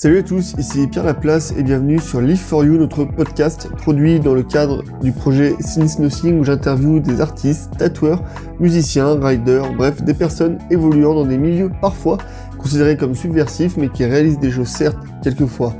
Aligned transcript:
Salut 0.00 0.18
à 0.18 0.22
tous, 0.22 0.54
ici 0.56 0.86
Pierre 0.86 1.06
Laplace 1.06 1.52
et 1.58 1.64
bienvenue 1.64 1.98
sur 1.98 2.20
Live 2.20 2.38
for 2.38 2.64
You, 2.64 2.78
notre 2.78 3.04
podcast 3.04 3.68
produit 3.78 4.20
dans 4.20 4.32
le 4.32 4.44
cadre 4.44 4.84
du 5.02 5.10
projet 5.10 5.56
Since 5.58 5.98
Nothing 5.98 6.38
où 6.38 6.44
j'interviewe 6.44 7.00
des 7.00 7.20
artistes, 7.20 7.76
tatoueurs, 7.76 8.22
musiciens, 8.60 9.18
riders, 9.20 9.72
bref, 9.72 10.00
des 10.04 10.14
personnes 10.14 10.58
évoluant 10.70 11.14
dans 11.14 11.26
des 11.26 11.36
milieux 11.36 11.72
parfois 11.80 12.16
considérés 12.58 12.96
comme 12.96 13.16
subversifs 13.16 13.76
mais 13.76 13.88
qui 13.88 14.04
réalisent 14.04 14.38
des 14.38 14.52
choses 14.52 14.68
certes 14.68 14.98
quelquefois 15.24 15.74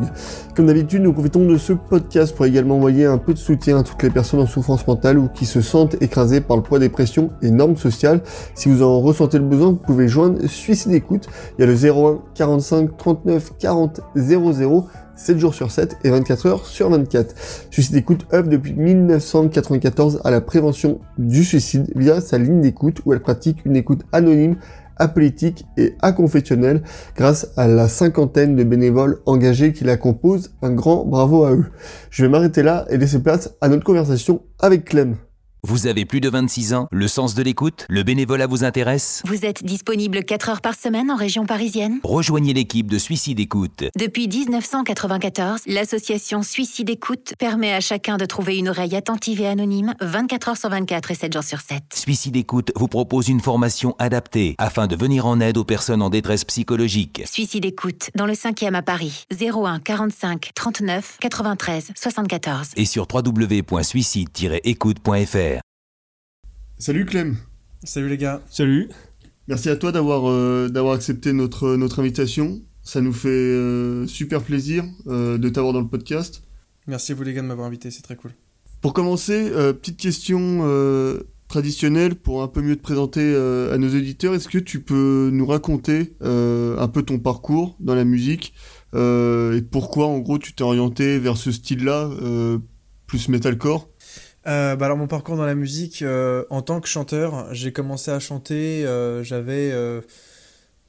Comme 0.54 0.66
d'habitude, 0.66 1.02
nous 1.02 1.12
profitons 1.12 1.44
de 1.44 1.58
ce 1.58 1.72
podcast 1.72 2.34
pour 2.34 2.46
également 2.46 2.76
envoyer 2.76 3.04
un 3.04 3.18
peu 3.18 3.34
de 3.34 3.38
soutien 3.38 3.78
à 3.78 3.82
toutes 3.82 4.02
les 4.04 4.10
personnes 4.10 4.40
en 4.40 4.46
souffrance 4.46 4.86
mentale 4.86 5.18
ou 5.18 5.28
qui 5.28 5.44
se 5.44 5.60
sentent 5.60 6.00
écrasées 6.00 6.40
par 6.40 6.56
le 6.56 6.62
poids 6.62 6.78
des 6.78 6.88
pressions 6.88 7.30
et 7.42 7.50
normes 7.50 7.76
sociales. 7.76 8.20
Si 8.54 8.68
vous 8.68 8.82
en 8.82 9.00
ressentez 9.00 9.38
le 9.38 9.44
besoin, 9.44 9.70
vous 9.70 9.76
pouvez 9.76 10.06
joindre 10.06 10.46
Suicide 10.46 10.92
Écoute. 10.92 11.28
Il 11.58 11.62
y 11.62 11.64
a 11.64 11.66
le 11.66 11.74
01 11.74 12.22
45 12.34 12.96
39 12.96 13.52
40 13.58 14.00
00 14.14 14.86
7 15.16 15.38
jours 15.38 15.54
sur 15.54 15.70
7 15.70 15.96
et 16.04 16.10
24 16.10 16.46
heures 16.46 16.66
sur 16.66 16.90
24. 16.90 17.34
Suicide 17.70 17.96
Écoute 17.96 18.26
œuvre 18.34 18.48
depuis 18.48 18.74
1994 18.74 20.20
à 20.24 20.30
la 20.30 20.42
prévention 20.42 21.00
du 21.16 21.42
suicide 21.42 21.90
via 21.96 22.20
sa 22.20 22.36
ligne 22.36 22.60
d'écoute 22.60 23.00
où 23.06 23.14
elle 23.14 23.20
pratique 23.20 23.64
une 23.64 23.76
écoute 23.76 24.02
anonyme, 24.12 24.56
apolitique 24.98 25.64
et 25.78 25.94
aconfessionnelle 26.02 26.82
grâce 27.16 27.48
à 27.56 27.66
la 27.66 27.88
cinquantaine 27.88 28.56
de 28.56 28.64
bénévoles 28.64 29.20
engagés 29.24 29.72
qui 29.72 29.84
la 29.84 29.96
composent. 29.96 30.52
Un 30.60 30.72
grand 30.72 31.06
bravo 31.06 31.44
à 31.44 31.52
eux. 31.52 31.66
Je 32.10 32.22
vais 32.22 32.28
m'arrêter 32.28 32.62
là 32.62 32.84
et 32.90 32.98
laisser 32.98 33.20
place 33.20 33.54
à 33.62 33.68
notre 33.68 33.84
conversation 33.84 34.42
avec 34.60 34.84
Clem. 34.84 35.16
Vous 35.66 35.88
avez 35.88 36.04
plus 36.04 36.20
de 36.20 36.28
26 36.28 36.74
ans, 36.74 36.86
le 36.92 37.08
sens 37.08 37.34
de 37.34 37.42
l'écoute, 37.42 37.86
le 37.88 38.04
bénévolat 38.04 38.46
vous 38.46 38.62
intéresse 38.62 39.20
Vous 39.26 39.44
êtes 39.44 39.64
disponible 39.64 40.22
4 40.22 40.48
heures 40.48 40.60
par 40.60 40.76
semaine 40.76 41.10
en 41.10 41.16
région 41.16 41.44
parisienne 41.44 41.98
Rejoignez 42.04 42.54
l'équipe 42.54 42.88
de 42.88 42.98
Suicide 42.98 43.40
Écoute. 43.40 43.82
Depuis 43.98 44.28
1994, 44.28 45.62
l'association 45.66 46.44
Suicide 46.44 46.88
Écoute 46.88 47.34
permet 47.40 47.72
à 47.72 47.80
chacun 47.80 48.16
de 48.16 48.24
trouver 48.26 48.58
une 48.58 48.68
oreille 48.68 48.94
attentive 48.94 49.40
et 49.40 49.48
anonyme 49.48 49.94
24 50.00 50.50
heures 50.50 50.56
sur 50.56 50.70
24 50.70 51.10
et 51.10 51.16
7 51.16 51.32
jours 51.32 51.42
sur 51.42 51.60
7. 51.60 51.82
Suicide 51.92 52.36
Écoute 52.36 52.70
vous 52.76 52.86
propose 52.86 53.26
une 53.26 53.40
formation 53.40 53.96
adaptée 53.98 54.54
afin 54.58 54.86
de 54.86 54.94
venir 54.94 55.26
en 55.26 55.40
aide 55.40 55.56
aux 55.56 55.64
personnes 55.64 56.00
en 56.00 56.10
détresse 56.10 56.44
psychologique. 56.44 57.24
Suicide 57.26 57.64
Écoute, 57.64 58.10
dans 58.14 58.26
le 58.26 58.34
5e 58.34 58.74
à 58.74 58.82
Paris, 58.82 59.24
01 59.32 59.80
45 59.80 60.52
39 60.54 61.16
93 61.20 61.90
74. 61.96 62.68
Et 62.76 62.84
sur 62.84 63.08
www.suicide-écoute.fr. 63.12 65.55
Salut 66.78 67.06
Clem. 67.06 67.36
Salut 67.84 68.10
les 68.10 68.18
gars. 68.18 68.42
Salut. 68.50 68.90
Merci 69.48 69.70
à 69.70 69.76
toi 69.76 69.92
d'avoir 69.92 70.28
euh, 70.28 70.68
d'avoir 70.68 70.94
accepté 70.94 71.32
notre 71.32 71.74
notre 71.76 72.00
invitation. 72.00 72.60
Ça 72.82 73.00
nous 73.00 73.14
fait 73.14 73.28
euh, 73.30 74.06
super 74.06 74.42
plaisir 74.42 74.84
euh, 75.06 75.38
de 75.38 75.48
t'avoir 75.48 75.72
dans 75.72 75.80
le 75.80 75.88
podcast. 75.88 76.42
Merci 76.86 77.14
vous 77.14 77.22
les 77.22 77.32
gars 77.32 77.40
de 77.40 77.46
m'avoir 77.46 77.66
invité, 77.66 77.90
c'est 77.90 78.02
très 78.02 78.14
cool. 78.14 78.32
Pour 78.82 78.92
commencer, 78.92 79.50
petite 79.50 79.96
question 79.96 80.62
traditionnelle 81.48 82.14
pour 82.14 82.42
un 82.42 82.48
peu 82.48 82.60
mieux 82.60 82.76
te 82.76 82.82
présenter 82.82 83.34
à 83.34 83.78
nos 83.78 83.88
éditeurs. 83.88 84.34
Est-ce 84.34 84.48
que 84.48 84.58
tu 84.58 84.80
peux 84.80 85.30
nous 85.32 85.46
raconter 85.46 86.14
un 86.20 86.88
peu 86.92 87.02
ton 87.02 87.18
parcours 87.18 87.74
dans 87.80 87.96
la 87.96 88.04
musique 88.04 88.52
et 88.94 89.62
pourquoi 89.72 90.06
en 90.06 90.18
gros 90.20 90.38
tu 90.38 90.52
t'es 90.52 90.62
orienté 90.62 91.18
vers 91.18 91.36
ce 91.36 91.50
style-là 91.50 92.10
plus 93.08 93.28
metalcore? 93.28 93.88
Euh, 94.46 94.76
bah 94.76 94.86
alors 94.86 94.96
mon 94.96 95.08
parcours 95.08 95.36
dans 95.36 95.44
la 95.44 95.56
musique, 95.56 96.02
euh, 96.02 96.44
en 96.50 96.62
tant 96.62 96.80
que 96.80 96.86
chanteur, 96.86 97.52
j'ai 97.52 97.72
commencé 97.72 98.12
à 98.12 98.20
chanter, 98.20 98.86
euh, 98.86 99.24
j'avais 99.24 99.72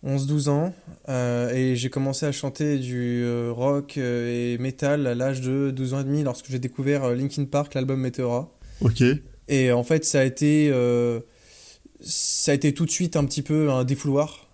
11-12 0.06 0.50
ans, 0.50 0.73
et 1.07 1.75
j'ai 1.75 1.90
commencé 1.90 2.25
à 2.25 2.31
chanter 2.31 2.78
du 2.78 3.25
rock 3.50 3.97
et 3.97 4.57
metal 4.59 5.07
à 5.07 5.16
l'âge 5.16 5.41
de 5.41 5.72
12 5.72 5.94
ans 5.95 6.01
et 6.01 6.03
demi 6.03 6.23
lorsque 6.23 6.50
j'ai 6.50 6.59
découvert 6.59 7.16
Linkin 7.16 7.45
Park, 7.45 7.73
l'album 7.73 8.00
Meteora. 8.00 8.51
Ok. 8.81 9.03
Et 9.47 9.72
en 9.72 9.84
fait 9.84 10.06
ça 10.06 10.19
a 10.19 10.24
été, 10.24 10.72
ça 12.01 12.51
a 12.51 12.56
été 12.56 12.74
tout 12.74 12.85
de 12.85 12.91
suite 12.91 13.16
un 13.16 13.25
petit 13.25 13.41
peu 13.41 13.72
un 13.72 13.84
défouloir 13.85 14.50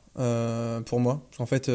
pour 0.86 1.00
moi. 1.02 1.28
En 1.40 1.46
fait 1.46 1.70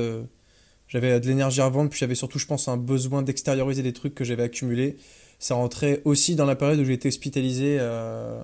j'avais 0.87 1.21
de 1.21 1.27
l'énergie 1.27 1.61
à 1.61 1.67
revendre, 1.67 1.91
puis 1.91 1.99
j'avais 1.99 2.15
surtout 2.15 2.39
je 2.39 2.47
pense 2.47 2.69
un 2.69 2.79
besoin 2.79 3.21
d'extérioriser 3.21 3.83
des 3.83 3.93
trucs 3.93 4.15
que 4.15 4.25
j'avais 4.25 4.45
accumulés 4.45 4.97
ça 5.39 5.55
rentrait 5.55 6.03
aussi 6.05 6.35
dans 6.35 6.47
la 6.47 6.57
période 6.57 6.81
où 6.81 6.85
j'ai 6.85 6.95
été 6.95 7.09
hospitalisé 7.09 7.77
euh, 7.79 8.43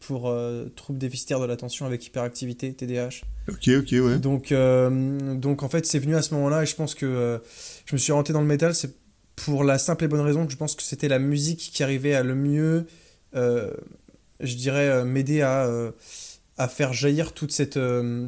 pour 0.00 0.28
euh, 0.28 0.72
troubles 0.74 0.98
déficitaires 0.98 1.38
de 1.38 1.44
l'attention 1.44 1.84
avec 1.84 2.06
hyperactivité, 2.06 2.72
TDAH. 2.72 3.20
Ok, 3.48 3.68
ok, 3.68 3.88
ouais. 3.92 4.18
Donc, 4.18 4.50
euh, 4.50 5.34
donc 5.34 5.62
en 5.62 5.68
fait, 5.68 5.84
c'est 5.84 5.98
venu 5.98 6.16
à 6.16 6.22
ce 6.22 6.32
moment-là 6.34 6.62
et 6.62 6.66
je 6.66 6.74
pense 6.74 6.94
que 6.94 7.40
je 7.84 7.94
me 7.94 7.98
suis 7.98 8.12
rentré 8.12 8.32
dans 8.32 8.40
le 8.40 8.46
métal, 8.46 8.74
c'est 8.74 8.94
pour 9.36 9.64
la 9.64 9.78
simple 9.78 10.04
et 10.04 10.08
bonne 10.08 10.20
raison 10.20 10.46
que 10.46 10.52
je 10.52 10.56
pense 10.56 10.74
que 10.74 10.82
c'était 10.82 11.08
la 11.08 11.18
musique 11.18 11.70
qui 11.74 11.82
arrivait 11.82 12.14
à 12.14 12.22
le 12.22 12.34
mieux, 12.34 12.86
je 13.34 14.54
dirais, 14.54 15.04
m'aider 15.04 15.42
à, 15.42 15.70
à 16.56 16.68
faire 16.68 16.92
jaillir 16.92 17.32
toute 17.32 17.52
cette 17.52 17.78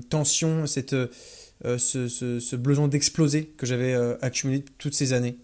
tension, 0.09 0.67
cette, 0.67 0.97
ce, 1.65 2.09
ce, 2.09 2.41
ce 2.41 2.56
besoin 2.56 2.89
d'exploser 2.89 3.45
que 3.45 3.67
j'avais 3.67 3.95
accumulé 4.22 4.65
toutes 4.78 4.95
ces 4.95 5.12
années. 5.12 5.37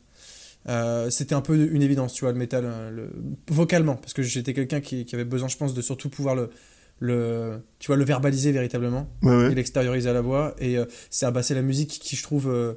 Euh, 0.69 1.09
c'était 1.11 1.35
un 1.35 1.41
peu 1.41 1.57
une 1.57 1.83
évidence, 1.83 2.13
tu 2.13 2.25
vois, 2.25 2.33
le 2.33 2.39
métal, 2.39 2.65
euh, 2.67 2.91
le... 2.91 3.11
vocalement, 3.51 3.97
parce 3.97 4.13
que 4.13 4.23
j'étais 4.23 4.53
quelqu'un 4.53 4.81
qui, 4.81 5.05
qui, 5.05 5.15
avait 5.15 5.25
besoin, 5.25 5.49
je 5.49 5.57
pense, 5.57 5.73
de 5.73 5.81
surtout 5.81 6.11
pouvoir 6.11 6.35
le, 6.35 6.51
le 6.99 7.63
tu 7.79 7.87
vois, 7.87 7.97
le 7.97 8.05
verbaliser 8.05 8.53
véritablement 8.53 9.09
et 9.23 9.55
l'extérioriser 9.55 10.11
à 10.11 10.13
la 10.13 10.21
voix. 10.21 10.55
Et 10.59 10.77
euh, 10.77 10.85
c'est 11.11 11.31
bah, 11.31 11.41
la 11.49 11.63
musique 11.63 11.91
qui, 11.91 12.17
je 12.17 12.23
trouve, 12.23 12.77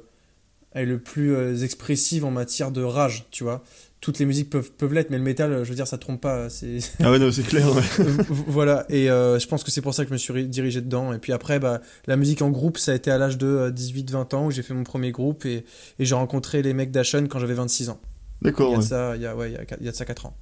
est 0.74 0.84
le 0.84 0.98
plus 0.98 1.64
expressive 1.64 2.24
en 2.24 2.30
matière 2.30 2.70
de 2.70 2.82
rage, 2.82 3.26
tu 3.30 3.44
vois 3.44 3.62
toutes 4.02 4.18
les 4.18 4.26
musiques 4.26 4.50
peuvent, 4.50 4.72
peuvent 4.72 4.92
l'être, 4.92 5.10
mais 5.10 5.16
le 5.16 5.22
métal, 5.22 5.62
je 5.62 5.68
veux 5.68 5.76
dire, 5.76 5.86
ça 5.86 5.96
trompe 5.96 6.20
pas. 6.20 6.50
C'est... 6.50 6.78
Ah 7.02 7.10
ouais, 7.10 7.20
non, 7.20 7.30
c'est 7.30 7.44
clair. 7.44 7.72
Ouais. 7.74 7.82
voilà, 8.48 8.84
et 8.90 9.08
euh, 9.08 9.38
je 9.38 9.46
pense 9.46 9.62
que 9.62 9.70
c'est 9.70 9.80
pour 9.80 9.94
ça 9.94 10.02
que 10.02 10.08
je 10.08 10.12
me 10.12 10.18
suis 10.18 10.48
dirigé 10.48 10.80
dedans. 10.80 11.12
Et 11.12 11.18
puis 11.18 11.32
après, 11.32 11.60
bah, 11.60 11.80
la 12.06 12.16
musique 12.16 12.42
en 12.42 12.50
groupe, 12.50 12.78
ça 12.78 12.92
a 12.92 12.94
été 12.96 13.12
à 13.12 13.16
l'âge 13.16 13.38
de 13.38 13.72
18-20 13.74 14.14
euh, 14.14 14.36
ans 14.36 14.46
où 14.46 14.50
j'ai 14.50 14.62
fait 14.62 14.74
mon 14.74 14.82
premier 14.82 15.12
groupe 15.12 15.46
et, 15.46 15.64
et 16.00 16.04
j'ai 16.04 16.16
rencontré 16.16 16.62
les 16.62 16.74
mecs 16.74 16.90
d'Ashen 16.90 17.28
quand 17.28 17.38
j'avais 17.38 17.54
26 17.54 17.90
ans. 17.90 18.00
D'accord. 18.42 18.70
Il 18.70 18.72
y 18.72 18.74
a 18.74 18.78
de 18.78 18.82
ça, 18.82 19.16
il 19.16 19.22
y 19.22 19.26
a, 19.26 19.36
ouais, 19.36 19.52
il 19.52 19.84
y 19.84 19.88
a, 19.88 19.92
de 19.92 19.96
ça 19.96 20.04
4 20.04 20.26
ans. 20.26 20.36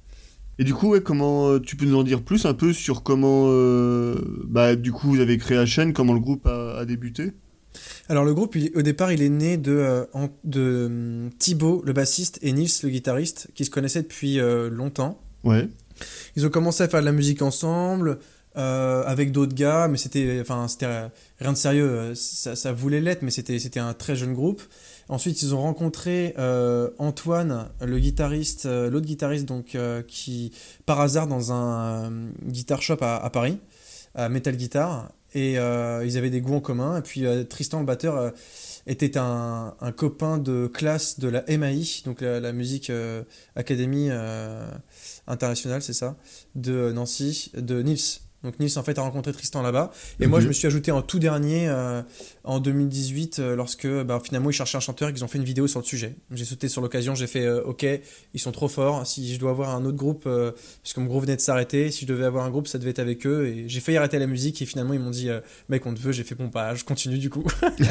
Et 0.57 0.63
du 0.63 0.73
coup, 0.73 0.89
ouais, 0.89 1.01
comment 1.01 1.49
euh, 1.49 1.59
tu 1.59 1.75
peux 1.75 1.85
nous 1.85 1.97
en 1.97 2.03
dire 2.03 2.23
plus 2.23 2.47
un 2.47 2.55
peu 2.55 2.73
sur 2.73 3.03
comment, 3.03 3.45
bah, 4.45 4.75
du 4.75 4.91
coup, 4.91 5.07
vous 5.07 5.19
avez 5.19 5.37
créé 5.37 5.59
Ashen, 5.59 5.93
comment 5.93 6.13
le 6.13 6.19
groupe 6.19 6.47
a, 6.47 6.79
a 6.79 6.85
débuté? 6.85 7.33
Alors 8.09 8.25
le 8.25 8.33
groupe, 8.33 8.57
au 8.75 8.81
départ, 8.81 9.11
il 9.11 9.21
est 9.21 9.29
né 9.29 9.57
de, 9.57 9.71
euh, 9.71 10.05
de 10.43 10.85
hum, 10.87 11.29
Thibaut, 11.37 11.81
le 11.85 11.93
bassiste, 11.93 12.39
et 12.41 12.51
Nils, 12.51 12.71
le 12.83 12.89
guitariste, 12.89 13.49
qui 13.55 13.65
se 13.65 13.69
connaissaient 13.69 14.01
depuis 14.01 14.39
euh, 14.39 14.69
longtemps. 14.69 15.21
Ouais. 15.43 15.69
Ils 16.35 16.45
ont 16.45 16.49
commencé 16.49 16.83
à 16.83 16.87
faire 16.87 17.01
de 17.01 17.05
la 17.05 17.11
musique 17.11 17.41
ensemble, 17.41 18.19
euh, 18.57 19.03
avec 19.05 19.31
d'autres 19.31 19.55
gars, 19.55 19.87
mais 19.87 19.97
c'était, 19.97 20.39
enfin, 20.41 20.67
c'était 20.67 20.87
rien 21.39 21.53
de 21.53 21.57
sérieux. 21.57 22.13
Ça, 22.15 22.55
ça 22.55 22.73
voulait 22.73 23.01
l'être, 23.01 23.21
mais 23.21 23.31
c'était, 23.31 23.59
c'était 23.59 23.79
un 23.79 23.93
très 23.93 24.15
jeune 24.15 24.33
groupe. 24.33 24.61
Ensuite, 25.07 25.41
ils 25.41 25.53
ont 25.53 25.61
rencontré 25.61 26.33
Antoine, 26.97 27.69
le 27.81 27.99
guitariste, 27.99 28.65
l'autre 28.65 29.05
guitariste, 29.05 29.45
donc, 29.45 29.77
qui, 30.07 30.51
par 30.85 30.99
hasard, 31.01 31.27
dans 31.27 31.51
un 31.51 32.11
guitar 32.45 32.81
shop 32.81 32.97
à, 33.01 33.17
à 33.17 33.29
Paris, 33.29 33.57
à 34.15 34.27
Metal 34.29 34.55
Guitar, 34.55 35.11
et 35.33 35.57
euh, 35.57 36.05
ils 36.05 36.17
avaient 36.17 36.29
des 36.29 36.41
goûts 36.41 36.55
en 36.55 36.61
commun. 36.61 36.97
Et 36.97 37.01
puis 37.01 37.25
euh, 37.25 37.43
Tristan, 37.43 37.79
le 37.79 37.85
batteur, 37.85 38.17
euh, 38.17 38.31
était 38.87 39.17
un, 39.17 39.75
copain 39.95 40.37
de 40.37 40.67
classe 40.67 41.19
de 41.19 41.27
la 41.27 41.43
MAI, 41.47 42.01
donc 42.03 42.21
la, 42.21 42.51
musique 42.51 42.91
Académie 43.55 44.09
internationale, 45.27 45.83
c'est 45.83 45.93
ça, 45.93 46.17
de 46.55 46.91
Nancy, 46.91 47.51
de 47.55 47.83
Nils. 47.83 48.21
Donc 48.43 48.59
Nils 48.59 48.77
en 48.77 48.83
fait 48.83 48.97
a 48.97 49.01
rencontré 49.01 49.31
Tristan 49.33 49.61
là-bas. 49.61 49.91
Et 50.19 50.27
moi 50.27 50.37
Ok. 50.39 50.43
je 50.43 50.47
me 50.47 50.53
suis 50.53 50.65
ajouté 50.67 50.91
en 50.91 51.01
tout 51.01 51.19
dernier 51.19 51.67
euh, 51.69 52.01
en 52.43 52.59
2018 52.59 53.39
euh, 53.39 53.55
lorsque 53.55 53.87
bah, 53.87 54.19
finalement 54.23 54.49
ils 54.49 54.53
cherchaient 54.53 54.77
un 54.77 54.81
chanteur 54.81 55.09
et 55.09 55.13
qu'ils 55.13 55.23
ont 55.23 55.27
fait 55.27 55.37
une 55.37 55.43
vidéo 55.43 55.67
sur 55.67 55.79
le 55.79 55.85
sujet. 55.85 56.15
J'ai 56.31 56.45
sauté 56.45 56.67
sur 56.67 56.81
l'occasion, 56.81 57.13
j'ai 57.13 57.27
fait 57.27 57.45
euh, 57.45 57.61
ok, 57.63 57.85
ils 58.33 58.39
sont 58.39 58.51
trop 58.51 58.67
forts. 58.67 59.05
Si 59.05 59.33
je 59.33 59.39
dois 59.39 59.51
avoir 59.51 59.75
un 59.75 59.85
autre 59.85 59.97
groupe, 59.97 60.23
euh, 60.25 60.51
parce 60.83 60.93
que 60.93 60.99
mon 60.99 61.05
groupe 61.05 61.21
venait 61.21 61.35
de 61.35 61.41
s'arrêter, 61.41 61.91
si 61.91 62.01
je 62.01 62.07
devais 62.07 62.25
avoir 62.25 62.45
un 62.45 62.49
groupe 62.49 62.67
ça 62.67 62.77
devait 62.79 62.89
être 62.91 62.99
avec 62.99 63.27
eux. 63.27 63.45
Et 63.47 63.65
j'ai 63.69 63.79
failli 63.79 63.97
arrêter 63.97 64.17
la 64.19 64.27
musique 64.27 64.61
et 64.61 64.65
finalement 64.65 64.93
ils 64.93 64.99
m'ont 64.99 65.11
dit 65.11 65.29
euh, 65.29 65.41
mec 65.69 65.85
on 65.85 65.93
te 65.93 65.99
veut, 65.99 66.11
j'ai 66.11 66.23
fait 66.23 66.35
bon 66.35 66.49
je 66.75 66.83
continue 66.83 67.17
du 67.19 67.29
coup. 67.29 67.43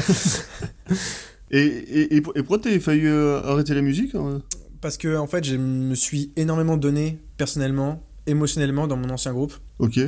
Et, 1.53 1.59
et, 1.61 2.17
et, 2.17 2.21
pour- 2.21 2.37
et 2.37 2.41
pourquoi 2.43 2.59
t'avais 2.61 2.79
failli 2.79 3.07
euh, 3.07 3.43
arrêter 3.43 3.75
la 3.75 3.81
musique 3.83 4.15
hein? 4.15 4.41
Parce 4.81 4.97
que 4.97 5.17
en 5.17 5.27
fait 5.27 5.43
je 5.45 5.57
me 5.57 5.95
suis 5.97 6.31
énormément 6.37 6.77
donné 6.77 7.19
personnellement, 7.37 8.03
émotionnellement 8.27 8.87
dans 8.87 8.97
mon 8.97 9.11
ancien 9.11 9.33
groupe. 9.33 9.55
Ok. 9.81 9.99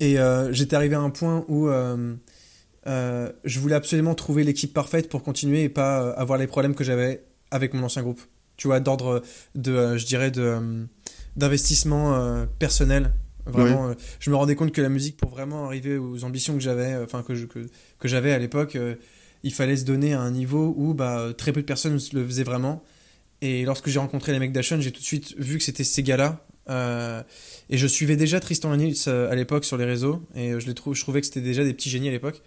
Et 0.00 0.18
euh, 0.18 0.52
j'étais 0.52 0.76
arrivé 0.76 0.94
à 0.94 1.00
un 1.00 1.10
point 1.10 1.44
où 1.48 1.68
euh, 1.68 2.14
euh, 2.86 3.32
je 3.44 3.60
voulais 3.60 3.74
absolument 3.76 4.14
trouver 4.14 4.42
l'équipe 4.44 4.72
parfaite 4.72 5.08
pour 5.08 5.22
continuer 5.22 5.62
et 5.64 5.68
pas 5.68 6.10
avoir 6.12 6.38
les 6.38 6.46
problèmes 6.46 6.74
que 6.74 6.84
j'avais 6.84 7.24
avec 7.50 7.74
mon 7.74 7.82
ancien 7.84 8.02
groupe. 8.02 8.20
Tu 8.56 8.66
vois, 8.66 8.80
d'ordre 8.80 9.22
de, 9.54 9.96
je 9.96 10.06
dirais, 10.06 10.30
de, 10.30 10.86
d'investissement 11.36 12.46
personnel. 12.58 13.12
Vraiment, 13.46 13.94
je 14.20 14.30
me 14.30 14.36
rendais 14.36 14.54
compte 14.54 14.72
que 14.72 14.80
la 14.82 14.88
musique, 14.88 15.16
pour 15.16 15.30
vraiment 15.30 15.66
arriver 15.66 15.96
aux 15.98 16.22
ambitions 16.24 16.54
que 16.54 16.60
j'avais, 16.60 16.96
enfin 17.02 17.22
que, 17.22 17.34
je- 17.34 17.46
que, 17.46 17.66
que 17.98 18.08
j'avais 18.08 18.32
à 18.32 18.38
l'époque, 18.38 18.76
il 19.42 19.52
fallait 19.52 19.76
se 19.76 19.84
donner 19.84 20.12
à 20.14 20.20
un 20.20 20.30
niveau 20.30 20.74
où 20.76 20.94
bah, 20.94 21.32
très 21.36 21.52
peu 21.52 21.60
de 21.60 21.66
personnes 21.66 21.98
le 22.12 22.24
faisaient 22.24 22.44
vraiment. 22.44 22.84
Et 23.40 23.64
lorsque 23.64 23.88
j'ai 23.88 23.98
rencontré 23.98 24.30
les 24.32 24.38
mecs 24.38 24.52
d'Ashon, 24.52 24.80
j'ai 24.80 24.92
tout 24.92 25.00
de 25.00 25.04
suite 25.04 25.34
vu 25.38 25.58
que 25.58 25.64
c'était 25.64 25.82
ces 25.82 26.04
gars-là. 26.04 26.46
Euh, 26.68 27.22
et 27.70 27.76
je 27.76 27.86
suivais 27.86 28.16
déjà 28.16 28.40
Tristan 28.40 28.72
et 28.74 28.76
Nils 28.76 28.94
euh, 29.08 29.30
à 29.30 29.34
l'époque 29.34 29.64
sur 29.64 29.76
les 29.76 29.84
réseaux. 29.84 30.22
Et 30.34 30.52
euh, 30.52 30.60
je, 30.60 30.70
trouvais 30.70 31.20
que 31.20 31.26
c'était 31.26 31.40
déjà 31.40 31.64
des 31.64 31.74
petits 31.74 31.90
génies 31.90 32.08
à 32.08 32.12
l'époque. 32.12 32.42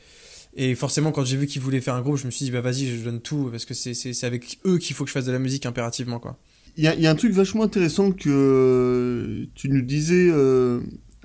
Et 0.56 0.74
forcément, 0.76 1.12
quand 1.12 1.26
j'ai 1.26 1.38
vu 1.38 1.48
qu'ils 1.48 1.62
voulaient 1.62 1.82
faire 1.82 1.96
un 1.96 2.02
groupe, 2.02 2.18
je 2.18 2.26
me 2.26 2.32
suis 2.32 2.46
dit, 2.46 2.52
bah 2.52 2.62
vas-y, 2.62 2.88
je 2.88 3.04
donne 3.04 3.20
tout. 3.22 3.50
Parce 3.52 3.66
que 3.66 3.74
c'est, 3.74 4.24
avec 4.24 4.60
eux 4.66 4.78
qu'il 4.78 4.96
faut 4.96 5.04
que 5.04 5.10
je 5.10 5.14
fasse 5.14 5.26
de 5.26 5.32
la 5.32 5.40
musique 5.40 5.66
impérativement. 5.66 6.20
quoi. 6.20 6.38
Il 6.78 6.84
y 6.84 7.08
a, 7.08 7.10
un 7.10 7.16
truc 7.16 7.32
vachement 7.32 7.64
intéressant 7.64 8.12
que 8.12 9.48
tu 9.56 9.70
nous 9.70 9.82
disais 9.82 10.30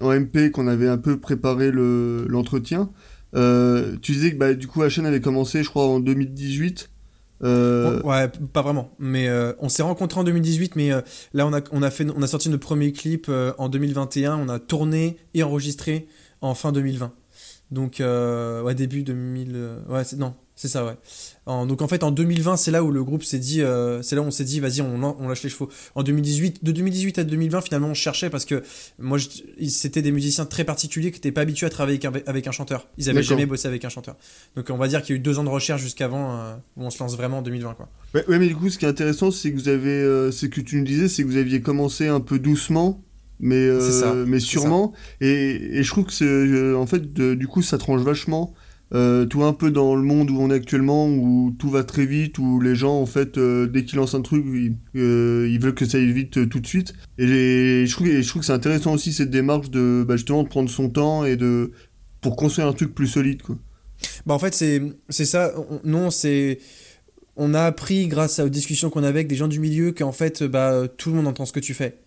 en 0.01 0.13
MP 0.13 0.51
qu'on 0.51 0.67
avait 0.67 0.89
un 0.89 0.99
peu 0.99 1.19
préparé 1.19 1.71
le- 1.71 2.27
l'entretien. 2.29 2.91
Tu 3.35 4.13
disais 4.13 4.33
que 4.33 4.37
bah, 4.37 4.55
du 4.55 4.67
coup, 4.67 4.83
la 4.83 4.89
chaîne 4.89 5.07
avait 5.07 5.21
commencé, 5.21 5.63
je 5.63 5.69
crois, 5.69 5.87
en 5.87 6.01
2018. 6.01 6.91
Euh, 7.43 8.01
Ouais, 8.03 8.29
pas 8.53 8.63
vraiment. 8.63 8.91
Mais 8.99 9.29
euh, 9.29 9.53
on 9.59 9.69
s'est 9.69 9.83
rencontrés 9.83 10.21
en 10.21 10.25
2018, 10.25 10.77
mais 10.77 10.93
euh, 10.93 11.01
là 11.33 11.47
on 11.47 11.53
a, 11.53 11.61
on, 11.73 11.83
a 11.83 11.91
fait, 11.91 12.07
on 12.15 12.23
a 12.23 12.27
sorti 12.27 12.49
notre 12.49 12.65
premier 12.67 12.93
clip 12.93 13.31
en 13.59 13.69
2021. 13.69 14.37
On 14.37 14.49
a 14.49 14.59
tourné 14.59 15.17
et 15.35 15.43
enregistré 15.43 16.07
en 16.41 16.55
fin 16.55 16.73
2020. 16.73 17.13
Donc, 17.71 18.01
euh, 18.01 18.63
ouais, 18.63 18.75
début 18.75 19.03
2000. 19.03 19.53
euh, 19.55 19.79
ouais, 19.89 20.03
non, 20.19 20.35
c'est 20.57 20.67
ça, 20.67 20.85
ouais. 20.85 20.97
En- 21.47 21.67
donc 21.67 21.83
en 21.83 21.89
fait, 21.89 22.03
en 22.03 22.11
2020, 22.11 22.57
c'est 22.57 22.73
là 22.73 22.83
où 22.83 22.91
le 22.91 23.05
groupe 23.05 23.23
s'est 23.23 23.39
dit, 23.39 23.63
euh, 23.63 24.03
c'est 24.03 24.17
là 24.17 24.23
où 24.23 24.25
on 24.25 24.31
s'est 24.33 24.43
dit, 24.45 24.59
vas-y, 24.59 24.81
on, 24.81 25.29
lâche 25.29 25.45
les 25.45 25.49
chevaux. 25.49 25.69
En 25.95 26.03
2018, 26.03 26.65
de 26.65 26.73
2018 26.73 27.19
à 27.21 27.25
2020, 27.25 27.61
finalement, 27.61 27.89
on 27.89 27.95
cherchait 27.95 28.29
parce 28.29 28.45
que 28.45 28.63
moi, 28.99 29.19
c'était 29.69 30.03
des 30.03 30.11
musiciens 30.11 30.47
très 30.47 30.65
particuliers 30.65 31.13
qui 31.13 31.19
n'étaient 31.19 31.31
pas 31.33 31.43
habitués 31.43 31.67
à 31.67 31.71
travailler 31.71 32.05
avec 32.05 32.27
un, 32.27 32.29
avec 32.31 32.47
un 32.49 32.51
chanteur. 32.53 32.89
Ils 32.99 33.09
avaient 33.09 33.21
D'accord. 33.21 33.29
jamais 33.29 33.47
bossé 33.47 33.69
avec 33.69 33.85
un 33.85 33.89
chanteur. 33.89 34.17
Donc 34.57 34.69
on 34.71 34.77
va 34.77 34.89
dire 34.89 35.03
qu'il 35.03 35.15
y 35.15 35.19
a 35.19 35.21
eu 35.21 35.23
deux 35.23 35.39
ans 35.39 35.45
de 35.45 35.49
recherche 35.49 35.81
jusqu'avant 35.81 36.37
euh, 36.41 36.55
où 36.77 36.85
on 36.85 36.91
se 36.91 36.99
lance 36.99 37.17
vraiment 37.17 37.39
en 37.39 37.43
2020, 37.43 37.75
quoi. 37.75 37.89
Ouais, 38.15 38.27
ouais, 38.29 38.39
mais 38.41 38.49
du 38.49 38.57
coup, 38.57 38.69
ce 38.69 38.79
qui 38.79 38.85
est 38.85 38.89
intéressant, 38.89 39.31
c'est 39.31 39.53
que 39.53 39.57
vous 39.57 39.69
avez, 39.69 39.91
euh, 39.91 40.33
c'est 40.33 40.49
que 40.51 40.61
tu 40.61 40.77
nous 40.77 40.85
disais, 40.85 41.09
c'est 41.09 41.23
que 41.23 41.29
vous 41.29 41.37
aviez 41.37 41.61
commencé 41.63 42.09
un 42.09 42.21
peu 42.21 42.39
doucement, 42.41 43.01
mais 43.41 43.57
euh, 43.57 43.81
ça, 43.81 44.15
mais 44.27 44.39
sûrement. 44.41 44.93
Et, 45.21 45.79
et 45.79 45.83
je 45.83 45.91
trouve 45.91 46.05
que 46.05 46.13
c'est, 46.13 46.25
euh, 46.25 46.77
en 46.77 46.87
fait, 46.87 47.13
de- 47.13 47.35
du 47.35 47.47
coup, 47.49 47.63
ça 47.63 47.79
tranche 47.79 48.03
vachement. 48.03 48.55
Euh, 48.93 49.25
tout 49.25 49.45
un 49.45 49.53
peu 49.53 49.71
dans 49.71 49.95
le 49.95 50.03
monde 50.03 50.31
où 50.33 50.39
on 50.41 50.51
est 50.51 50.55
actuellement, 50.55 51.09
où 51.09 51.55
tout 51.57 51.71
va 51.71 51.85
très 51.85 52.07
vite, 52.07 52.39
où 52.39 52.61
les 52.61 52.75
gens, 52.75 53.01
en 53.01 53.07
fait, 53.07 53.39
euh, 53.39 53.69
dès 53.69 53.85
qu'ils 53.85 53.99
lancent 53.99 54.17
un 54.17 54.21
truc, 54.23 54.45
ils, 54.49 54.75
euh, 54.97 55.49
ils 55.49 55.61
veulent 55.61 55.75
que 55.77 55.85
ça 55.85 55.99
aille 55.99 56.11
vite 56.13 56.49
tout 56.49 56.59
de 56.59 56.67
suite. 56.67 56.93
Et, 57.17 57.25
les- 57.27 57.87
je 57.87 57.93
trouve, 57.95 58.09
et 58.09 58.21
je 58.23 58.29
trouve 58.29 58.41
que 58.41 58.47
c'est 58.47 58.53
intéressant 58.53 58.93
aussi 58.95 59.13
cette 59.13 59.31
démarche 59.31 59.71
de, 59.71 60.05
bah, 60.07 60.17
justement, 60.17 60.43
de 60.43 60.49
prendre 60.49 60.69
son 60.69 60.89
temps 60.91 61.25
et 61.25 61.37
de 61.37 61.71
pour 62.21 62.35
construire 62.35 62.67
un 62.67 62.73
truc 62.73 62.93
plus 62.95 63.07
solide, 63.07 63.43
quoi. 63.43 63.57
Bah 64.27 64.33
en 64.35 64.39
fait 64.39 64.55
c'est 64.55 64.83
c'est 65.11 65.27
ça 65.27 65.53
On- 65.57 65.81
non 65.85 66.11
c'est 66.11 66.59
on 67.37 67.53
a 67.55 67.63
appris 67.65 68.09
grâce 68.09 68.39
aux 68.41 68.49
discussions 68.49 68.89
qu'on 68.91 69.01
avait 69.05 69.19
avec 69.21 69.29
des 69.29 69.35
gens 69.37 69.47
du 69.49 69.61
milieu 69.61 69.93
qu'en 69.93 70.11
fait 70.13 70.43
bah 70.43 70.85
tout 70.97 71.11
le 71.11 71.17
monde 71.17 71.27
entend 71.29 71.45
ce 71.45 71.53
que 71.53 71.61
tu 71.61 71.75
fais. 71.75 71.99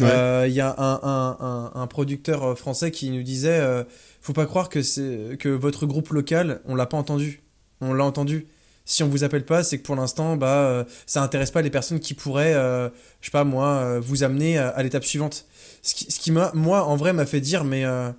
Il 0.00 0.04
Ouais. 0.04 0.50
y 0.52 0.60
a 0.60 0.74
un, 0.78 1.70
un, 1.74 1.86
producteur 1.88 2.44
euh, 2.44 2.54
français 2.54 2.90
qui 2.92 3.10
nous 3.10 3.22
disait 3.24 3.58
euh, 3.58 3.82
faut 4.20 4.32
pas 4.32 4.46
croire 4.46 4.68
que 4.68 5.34
que 5.34 5.48
votre 5.48 5.86
groupe 5.86 6.10
local 6.10 6.60
on 6.66 6.74
l'a 6.76 6.86
pas 6.86 6.96
entendu. 6.96 7.42
On 7.80 7.92
l'a 7.94 8.04
entendu. 8.04 8.46
Si 8.84 9.02
on 9.02 9.08
vous 9.08 9.24
appelle 9.24 9.44
pas 9.44 9.64
c'est 9.64 9.78
que 9.78 9.82
pour 9.82 9.96
l'instant 9.96 10.36
bah 10.36 10.58
euh, 10.60 10.84
ça 11.06 11.22
intéresse 11.22 11.50
pas 11.50 11.62
les 11.62 11.70
personnes 11.70 11.98
qui 12.00 12.14
pourraient 12.14 12.54
euh, 12.54 12.88
je 13.20 13.26
sais 13.26 13.32
pas 13.32 13.44
moi 13.44 13.66
euh, 13.66 14.00
vous 14.00 14.22
amener 14.22 14.56
à, 14.58 14.80
l'étape 14.82 15.04
suivante. 15.04 15.46
Ce 15.82 15.94
qui, 15.94 16.10
ce 16.10 16.20
qui 16.20 16.30
m'a 16.30 16.52
moi 16.54 16.84
en 16.84 16.94
vrai 16.96 17.12
m'a 17.12 17.26
fait 17.26 17.40
dire 17.40 17.64
mais 17.64 17.84
euh, 17.84 18.10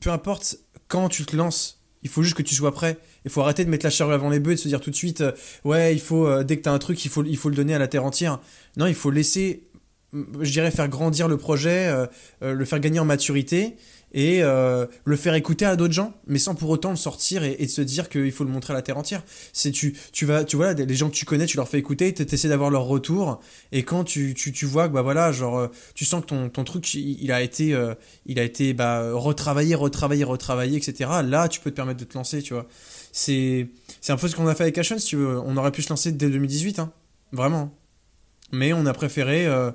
peu 0.00 0.10
importe 0.10 0.56
quand 0.86 1.08
tu 1.08 1.24
te 1.26 1.34
lances 1.36 1.74
il 2.04 2.08
faut 2.08 2.22
juste 2.22 2.36
que 2.36 2.42
tu 2.42 2.54
sois 2.54 2.72
prêt. 2.72 2.96
Il 3.24 3.30
faut 3.30 3.40
arrêter 3.42 3.64
de 3.64 3.70
mettre 3.70 3.84
la 3.84 3.90
charrue 3.90 4.14
avant 4.14 4.30
les 4.30 4.38
bœufs 4.38 4.52
et 4.52 4.54
de 4.54 4.60
se 4.60 4.68
dire 4.68 4.80
tout 4.80 4.90
de 4.90 4.94
suite 4.94 5.20
euh, 5.20 5.32
ouais 5.64 5.92
il 5.94 6.00
faut 6.00 6.26
euh, 6.26 6.44
dès 6.44 6.56
que 6.56 6.62
t'as 6.62 6.72
un 6.72 6.78
truc 6.78 7.04
il 7.04 7.08
faut 7.10 7.24
il 7.24 7.36
faut 7.36 7.48
le 7.50 7.56
donner 7.56 7.74
à 7.74 7.78
la 7.78 7.88
terre 7.88 8.04
entière. 8.04 8.38
Non 8.76 8.86
il 8.86 8.94
faut 8.94 9.10
laisser 9.10 9.64
je 10.12 10.50
dirais 10.50 10.70
faire 10.70 10.88
grandir 10.88 11.28
le 11.28 11.36
projet, 11.36 11.88
euh, 11.88 12.06
euh, 12.42 12.54
le 12.54 12.64
faire 12.64 12.80
gagner 12.80 12.98
en 12.98 13.04
maturité 13.04 13.76
et 14.12 14.42
euh, 14.42 14.86
le 15.04 15.16
faire 15.16 15.34
écouter 15.34 15.66
à 15.66 15.76
d'autres 15.76 15.92
gens, 15.92 16.14
mais 16.26 16.38
sans 16.38 16.54
pour 16.54 16.70
autant 16.70 16.88
le 16.88 16.96
sortir 16.96 17.44
et, 17.44 17.56
et 17.58 17.68
se 17.68 17.82
dire 17.82 18.08
qu'il 18.08 18.32
faut 18.32 18.44
le 18.44 18.50
montrer 18.50 18.72
à 18.72 18.76
la 18.76 18.80
terre 18.80 18.96
entière. 18.96 19.22
C'est 19.52 19.70
tu, 19.70 19.98
tu 20.12 20.24
vas, 20.24 20.44
tu 20.44 20.56
vois, 20.56 20.72
les 20.72 20.94
gens 20.94 21.10
que 21.10 21.14
tu 21.14 21.26
connais, 21.26 21.44
tu 21.44 21.58
leur 21.58 21.68
fais 21.68 21.78
écouter, 21.78 22.14
tu 22.14 22.22
essaies 22.22 22.48
d'avoir 22.48 22.70
leur 22.70 22.84
retour, 22.84 23.40
et 23.70 23.82
quand 23.82 24.04
tu, 24.04 24.32
tu, 24.32 24.50
tu 24.50 24.64
vois 24.64 24.88
que 24.88 24.94
bah 24.94 25.02
voilà, 25.02 25.30
genre, 25.30 25.68
tu 25.94 26.06
sens 26.06 26.22
que 26.22 26.26
ton, 26.28 26.48
ton 26.48 26.64
truc, 26.64 26.94
il, 26.94 27.30
a 27.30 27.42
été, 27.42 27.76
il 28.24 28.38
a 28.38 28.44
été 28.44 28.72
bah, 28.72 29.12
retravaillé, 29.12 29.74
retravaillé, 29.74 30.24
retravaillé, 30.24 30.78
etc. 30.78 31.10
Là, 31.22 31.48
tu 31.48 31.60
peux 31.60 31.70
te 31.70 31.76
permettre 31.76 32.00
de 32.00 32.06
te 32.06 32.16
lancer, 32.16 32.40
tu 32.40 32.54
vois. 32.54 32.66
C'est, 33.12 33.68
c'est 34.00 34.12
un 34.12 34.16
peu 34.16 34.28
ce 34.28 34.36
qu'on 34.36 34.46
a 34.46 34.54
fait 34.54 34.62
avec 34.62 34.78
Ashon, 34.78 34.98
si 34.98 35.08
tu 35.08 35.16
veux. 35.16 35.38
On 35.38 35.58
aurait 35.58 35.72
pu 35.72 35.82
se 35.82 35.90
lancer 35.90 36.12
dès 36.12 36.30
2018, 36.30 36.78
hein, 36.78 36.92
vraiment. 37.32 37.74
Mais 38.52 38.72
on 38.72 38.86
a 38.86 38.92
préféré 38.92 39.46
euh, 39.46 39.70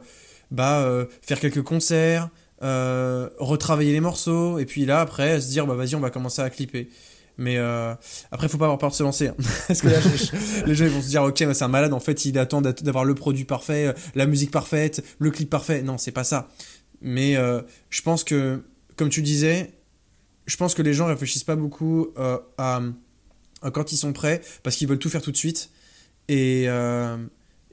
bah, 0.51 0.81
euh, 0.81 1.05
faire 1.21 1.39
quelques 1.39 1.63
concerts, 1.63 2.29
euh, 2.61 3.29
retravailler 3.39 3.91
les 3.91 3.99
morceaux, 3.99 4.59
et 4.59 4.65
puis 4.65 4.85
là, 4.85 5.01
après, 5.01 5.41
se 5.41 5.49
dire, 5.49 5.67
bah 5.67 5.75
vas-y, 5.75 5.95
on 5.95 5.99
va 5.99 6.09
commencer 6.09 6.41
à 6.41 6.49
clipper. 6.49 6.89
Mais 7.37 7.57
euh, 7.57 7.93
après, 8.31 8.47
faut 8.47 8.59
pas 8.59 8.65
avoir 8.65 8.77
peur 8.77 8.91
de 8.91 8.95
se 8.95 9.01
lancer. 9.03 9.29
hein. 9.29 9.35
Parce 9.67 9.81
que 9.81 9.87
là, 9.87 9.97
les 10.67 10.75
gens 10.75 10.87
vont 10.87 11.01
se 11.01 11.07
dire, 11.07 11.23
ok, 11.23 11.41
mais 11.41 11.53
c'est 11.55 11.63
un 11.63 11.67
malade, 11.67 11.93
en 11.93 11.99
fait, 11.99 12.25
il 12.25 12.37
attend 12.37 12.61
d'avoir 12.61 13.05
le 13.05 13.15
produit 13.15 13.45
parfait, 13.45 13.93
la 14.15 14.27
musique 14.27 14.51
parfaite, 14.51 15.03
le 15.17 15.31
clip 15.31 15.49
parfait. 15.49 15.81
Non, 15.81 15.97
c'est 15.97 16.11
pas 16.11 16.23
ça. 16.23 16.49
Mais 17.01 17.35
je 17.89 18.01
pense 18.03 18.23
que, 18.23 18.63
comme 18.95 19.09
tu 19.09 19.21
disais, 19.23 19.71
je 20.45 20.55
pense 20.57 20.73
que 20.75 20.81
les 20.83 20.93
gens 20.93 21.07
réfléchissent 21.07 21.43
pas 21.43 21.55
beaucoup 21.55 22.09
à, 22.57 22.81
quand 23.73 23.91
ils 23.91 23.97
sont 23.97 24.13
prêts, 24.13 24.41
parce 24.61 24.75
qu'ils 24.75 24.87
veulent 24.87 24.99
tout 24.99 25.09
faire 25.09 25.21
tout 25.23 25.31
de 25.31 25.37
suite. 25.37 25.71
Et 26.29 26.67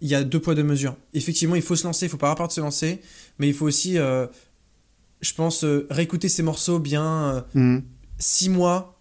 il 0.00 0.08
y 0.08 0.14
a 0.14 0.22
deux 0.24 0.40
poids, 0.40 0.54
deux 0.54 0.62
mesures. 0.62 0.96
Effectivement, 1.14 1.54
il 1.56 1.62
faut 1.62 1.76
se 1.76 1.84
lancer, 1.84 2.06
il 2.06 2.08
faut 2.08 2.16
pas 2.16 2.26
avoir 2.28 2.36
peur 2.38 2.48
de 2.48 2.52
se 2.52 2.60
lancer, 2.60 3.00
mais 3.38 3.48
il 3.48 3.54
faut 3.54 3.66
aussi, 3.66 3.98
euh, 3.98 4.26
je 5.20 5.32
pense, 5.34 5.64
euh, 5.64 5.86
réécouter 5.90 6.28
ces 6.28 6.42
morceaux 6.42 6.78
bien 6.78 7.04
euh, 7.04 7.40
Mhm. 7.54 7.82
six 8.18 8.48
mois, 8.48 8.98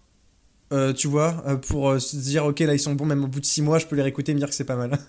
euh, 0.72 0.92
tu 0.92 1.08
vois, 1.08 1.42
euh, 1.46 1.56
pour 1.56 1.90
euh, 1.90 1.98
se 1.98 2.16
dire, 2.16 2.44
ok, 2.46 2.60
là 2.60 2.74
ils 2.74 2.78
sont 2.78 2.94
bons, 2.94 3.06
même 3.06 3.24
au 3.24 3.28
bout 3.28 3.40
de 3.40 3.46
six 3.46 3.62
mois, 3.62 3.78
je 3.78 3.86
peux 3.86 3.96
les 3.96 4.02
réécouter 4.02 4.32
et 4.32 4.34
me 4.34 4.38
dire 4.40 4.48
que 4.48 4.54
c'est 4.54 4.64
pas 4.64 4.76
mal. 4.76 4.98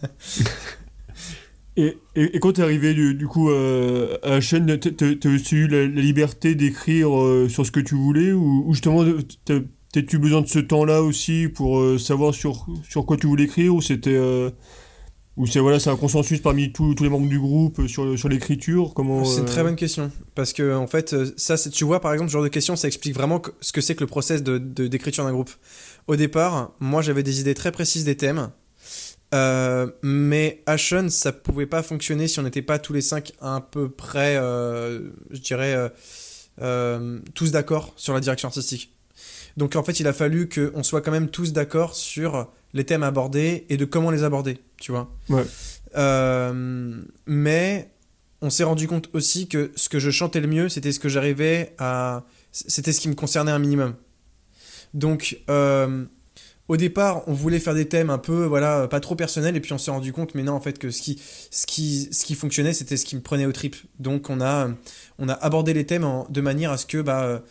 Et, 1.77 1.97
et, 2.17 2.35
et 2.35 2.39
quand 2.41 2.51
t'es 2.51 2.61
arrivé 2.63 2.93
du, 2.93 3.15
du 3.15 3.27
coup 3.27 3.49
euh, 3.49 4.17
à 4.23 4.29
la 4.31 4.41
chaîne, 4.41 4.77
t'as- 4.77 5.29
aussi 5.29 5.55
eu 5.55 5.67
la, 5.67 5.83
la 5.87 6.01
liberté 6.01 6.53
d'écrire 6.53 7.17
euh, 7.17 7.47
sur 7.47 7.65
ce 7.65 7.71
que 7.71 7.79
tu 7.79 7.95
voulais 7.95 8.33
ou, 8.33 8.65
ou 8.67 8.73
justement 8.73 9.05
t'as 9.45 9.59
peut-être 9.93 10.11
eu 10.11 10.17
besoin 10.17 10.41
de 10.41 10.47
ce 10.47 10.59
temps-là 10.59 11.01
aussi 11.01 11.47
pour 11.47 11.79
euh, 11.79 11.97
savoir 11.97 12.33
sur, 12.33 12.65
sur 12.89 13.05
quoi 13.05 13.15
tu 13.15 13.25
voulais 13.27 13.45
écrire 13.45 13.73
ou 13.73 13.81
c'était 13.81 14.09
euh, 14.15 14.49
ou 15.41 15.47
c'est 15.47 15.59
voilà 15.59 15.79
un 15.83 15.95
consensus 15.95 16.39
parmi 16.39 16.71
tous 16.71 16.93
tous 16.93 17.03
les 17.03 17.09
membres 17.09 17.27
du 17.27 17.39
groupe 17.39 17.79
euh, 17.79 17.87
sur, 17.87 18.17
sur 18.17 18.29
l'écriture 18.29 18.93
comment 18.93 19.25
C'est 19.25 19.39
une 19.39 19.45
euh, 19.45 19.47
très 19.47 19.63
bonne 19.63 19.75
question. 19.75 20.11
Parce 20.35 20.53
que, 20.53 20.75
en 20.75 20.85
fait, 20.85 21.13
euh, 21.13 21.33
ça, 21.35 21.57
tu 21.57 21.83
vois, 21.83 21.99
par 21.99 22.13
exemple, 22.13 22.29
ce 22.29 22.33
genre 22.33 22.43
de 22.43 22.47
question, 22.47 22.75
ça 22.75 22.87
explique 22.87 23.15
vraiment 23.15 23.41
ce 23.59 23.71
que 23.73 23.81
c'est 23.81 23.95
que 23.95 24.01
le 24.01 24.07
process 24.07 24.43
de, 24.43 24.59
de- 24.59 24.85
d'écriture 24.87 25.23
d'un 25.25 25.33
groupe. 25.33 25.49
Au 26.05 26.15
départ, 26.15 26.73
moi, 26.79 27.01
j'avais 27.01 27.23
des 27.23 27.39
idées 27.41 27.55
très 27.55 27.71
précises 27.71 28.05
des 28.05 28.15
thèmes. 28.15 28.51
Euh, 29.33 29.89
mais 30.03 30.61
Ashen, 30.67 31.09
ça 31.09 31.31
pouvait 31.31 31.65
pas 31.65 31.81
fonctionner 31.81 32.27
si 32.27 32.39
on 32.39 32.43
n'était 32.43 32.61
pas 32.61 32.77
tous 32.79 32.93
les 32.93 33.01
cinq 33.01 33.31
à 33.41 33.61
peu 33.61 33.89
près, 33.89 34.35
euh, 34.35 35.09
je 35.31 35.39
dirais, 35.39 35.73
euh, 35.73 35.89
euh, 36.61 37.19
tous 37.33 37.51
d'accord 37.51 37.93
sur 37.95 38.13
la 38.13 38.19
direction 38.19 38.47
artistique. 38.49 38.93
Donc 39.57 39.75
en 39.75 39.83
fait, 39.83 39.99
il 39.99 40.07
a 40.07 40.13
fallu 40.13 40.49
qu'on 40.49 40.83
soit 40.83 41.01
quand 41.01 41.11
même 41.11 41.29
tous 41.29 41.53
d'accord 41.53 41.95
sur 41.95 42.49
les 42.73 42.85
thèmes 42.85 43.03
abordés 43.03 43.65
et 43.69 43.77
de 43.77 43.85
comment 43.85 44.11
les 44.11 44.23
aborder, 44.23 44.59
tu 44.79 44.91
vois. 44.91 45.11
Ouais. 45.29 45.43
Euh, 45.97 47.01
mais 47.25 47.89
on 48.41 48.49
s'est 48.49 48.63
rendu 48.63 48.87
compte 48.87 49.09
aussi 49.13 49.47
que 49.47 49.71
ce 49.75 49.89
que 49.89 49.99
je 49.99 50.09
chantais 50.09 50.39
le 50.39 50.47
mieux, 50.47 50.69
c'était 50.69 50.91
ce 50.91 50.99
que 50.99 51.09
j'arrivais 51.09 51.73
à. 51.77 52.23
C'était 52.51 52.91
ce 52.91 52.99
qui 53.01 53.09
me 53.09 53.13
concernait 53.15 53.51
un 53.51 53.59
minimum. 53.59 53.93
Donc, 54.93 55.39
euh, 55.49 56.03
au 56.67 56.75
départ, 56.77 57.23
on 57.27 57.33
voulait 57.33 57.59
faire 57.59 57.73
des 57.75 57.87
thèmes 57.87 58.09
un 58.09 58.17
peu, 58.17 58.45
voilà, 58.45 58.87
pas 58.87 58.99
trop 58.99 59.15
personnels, 59.15 59.55
et 59.55 59.59
puis 59.61 59.71
on 59.73 59.77
s'est 59.77 59.91
rendu 59.91 60.11
compte, 60.13 60.35
mais 60.35 60.43
non, 60.43 60.53
en 60.53 60.59
fait, 60.61 60.77
que 60.79 60.89
ce 60.91 61.01
qui, 61.01 61.21
ce 61.49 61.65
qui, 61.65 62.09
ce 62.11 62.25
qui 62.25 62.35
fonctionnait, 62.35 62.73
c'était 62.73 62.97
ce 62.97 63.05
qui 63.05 63.15
me 63.15 63.21
prenait 63.21 63.45
au 63.45 63.51
trip. 63.51 63.75
Donc, 63.99 64.29
on 64.29 64.41
a, 64.41 64.69
on 65.17 65.29
a 65.29 65.33
abordé 65.33 65.73
les 65.73 65.85
thèmes 65.85 66.03
en- 66.03 66.27
de 66.29 66.41
manière 66.41 66.71
à 66.71 66.77
ce 66.77 66.85
que, 66.85 67.01
bah, 67.01 67.41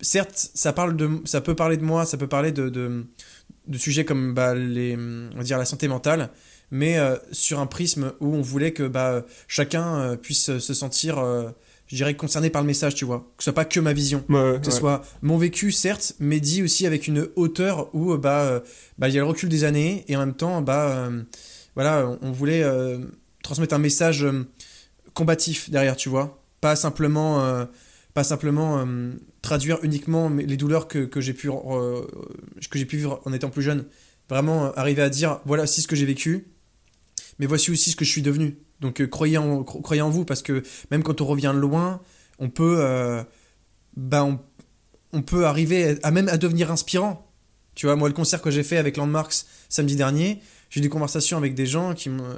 certes, 0.00 0.50
ça, 0.54 0.72
parle 0.72 0.96
de, 0.96 1.08
ça 1.24 1.40
peut 1.40 1.54
parler 1.54 1.76
de 1.76 1.84
moi, 1.84 2.04
ça 2.06 2.16
peut 2.16 2.26
parler 2.28 2.52
de, 2.52 2.68
de, 2.68 3.06
de 3.66 3.78
sujets 3.78 4.04
comme 4.04 4.34
bah, 4.34 4.54
les, 4.54 4.96
on 4.96 5.36
va 5.36 5.42
dire 5.42 5.58
la 5.58 5.64
santé 5.64 5.88
mentale, 5.88 6.30
mais 6.70 6.98
euh, 6.98 7.16
sur 7.32 7.60
un 7.60 7.66
prisme 7.66 8.12
où 8.20 8.34
on 8.34 8.42
voulait 8.42 8.72
que 8.72 8.82
bah, 8.86 9.24
chacun 9.46 9.98
euh, 9.98 10.16
puisse 10.16 10.58
se 10.58 10.74
sentir, 10.74 11.18
euh, 11.18 11.48
je 11.86 11.96
dirais, 11.96 12.14
concerné 12.14 12.50
par 12.50 12.62
le 12.62 12.66
message, 12.66 12.94
tu 12.94 13.04
vois. 13.04 13.20
Que 13.36 13.42
ce 13.42 13.44
soit 13.44 13.54
pas 13.54 13.64
que 13.64 13.80
ma 13.80 13.92
vision. 13.94 14.22
Ouais, 14.28 14.58
Que 14.60 14.66
ce 14.66 14.70
ouais. 14.72 14.78
soit 14.78 15.02
mon 15.22 15.38
vécu, 15.38 15.72
certes, 15.72 16.14
mais 16.20 16.38
dit 16.40 16.62
aussi 16.62 16.86
avec 16.86 17.06
une 17.08 17.28
hauteur 17.36 17.88
où 17.94 18.12
euh, 18.12 18.18
bah, 18.18 18.42
euh, 18.42 18.60
bah, 18.98 19.08
il 19.08 19.14
y 19.14 19.18
a 19.18 19.20
le 19.22 19.26
recul 19.26 19.48
des 19.48 19.64
années 19.64 20.04
et 20.08 20.16
en 20.16 20.20
même 20.20 20.34
temps, 20.34 20.60
bah, 20.62 21.08
voilà, 21.74 22.06
on- 22.06 22.18
on 22.28 22.32
voulait 22.32 22.64
transmettre 23.42 23.74
un 23.74 23.78
message 23.78 24.26
combatif 25.14 25.70
derrière, 25.70 25.96
tu 25.96 26.08
vois. 26.08 26.42
Pas 26.60 26.76
simplement, 26.76 27.66
pas 28.14 28.24
simplement 28.24 28.78
euh, 28.78 29.12
traduire 29.42 29.78
uniquement 29.82 30.28
les 30.28 30.56
douleurs 30.56 30.88
que, 30.88 31.04
que 31.04 31.20
j'ai 31.20 31.34
pu, 31.34 31.50
euh, 31.50 32.02
pu 32.70 32.96
vivre 32.96 33.20
en 33.24 33.32
étant 33.32 33.50
plus 33.50 33.62
jeune. 33.62 33.84
Vraiment 34.28 34.66
euh, 34.66 34.70
arriver 34.76 35.02
à 35.02 35.08
dire 35.10 35.40
voilà 35.44 35.62
aussi 35.64 35.82
ce 35.82 35.88
que 35.88 35.96
j'ai 35.96 36.06
vécu, 36.06 36.48
mais 37.38 37.46
voici 37.46 37.70
aussi 37.70 37.90
ce 37.90 37.96
que 37.96 38.04
je 38.04 38.10
suis 38.10 38.22
devenu. 38.22 38.58
Donc 38.80 39.00
euh, 39.00 39.06
croyez, 39.06 39.38
en, 39.38 39.62
cro- 39.62 39.82
croyez 39.82 40.02
en 40.02 40.10
vous 40.10 40.24
parce 40.24 40.42
que 40.42 40.62
même 40.90 41.02
quand 41.02 41.20
on 41.20 41.26
revient 41.26 41.52
loin, 41.54 42.00
on 42.38 42.50
peut, 42.50 42.80
bah, 43.96 44.24
on, 44.24 44.38
on 45.12 45.22
peut 45.22 45.46
arriver 45.46 45.98
à 46.02 46.10
même 46.10 46.28
à 46.28 46.36
devenir 46.38 46.70
inspirant. 46.70 47.24
Tu 47.74 47.86
vois, 47.86 47.96
moi, 47.96 48.08
le 48.08 48.14
concert 48.14 48.42
que 48.42 48.50
j'ai 48.50 48.62
fait 48.62 48.76
avec 48.76 48.96
Landmarks 48.96 49.44
samedi 49.68 49.96
dernier, 49.96 50.40
j'ai 50.70 50.78
eu 50.78 50.82
des 50.82 50.88
conversations 50.88 51.36
avec 51.36 51.54
des 51.54 51.66
gens 51.66 51.94
qui 51.94 52.08
m'ont 52.08 52.36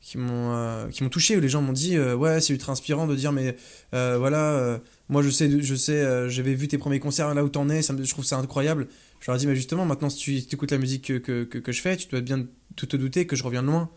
qui 0.00 0.16
m'ont 0.18 0.54
euh, 0.54 0.88
qui 0.88 1.02
m'ont 1.02 1.10
touché 1.10 1.36
où 1.36 1.40
les 1.40 1.48
gens 1.48 1.60
m'ont 1.60 1.72
dit 1.72 1.96
euh, 1.96 2.16
ouais 2.16 2.40
c'est 2.40 2.52
ultra 2.52 2.72
inspirant 2.72 3.06
de 3.06 3.14
dire 3.14 3.32
mais 3.32 3.56
euh, 3.92 4.16
voilà 4.18 4.80
moi 5.08 5.22
je 5.22 5.30
sais 5.30 5.60
je 5.60 5.74
sais 5.74 6.30
j'avais 6.30 6.54
vu 6.54 6.68
tes 6.68 6.78
premiers 6.78 7.00
concerts 7.00 7.34
là 7.34 7.44
où 7.44 7.48
t'en 7.48 7.68
es 7.68 7.82
ça 7.82 7.94
je 7.98 8.10
trouve 8.10 8.24
ça 8.24 8.38
incroyable. 8.38 8.88
Je 9.20 9.26
leur 9.26 9.36
ai 9.36 9.38
dit 9.38 9.46
mais 9.46 9.56
justement 9.56 9.84
maintenant 9.84 10.08
si 10.08 10.46
tu 10.46 10.54
écoutes 10.54 10.70
la 10.70 10.78
musique 10.78 11.12
que, 11.20 11.44
que, 11.44 11.58
que, 11.58 11.72
je 11.72 11.82
fais 11.82 11.96
tu 11.96 12.08
dois 12.08 12.22
bien 12.22 12.46
te, 12.76 12.86
te 12.86 12.96
douter 12.96 13.26
que 13.26 13.36
je 13.36 13.42
reviens 13.42 13.62
de 13.62 13.68
loin. 13.68 13.90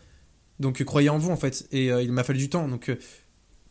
Donc 0.60 0.84
croyez 0.84 1.10
en 1.10 1.18
vous 1.18 1.32
en 1.32 1.38
fait. 1.38 1.68
Et 1.72 1.88
il 1.88 2.12
m'a 2.12 2.24
fallu 2.24 2.40
du 2.40 2.50
temps. 2.50 2.68
Donc 2.68 2.92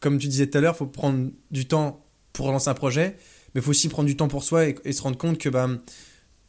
comme 0.00 0.18
tu 0.18 0.28
disais 0.28 0.46
tout 0.46 0.58
à 0.58 0.60
l'heure 0.60 0.76
faut 0.76 0.86
prendre 0.86 1.30
du 1.50 1.66
temps 1.66 2.04
pour 2.32 2.50
lancer 2.50 2.68
un 2.68 2.74
projet 2.74 3.16
mais 3.54 3.60
faut 3.60 3.70
aussi 3.70 3.88
prendre 3.88 4.08
du 4.08 4.16
temps 4.16 4.28
pour 4.28 4.44
soi 4.44 4.68
et, 4.68 4.74
et 4.84 4.92
se 4.92 5.02
rendre 5.02 5.18
compte 5.18 5.36
que 5.36 5.50
bah, 5.50 5.68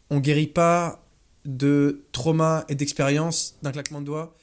on 0.09 0.19
guérit 0.19 0.47
pas 0.47 1.05
de 1.45 2.05
trauma 2.13 2.63
et 2.69 2.75
d'expérience 2.75 3.55
d'un 3.61 3.73
claquement 3.73 3.99
de 3.99 4.05
doigts. 4.05 4.33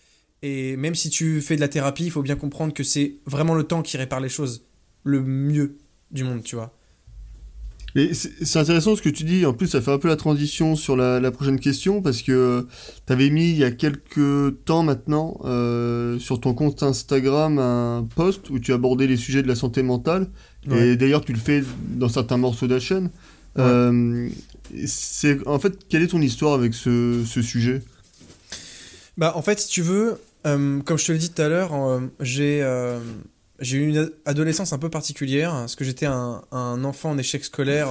Et 0.42 0.76
même 0.76 0.94
si 0.94 1.10
tu 1.10 1.40
fais 1.42 1.56
de 1.56 1.60
la 1.60 1.68
thérapie, 1.68 2.04
il 2.04 2.10
faut 2.10 2.22
bien 2.22 2.36
comprendre 2.36 2.72
que 2.72 2.82
c'est 2.82 3.16
vraiment 3.26 3.54
le 3.54 3.64
temps 3.64 3.82
qui 3.82 3.96
répare 3.96 4.20
les 4.20 4.28
choses 4.30 4.64
le 5.04 5.22
mieux 5.22 5.76
du 6.10 6.24
monde, 6.24 6.42
tu 6.42 6.56
vois. 6.56 6.74
Et 7.96 8.14
c'est 8.14 8.58
intéressant 8.60 8.94
ce 8.94 9.02
que 9.02 9.08
tu 9.08 9.24
dis, 9.24 9.44
en 9.44 9.52
plus 9.52 9.66
ça 9.66 9.80
fait 9.82 9.90
un 9.90 9.98
peu 9.98 10.06
la 10.06 10.14
transition 10.16 10.76
sur 10.76 10.96
la, 10.96 11.18
la 11.18 11.32
prochaine 11.32 11.58
question, 11.58 12.02
parce 12.02 12.22
que 12.22 12.64
tu 13.04 13.12
avais 13.12 13.30
mis 13.30 13.50
il 13.50 13.56
y 13.56 13.64
a 13.64 13.72
quelques 13.72 14.64
temps 14.64 14.84
maintenant 14.84 15.40
euh, 15.44 16.16
sur 16.20 16.40
ton 16.40 16.54
compte 16.54 16.84
Instagram 16.84 17.58
un 17.58 18.06
post 18.14 18.48
où 18.48 18.60
tu 18.60 18.72
abordais 18.72 19.08
les 19.08 19.16
sujets 19.16 19.42
de 19.42 19.48
la 19.48 19.56
santé 19.56 19.82
mentale, 19.82 20.28
Ouais. 20.68 20.90
et 20.90 20.96
d'ailleurs 20.96 21.24
tu 21.24 21.32
le 21.32 21.38
fais 21.38 21.64
dans 21.96 22.08
certains 22.08 22.36
morceaux 22.36 22.68
de 22.68 22.74
la 22.74 22.80
chaîne. 22.80 23.04
Ouais. 23.56 23.64
Euh, 23.64 24.28
c'est 24.86 25.44
en 25.48 25.58
fait 25.58 25.76
quelle 25.88 26.02
est 26.02 26.08
ton 26.08 26.20
histoire 26.20 26.54
avec 26.54 26.74
ce, 26.74 27.24
ce 27.26 27.42
sujet? 27.42 27.82
Bah, 29.16 29.32
en 29.34 29.42
fait, 29.42 29.58
si 29.58 29.68
tu 29.68 29.82
veux, 29.82 30.16
euh, 30.46 30.80
comme 30.80 30.98
je 30.98 31.06
te 31.06 31.12
l'ai 31.12 31.18
dit 31.18 31.30
tout 31.30 31.42
à 31.42 31.48
l'heure, 31.48 31.74
euh, 31.74 32.00
j'ai 32.20 32.62
euh, 32.62 32.98
j'ai 33.60 33.76
eu 33.78 33.88
une 33.88 34.10
adolescence 34.24 34.72
un 34.72 34.78
peu 34.78 34.88
particulière, 34.88 35.50
parce 35.50 35.76
que 35.76 35.84
j'étais 35.84 36.06
un, 36.06 36.42
enfant 36.50 37.10
en 37.10 37.18
échec 37.18 37.44
scolaire, 37.44 37.88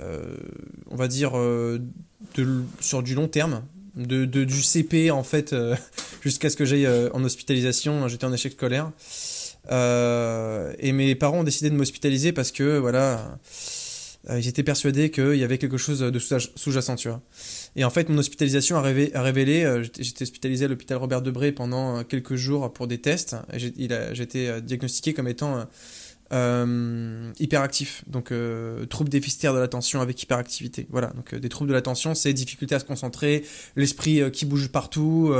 on 0.00 0.96
va 0.96 1.06
dire, 1.06 1.32
sur 2.80 3.02
du 3.04 3.14
long 3.14 3.28
terme. 3.28 3.62
Du 3.94 4.62
CP, 4.62 5.12
en 5.12 5.22
fait, 5.22 5.54
jusqu'à 6.22 6.50
ce 6.50 6.56
que 6.56 6.64
j'aille 6.64 6.88
en 7.12 7.22
hospitalisation, 7.22 8.08
j'étais 8.08 8.24
en 8.24 8.32
échec 8.32 8.54
scolaire. 8.54 8.90
Et 9.70 10.92
mes 10.92 11.14
parents 11.14 11.38
ont 11.38 11.44
décidé 11.44 11.70
de 11.70 11.76
m'hospitaliser 11.76 12.32
parce 12.32 12.50
que, 12.50 12.76
voilà, 12.78 13.38
ils 14.28 14.48
étaient 14.48 14.64
persuadés 14.64 15.12
qu'il 15.12 15.36
y 15.36 15.44
avait 15.44 15.58
quelque 15.58 15.78
chose 15.78 16.00
de 16.00 16.18
sous- 16.18 16.50
sous-jacent, 16.56 16.96
tu 16.96 17.06
vois. 17.10 17.22
Et 17.76 17.84
en 17.84 17.90
fait, 17.90 18.08
mon 18.08 18.18
hospitalisation 18.18 18.76
a, 18.76 18.82
révé- 18.82 19.12
a 19.14 19.22
révélé, 19.22 19.64
euh, 19.64 19.82
j'étais 19.82 20.04
j'étais 20.04 20.22
hospitalisé 20.22 20.64
à 20.66 20.68
l'hôpital 20.68 20.96
Robert 20.98 21.22
Debré 21.22 21.50
pendant 21.50 21.98
euh, 21.98 22.02
quelques 22.02 22.36
jours 22.36 22.72
pour 22.72 22.86
des 22.86 22.98
tests. 22.98 23.36
Été 23.52 24.48
euh, 24.48 24.60
diagnostiqué 24.60 25.12
comme 25.12 25.26
étant 25.28 25.66
euh, 26.32 27.30
hyperactif, 27.38 28.02
donc 28.06 28.32
euh, 28.32 28.86
trouble 28.86 29.10
déficitaire 29.10 29.54
de 29.54 29.58
l'attention 29.58 30.00
avec 30.00 30.22
hyperactivité. 30.22 30.86
Voilà, 30.90 31.08
donc 31.08 31.34
euh, 31.34 31.38
des 31.38 31.48
troubles 31.48 31.68
de 31.68 31.74
l'attention, 31.74 32.14
c'est 32.14 32.32
difficulté 32.32 32.74
à 32.74 32.78
se 32.80 32.84
concentrer, 32.84 33.44
l'esprit 33.76 34.20
euh, 34.20 34.30
qui 34.30 34.44
bouge 34.46 34.68
partout, 34.68 35.32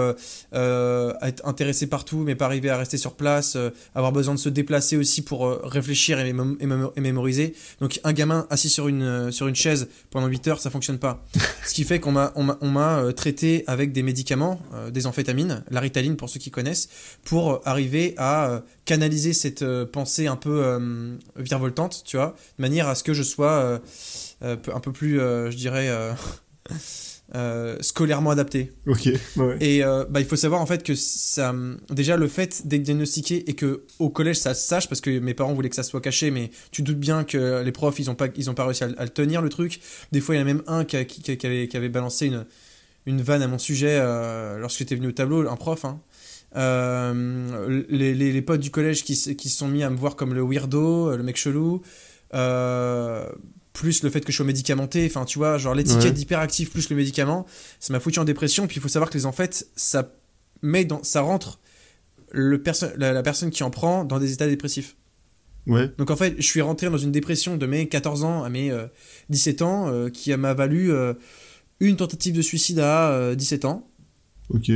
être 0.52 1.46
intéressé 1.46 1.86
partout, 1.86 2.18
mais 2.18 2.34
pas 2.34 2.46
arriver 2.46 2.70
à 2.70 2.76
rester 2.76 2.96
sur 2.96 3.14
place, 3.14 3.56
avoir 3.94 4.12
besoin 4.12 4.34
de 4.34 4.38
se 4.38 4.48
déplacer 4.48 4.96
aussi 4.96 5.22
pour 5.22 5.48
réfléchir 5.64 6.18
et, 6.18 6.32
mémo- 6.32 6.56
et 6.60 6.66
mémo- 6.66 6.92
et 6.96 7.00
mémoriser. 7.00 7.54
Donc 7.80 8.00
un 8.04 8.12
gamin 8.12 8.46
assis 8.50 8.68
sur 8.68 8.88
une, 8.88 9.30
sur 9.32 9.46
une 9.48 9.54
chaise 9.54 9.88
pendant 10.10 10.26
8 10.26 10.48
heures, 10.48 10.60
ça 10.60 10.70
fonctionne 10.70 10.98
pas. 10.98 11.24
Ce 11.66 11.74
qui 11.74 11.84
fait 11.84 12.00
qu'on 12.00 12.12
m'a 12.12 12.32
on 12.36 12.70
m'a- 12.70 13.12
traité 13.16 13.64
avec 13.66 13.92
des 13.92 14.02
médicaments, 14.02 14.60
des 14.92 15.06
amphétamines, 15.06 15.64
la 15.70 15.80
ritaline 15.80 16.16
pour 16.16 16.28
ceux 16.28 16.38
qui 16.40 16.50
connaissent, 16.50 16.88
pour 17.24 17.60
arriver 17.64 18.14
à 18.18 18.62
canaliser 18.84 19.32
cette 19.32 19.64
pensée 19.86 20.26
un 20.26 20.36
peu 20.36 20.73
euh, 20.80 21.16
virevoltante, 21.36 22.02
tu 22.04 22.16
vois, 22.16 22.36
de 22.58 22.62
manière 22.62 22.88
à 22.88 22.94
ce 22.94 23.02
que 23.02 23.14
je 23.14 23.22
sois 23.22 23.50
euh, 23.52 23.78
euh, 24.42 24.56
un 24.72 24.80
peu 24.80 24.92
plus, 24.92 25.20
euh, 25.20 25.50
je 25.50 25.56
dirais, 25.56 25.88
scolairement 27.80 28.30
adapté. 28.30 28.72
Ok, 28.86 29.08
ouais. 29.36 29.56
Et 29.60 29.82
bah, 30.10 30.20
il 30.20 30.26
faut 30.26 30.36
savoir 30.36 30.60
en 30.60 30.66
fait 30.66 30.82
que 30.82 30.94
ça, 30.94 31.54
déjà 31.90 32.16
le 32.16 32.28
fait 32.28 32.66
d'être 32.66 32.82
diagnostiqué 32.82 33.48
et 33.48 33.54
que 33.54 33.84
au 33.98 34.10
collège 34.10 34.36
ça 34.36 34.54
se 34.54 34.66
sache 34.66 34.88
parce 34.88 35.00
que 35.00 35.18
mes 35.18 35.34
parents 35.34 35.52
voulaient 35.54 35.70
que 35.70 35.76
ça 35.76 35.82
soit 35.82 36.00
caché, 36.00 36.30
mais 36.30 36.50
tu 36.70 36.82
doutes 36.82 36.98
bien 37.00 37.24
que 37.24 37.62
les 37.62 37.72
profs 37.72 37.98
ils 37.98 38.10
ont 38.10 38.14
pas, 38.14 38.28
ils 38.36 38.50
ont 38.50 38.54
pas 38.54 38.64
réussi 38.66 38.84
à, 38.84 38.88
le- 38.88 39.00
à 39.00 39.04
le 39.04 39.10
tenir 39.10 39.42
le 39.42 39.48
truc. 39.48 39.80
Des 40.12 40.20
fois 40.20 40.34
il 40.34 40.38
y 40.38 40.40
en 40.40 40.42
a 40.42 40.46
même 40.46 40.62
un 40.66 40.84
qui, 40.84 40.96
a- 40.96 41.04
qui- 41.04 41.22
qui 41.36 41.46
avait, 41.46 41.66
qui 41.68 41.76
avait 41.76 41.88
balancé 41.88 42.26
une, 42.26 42.44
une 43.06 43.22
vanne 43.22 43.42
à 43.42 43.48
mon 43.48 43.58
sujet 43.58 43.98
lorsque 44.58 44.78
j'étais 44.78 44.94
venu 44.96 45.08
au 45.08 45.12
tableau, 45.12 45.48
un 45.48 45.56
prof. 45.56 45.84
Hein. 45.84 46.00
Euh, 46.56 47.84
les, 47.88 48.14
les, 48.14 48.32
les 48.32 48.42
potes 48.42 48.60
du 48.60 48.70
collège 48.70 49.02
qui, 49.04 49.16
se- 49.16 49.30
qui 49.30 49.48
se 49.48 49.58
sont 49.58 49.68
mis 49.68 49.82
à 49.82 49.90
me 49.90 49.96
voir 49.96 50.16
comme 50.16 50.34
le 50.34 50.42
weirdo, 50.42 51.16
le 51.16 51.22
mec 51.22 51.36
chelou. 51.36 51.82
Euh, 52.34 53.28
plus 53.72 54.02
le 54.04 54.10
fait 54.10 54.20
que 54.20 54.30
je 54.30 54.36
sois 54.36 54.46
médicamenté, 54.46 55.04
enfin 55.06 55.24
tu 55.24 55.38
vois, 55.38 55.58
genre 55.58 55.74
l'étiquette 55.74 56.04
Ouais. 56.04 56.10
d'hyperactif 56.12 56.70
plus 56.70 56.88
le 56.90 56.96
médicament, 56.96 57.44
ça 57.80 57.92
m'a 57.92 57.98
foutu 58.00 58.20
en 58.20 58.24
dépression. 58.24 58.66
Puis 58.68 58.76
il 58.76 58.80
faut 58.82 58.88
savoir 58.88 59.10
que 59.10 59.18
les 59.18 59.26
en 59.26 59.32
fait, 59.32 59.68
ça 59.74 60.12
met 60.62 60.84
dans, 60.84 61.02
ça 61.02 61.22
rentre 61.22 61.58
le 62.30 62.62
perso- 62.62 62.86
la, 62.96 63.12
la 63.12 63.22
personne 63.22 63.50
qui 63.50 63.62
en 63.64 63.70
prend 63.70 64.04
dans 64.04 64.18
des 64.20 64.32
états 64.32 64.46
dépressifs. 64.46 64.96
Ouais. 65.66 65.90
Donc 65.98 66.10
en 66.10 66.16
fait, 66.16 66.34
je 66.36 66.42
suis 66.46 66.60
rentré 66.60 66.88
dans 66.88 66.98
une 66.98 67.10
dépression 67.10 67.56
de 67.56 67.66
mes 67.66 67.88
14 67.88 68.22
ans 68.22 68.44
à 68.44 68.48
mes 68.48 68.70
euh, 68.70 68.86
17 69.30 69.62
ans, 69.62 69.88
euh, 69.88 70.08
qui 70.08 70.34
m'a 70.36 70.54
valu 70.54 70.92
euh, 70.92 71.14
une 71.80 71.96
tentative 71.96 72.34
de 72.36 72.42
suicide 72.42 72.78
à 72.78 73.10
euh, 73.10 73.34
17 73.34 73.64
ans 73.64 73.88
Ok. 74.50 74.70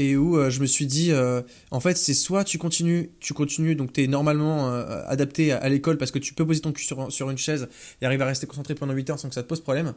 Et 0.00 0.16
où 0.16 0.36
euh, 0.38 0.48
je 0.50 0.60
me 0.60 0.66
suis 0.66 0.86
dit 0.86 1.10
euh, 1.12 1.42
en 1.70 1.80
fait 1.80 1.96
c'est 1.96 2.14
soit 2.14 2.44
tu 2.44 2.56
continues 2.58 3.10
tu 3.20 3.34
continues 3.34 3.74
donc 3.74 3.92
tu 3.92 4.04
es 4.04 4.06
normalement 4.06 4.70
euh, 4.72 5.02
adapté 5.06 5.52
à, 5.52 5.58
à 5.58 5.68
l'école 5.68 5.98
parce 5.98 6.10
que 6.10 6.18
tu 6.18 6.34
peux 6.34 6.46
poser 6.46 6.60
ton 6.60 6.72
cul 6.72 6.84
sur, 6.84 7.10
sur 7.12 7.28
une 7.30 7.38
chaise 7.38 7.68
et 8.00 8.06
arriver 8.06 8.22
à 8.22 8.26
rester 8.26 8.46
concentré 8.46 8.74
pendant 8.74 8.92
8 8.92 9.10
heures 9.10 9.18
sans 9.18 9.28
que 9.28 9.34
ça 9.34 9.42
te 9.42 9.48
pose 9.48 9.60
problème 9.60 9.94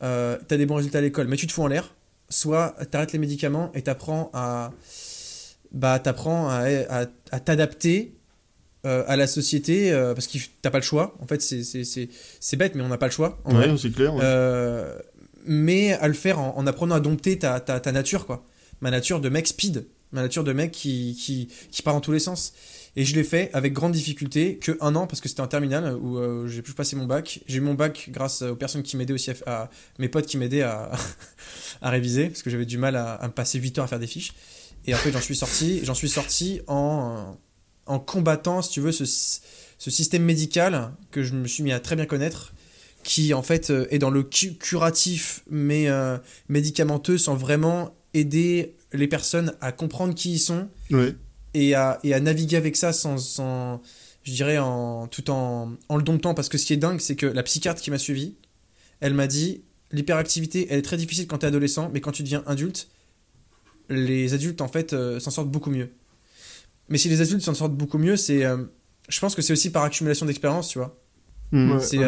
tu 0.00 0.06
as 0.06 0.38
des 0.56 0.66
bons 0.66 0.76
résultats 0.76 0.98
à 0.98 1.00
l'école 1.00 1.26
mais 1.28 1.36
tu 1.36 1.46
te 1.46 1.52
fous 1.52 1.62
en 1.62 1.66
l'air 1.68 1.94
soit 2.28 2.76
tu 2.90 2.96
arrêtes 2.96 3.12
les 3.12 3.18
médicaments 3.18 3.72
et 3.74 3.82
tu 3.82 3.90
apprends 3.90 4.30
à 4.34 4.72
bah 5.72 5.98
t'apprends 5.98 6.48
à, 6.48 6.64
à, 6.88 7.06
à 7.32 7.40
t'adapter 7.40 8.14
à 8.84 9.16
la 9.16 9.26
société 9.26 9.90
parce 10.14 10.26
que 10.26 10.38
t'as 10.62 10.70
pas 10.70 10.78
le 10.78 10.84
choix 10.84 11.16
en 11.20 11.26
fait 11.26 11.42
c'est- 11.42 12.56
bête 12.56 12.74
mais 12.74 12.82
on 12.82 12.88
n'a 12.88 12.96
pas 12.98 13.06
le 13.06 13.12
choix 13.12 13.38
en. 13.44 13.56
Ouais, 13.58 13.76
c'est 13.76 13.90
clair. 13.92 14.14
ouais. 14.14 14.22
Mais 15.50 15.92
à 15.94 16.08
le 16.08 16.14
faire 16.14 16.38
en, 16.38 16.56
en 16.58 16.66
apprenant 16.66 16.94
à 16.96 17.00
dompter 17.00 17.38
ta, 17.38 17.58
ta, 17.60 17.80
ta 17.80 17.92
nature, 17.92 18.26
quoi. 18.26 18.44
Ma 18.80 18.90
nature 18.90 19.20
de 19.20 19.28
mec 19.28 19.46
speed, 19.46 19.86
ma 20.12 20.22
nature 20.22 20.44
de 20.44 20.52
mec 20.52 20.70
qui, 20.72 21.16
qui, 21.20 21.48
qui 21.70 21.82
part 21.82 21.94
dans 21.94 22.00
tous 22.00 22.12
les 22.12 22.18
sens. 22.18 22.52
Et 22.96 23.04
je 23.04 23.14
l'ai 23.14 23.24
fait 23.24 23.50
avec 23.52 23.72
grande 23.72 23.92
difficulté, 23.92 24.56
que 24.58 24.76
un 24.80 24.96
an, 24.96 25.06
parce 25.06 25.20
que 25.20 25.28
c'était 25.28 25.40
en 25.40 25.46
terminale 25.46 25.94
où 25.94 26.18
euh, 26.18 26.48
j'ai 26.48 26.62
pu 26.62 26.72
passer 26.72 26.96
mon 26.96 27.06
bac. 27.06 27.40
J'ai 27.46 27.58
eu 27.58 27.60
mon 27.60 27.74
bac 27.74 28.08
grâce 28.10 28.42
aux 28.42 28.56
personnes 28.56 28.82
qui 28.82 28.96
m'aidaient 28.96 29.12
aussi, 29.12 29.30
à, 29.46 29.70
mes 29.98 30.08
potes 30.08 30.26
qui 30.26 30.36
m'aidaient 30.36 30.62
à, 30.62 30.90
à 31.82 31.90
réviser, 31.90 32.28
parce 32.28 32.42
que 32.42 32.50
j'avais 32.50 32.66
du 32.66 32.78
mal 32.78 32.96
à, 32.96 33.20
me 33.22 33.32
passer 33.32 33.58
8 33.58 33.78
heures 33.78 33.84
à 33.84 33.88
faire 33.88 34.00
des 34.00 34.06
fiches. 34.06 34.32
Et 34.86 34.94
en 34.94 34.98
fait, 34.98 35.12
j'en 35.12 35.20
suis 35.20 35.36
sorti, 35.36 35.80
j'en 35.84 35.94
suis 35.94 36.08
sorti 36.08 36.60
en, 36.66 37.36
en 37.86 37.98
combattant, 37.98 38.62
si 38.62 38.70
tu 38.70 38.80
veux, 38.80 38.92
ce, 38.92 39.04
ce 39.04 39.90
système 39.90 40.24
médical 40.24 40.92
que 41.10 41.22
je 41.22 41.34
me 41.34 41.46
suis 41.46 41.62
mis 41.62 41.72
à 41.72 41.80
très 41.80 41.94
bien 41.94 42.06
connaître, 42.06 42.52
qui 43.04 43.32
en 43.32 43.42
fait 43.42 43.70
euh, 43.70 43.86
est 43.90 43.98
dans 43.98 44.10
le 44.10 44.22
curatif 44.22 45.42
mais 45.48 45.88
euh, 45.88 46.18
médicamenteux 46.48 47.16
sans 47.16 47.34
vraiment 47.34 47.94
aider 48.18 48.74
les 48.92 49.08
personnes 49.08 49.54
à 49.60 49.72
comprendre 49.72 50.14
qui 50.14 50.32
ils 50.32 50.38
sont 50.38 50.68
et, 51.54 51.74
à, 51.74 51.98
et 52.04 52.14
à 52.14 52.20
naviguer 52.20 52.56
avec 52.56 52.76
ça 52.76 52.92
sans, 52.92 53.18
sans 53.18 53.82
je 54.22 54.32
dirais 54.32 54.58
en 54.58 55.06
tout 55.06 55.30
en, 55.30 55.72
en 55.88 55.96
le 55.96 56.02
domptant. 56.02 56.34
Parce 56.34 56.48
que 56.48 56.58
ce 56.58 56.66
qui 56.66 56.72
est 56.72 56.78
dingue 56.78 57.00
c'est 57.00 57.16
que 57.16 57.26
la 57.26 57.42
psychiatre 57.42 57.80
qui 57.80 57.90
m'a 57.90 57.98
suivi 57.98 58.34
elle 59.00 59.14
m'a 59.14 59.26
dit 59.26 59.62
l'hyperactivité 59.92 60.66
elle 60.70 60.78
est 60.78 60.82
très 60.82 60.96
difficile 60.96 61.26
quand 61.26 61.38
tu 61.38 61.46
es 61.46 61.48
adolescent 61.48 61.90
mais 61.92 62.00
quand 62.00 62.12
tu 62.12 62.22
deviens 62.22 62.42
adulte 62.46 62.88
les 63.88 64.34
adultes 64.34 64.60
en 64.60 64.68
fait 64.68 64.92
euh, 64.92 65.18
s'en 65.20 65.30
sortent 65.30 65.50
beaucoup 65.50 65.70
mieux. 65.70 65.90
Mais 66.88 66.98
si 66.98 67.08
les 67.08 67.20
adultes 67.20 67.42
s'en 67.42 67.54
sortent 67.54 67.74
beaucoup 67.76 67.98
mieux 67.98 68.16
c'est 68.16 68.44
je 69.08 69.20
pense 69.20 69.34
que 69.34 69.42
c'est 69.42 69.52
aussi 69.52 69.70
par 69.70 69.84
accumulation 69.84 70.26
d'expérience 70.26 70.68
tu 70.68 70.78
vois. 70.78 70.96
Hmm. 71.50 71.78
c'est 71.80 71.98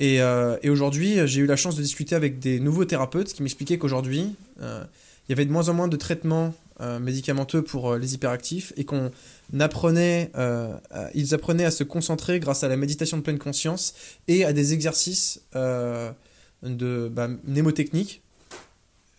et, 0.00 0.22
euh, 0.22 0.56
et 0.62 0.70
aujourd'hui, 0.70 1.18
j'ai 1.26 1.42
eu 1.42 1.46
la 1.46 1.56
chance 1.56 1.76
de 1.76 1.82
discuter 1.82 2.14
avec 2.14 2.38
des 2.38 2.58
nouveaux 2.58 2.86
thérapeutes 2.86 3.34
qui 3.34 3.42
m'expliquaient 3.42 3.76
qu'aujourd'hui, 3.76 4.34
euh, 4.62 4.82
il 5.28 5.32
y 5.32 5.34
avait 5.34 5.44
de 5.44 5.52
moins 5.52 5.68
en 5.68 5.74
moins 5.74 5.88
de 5.88 5.96
traitements 5.96 6.54
euh, 6.80 6.98
médicamenteux 6.98 7.60
pour 7.60 7.94
les 7.96 8.14
hyperactifs 8.14 8.72
et 8.78 8.86
qu'on 8.86 9.10
apprenait, 9.60 10.32
ils 11.14 11.34
apprenaient 11.34 11.66
à 11.66 11.70
se 11.70 11.84
concentrer 11.84 12.40
grâce 12.40 12.64
à 12.64 12.68
la 12.68 12.78
méditation 12.78 13.18
de 13.18 13.22
pleine 13.22 13.38
conscience 13.38 13.94
et 14.26 14.46
à 14.46 14.54
des 14.54 14.72
exercices 14.72 15.42
de 15.54 17.08
bah, 17.12 17.28
mnémotechnique 17.44 18.22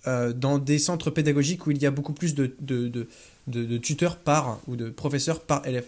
dans 0.08 0.58
des 0.58 0.80
centres 0.80 1.12
pédagogiques 1.12 1.68
où 1.68 1.72
il 1.72 1.80
y 1.80 1.86
a 1.86 1.92
beaucoup 1.92 2.14
plus 2.14 2.34
de 2.34 3.78
tuteurs 3.78 4.18
par 4.18 4.60
ou 4.68 4.76
de 4.76 4.90
professeurs 4.90 5.42
par 5.42 5.68
élève 5.68 5.86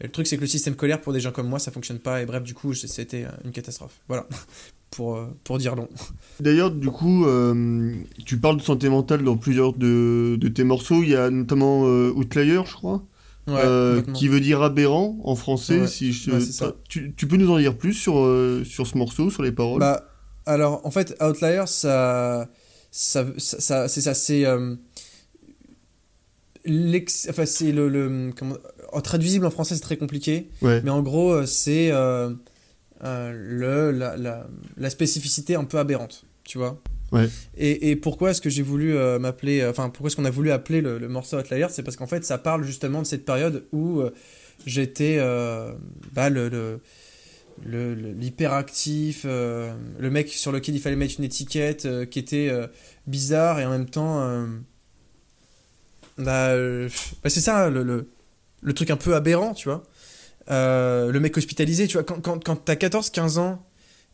le 0.00 0.10
truc, 0.10 0.26
c'est 0.26 0.36
que 0.36 0.40
le 0.40 0.46
système 0.46 0.74
scolaire, 0.74 1.00
pour 1.00 1.12
des 1.12 1.20
gens 1.20 1.30
comme 1.30 1.48
moi, 1.48 1.58
ça 1.58 1.70
fonctionne 1.70 1.98
pas. 1.98 2.20
Et 2.20 2.26
bref, 2.26 2.42
du 2.42 2.54
coup, 2.54 2.74
c'était 2.74 3.26
une 3.44 3.52
catastrophe. 3.52 4.00
Voilà, 4.08 4.26
pour, 4.90 5.16
euh, 5.16 5.26
pour 5.44 5.58
dire 5.58 5.76
long. 5.76 5.88
D'ailleurs, 6.40 6.70
du 6.70 6.90
coup, 6.90 7.26
euh, 7.26 7.94
tu 8.24 8.38
parles 8.38 8.56
de 8.56 8.62
santé 8.62 8.88
mentale 8.88 9.22
dans 9.22 9.36
plusieurs 9.36 9.72
de, 9.72 10.36
de 10.38 10.48
tes 10.48 10.64
morceaux. 10.64 11.02
Il 11.02 11.10
y 11.10 11.16
a 11.16 11.30
notamment 11.30 11.86
euh, 11.86 12.12
Outlier, 12.16 12.60
je 12.66 12.72
crois. 12.72 13.04
qui 14.14 14.28
veut 14.28 14.40
dire 14.40 14.62
aberrant 14.62 15.16
en 15.22 15.36
français. 15.36 15.86
Si 15.86 16.12
je... 16.12 16.30
tu, 16.88 17.14
tu, 17.14 17.26
peux 17.28 17.36
nous 17.36 17.50
en 17.50 17.58
dire 17.58 17.76
plus 17.76 17.94
sur, 17.94 18.14
sur 18.64 18.86
ce 18.86 18.98
morceau, 18.98 19.30
sur 19.30 19.44
les 19.44 19.52
paroles? 19.52 19.80
Bah, 19.80 20.08
Alors, 20.44 20.84
en 20.84 20.90
fait, 20.90 21.16
Outlier, 21.22 21.64
ça, 21.66 22.48
ça, 22.90 23.26
ça, 23.38 23.88
c'est 23.88 24.00
ça, 24.00 24.14
c'est 24.14 24.44
enfin, 27.28 27.46
c'est 27.46 27.72
le, 27.72 27.88
le 27.88 28.32
comment, 28.36 28.56
traduisible 29.02 29.46
en 29.46 29.50
français 29.50 29.74
c'est 29.74 29.80
très 29.80 29.96
compliqué. 29.96 30.48
Mais 30.62 30.90
en 30.90 31.02
gros 31.02 31.32
euh, 31.32 31.46
c'est 31.46 31.90
euh, 31.90 32.30
euh, 33.04 33.32
le 33.32 33.90
la, 33.90 34.16
la, 34.16 34.46
la, 34.76 34.90
spécificité 34.90 35.54
un 35.54 35.64
peu 35.64 35.78
aberrante 35.78 36.24
tu 36.44 36.58
vois. 36.58 36.80
Ouais. 37.12 37.28
et, 37.56 37.90
et 37.90 37.96
pourquoi 37.96 38.30
est-ce 38.30 38.40
que 38.40 38.50
j'ai 38.50 38.62
voulu 38.62 38.94
m'appeler 39.20 39.64
enfin 39.66 39.88
pourquoi 39.88 40.08
est-ce 40.08 40.16
qu'on 40.16 40.24
a 40.24 40.30
voulu 40.30 40.50
appeler 40.50 40.80
le, 40.80 40.98
le 40.98 41.08
morceau 41.08 41.38
Outlier? 41.38 41.66
C'est 41.70 41.82
parce 41.82 41.96
qu'en 41.96 42.06
fait 42.06 42.24
ça 42.24 42.38
parle 42.38 42.64
justement 42.64 43.02
de 43.02 43.06
cette 43.06 43.24
période 43.24 43.64
où 43.72 44.02
j'étais 44.66 45.18
bah, 46.12 46.30
le, 46.30 46.48
le 46.48 46.80
l'hyperactif, 47.64 49.24
le 49.24 50.10
mec 50.10 50.28
sur 50.30 50.50
lequel 50.50 50.74
il 50.74 50.80
fallait 50.80 50.96
mettre 50.96 51.14
une 51.18 51.24
étiquette 51.24 51.86
qui 52.10 52.18
était 52.18 52.50
bizarre 53.06 53.60
et 53.60 53.64
en 53.64 53.70
même 53.70 53.88
temps 53.88 54.18
bah, 56.18 56.56
bah, 56.56 57.30
c'est 57.30 57.40
ça 57.40 57.70
le, 57.70 57.82
le, 57.82 58.08
le, 58.64 58.72
truc 58.72 58.90
un 58.90 58.96
peu 58.96 59.14
aberrant, 59.14 59.54
tu 59.54 59.68
vois. 59.68 59.84
Euh, 60.50 61.10
le 61.10 61.20
mec 61.20 61.36
hospitalisé, 61.36 61.86
tu 61.86 61.94
vois, 61.94 62.04
quand, 62.04 62.20
quand, 62.20 62.42
quand 62.42 62.56
t'as 62.56 62.74
14-15 62.74 63.38
ans 63.38 63.64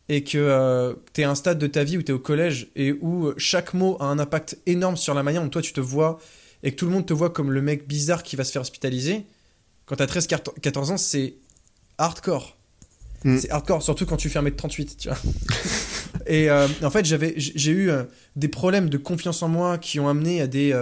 et 0.08 0.22
que 0.22 0.38
euh, 0.38 0.94
t'es 1.12 1.24
à 1.24 1.30
un 1.30 1.34
stade 1.34 1.58
de 1.58 1.66
ta 1.66 1.84
vie 1.84 1.98
où 1.98 2.02
t'es 2.02 2.12
au 2.12 2.18
collège 2.18 2.68
et 2.76 2.92
où 2.92 3.32
chaque 3.36 3.74
mot 3.74 3.96
a 4.00 4.04
un 4.04 4.18
impact 4.18 4.58
énorme 4.66 4.96
sur 4.96 5.14
la 5.14 5.22
manière 5.22 5.42
dont 5.42 5.48
toi 5.48 5.62
tu 5.62 5.72
te 5.72 5.80
vois 5.80 6.18
et 6.62 6.72
que 6.72 6.76
tout 6.76 6.86
le 6.86 6.92
monde 6.92 7.06
te 7.06 7.12
voit 7.12 7.30
comme 7.30 7.50
le 7.52 7.62
mec 7.62 7.88
bizarre 7.88 8.22
qui 8.22 8.36
va 8.36 8.44
se 8.44 8.52
faire 8.52 8.62
hospitaliser, 8.62 9.24
quand 9.86 9.96
t'as 9.96 10.06
13-14 10.06 10.92
ans, 10.92 10.96
c'est 10.96 11.34
hardcore. 11.98 12.56
Mm. 13.24 13.38
C'est 13.38 13.50
hardcore, 13.50 13.82
surtout 13.82 14.06
quand 14.06 14.16
tu 14.16 14.28
fais 14.28 14.40
1m38, 14.40 14.96
tu 14.96 15.08
vois. 15.08 15.18
et 16.26 16.50
en 16.50 16.90
fait, 16.90 17.04
j'avais, 17.04 17.34
j'ai 17.36 17.72
eu 17.72 17.90
des 18.36 18.48
problèmes 18.48 18.88
de 18.88 18.98
confiance 18.98 19.42
en 19.42 19.48
moi 19.48 19.78
qui 19.78 19.98
ont 19.98 20.08
amené 20.08 20.42
à 20.42 20.46
des, 20.46 20.72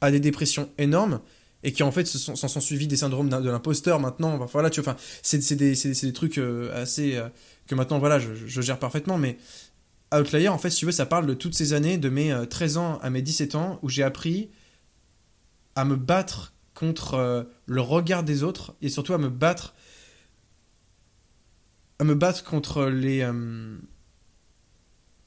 à 0.00 0.10
des 0.10 0.20
dépressions 0.20 0.68
énormes 0.78 1.20
et 1.66 1.72
qui 1.72 1.82
en 1.82 1.90
fait 1.90 2.06
s'en 2.06 2.36
sont, 2.36 2.60
suivis 2.60 2.86
des 2.86 2.96
syndromes 2.96 3.28
de 3.28 3.50
l'imposteur 3.50 3.98
maintenant. 3.98 4.38
Voilà 4.46 4.70
tu 4.70 4.80
vois 4.80 4.96
c'est 5.22 5.38
des, 5.56 5.74
des, 5.74 6.12
trucs 6.12 6.38
euh, 6.38 6.72
assez 6.80 7.16
euh, 7.16 7.28
que 7.66 7.74
maintenant 7.74 7.98
voilà 7.98 8.20
je, 8.20 8.34
je, 8.34 8.60
gère 8.60 8.78
parfaitement 8.78 9.18
mais 9.18 9.36
Outlier 10.14 10.46
en 10.46 10.58
fait 10.58 10.70
si 10.70 10.78
tu 10.78 10.86
veux 10.86 10.92
ça 10.92 11.06
parle 11.06 11.26
de 11.26 11.34
toutes 11.34 11.54
ces 11.54 11.72
années 11.72 11.98
de 11.98 12.08
mes 12.08 12.32
13 12.48 12.76
euh, 12.76 12.80
ans 12.80 12.98
à 13.02 13.10
mes 13.10 13.20
17 13.20 13.56
ans 13.56 13.80
où 13.82 13.88
j'ai 13.88 14.04
appris 14.04 14.48
à 15.74 15.84
me 15.84 15.96
battre 15.96 16.54
contre 16.72 17.48
le 17.66 17.80
regard 17.80 18.22
des 18.22 18.44
autres 18.44 18.76
et 18.80 18.88
surtout 18.88 19.14
à 19.14 19.18
me 19.18 19.28
battre 19.28 19.74
à 21.98 22.04
me 22.04 22.14
battre 22.14 22.44
contre 22.44 22.84
les 22.84 23.26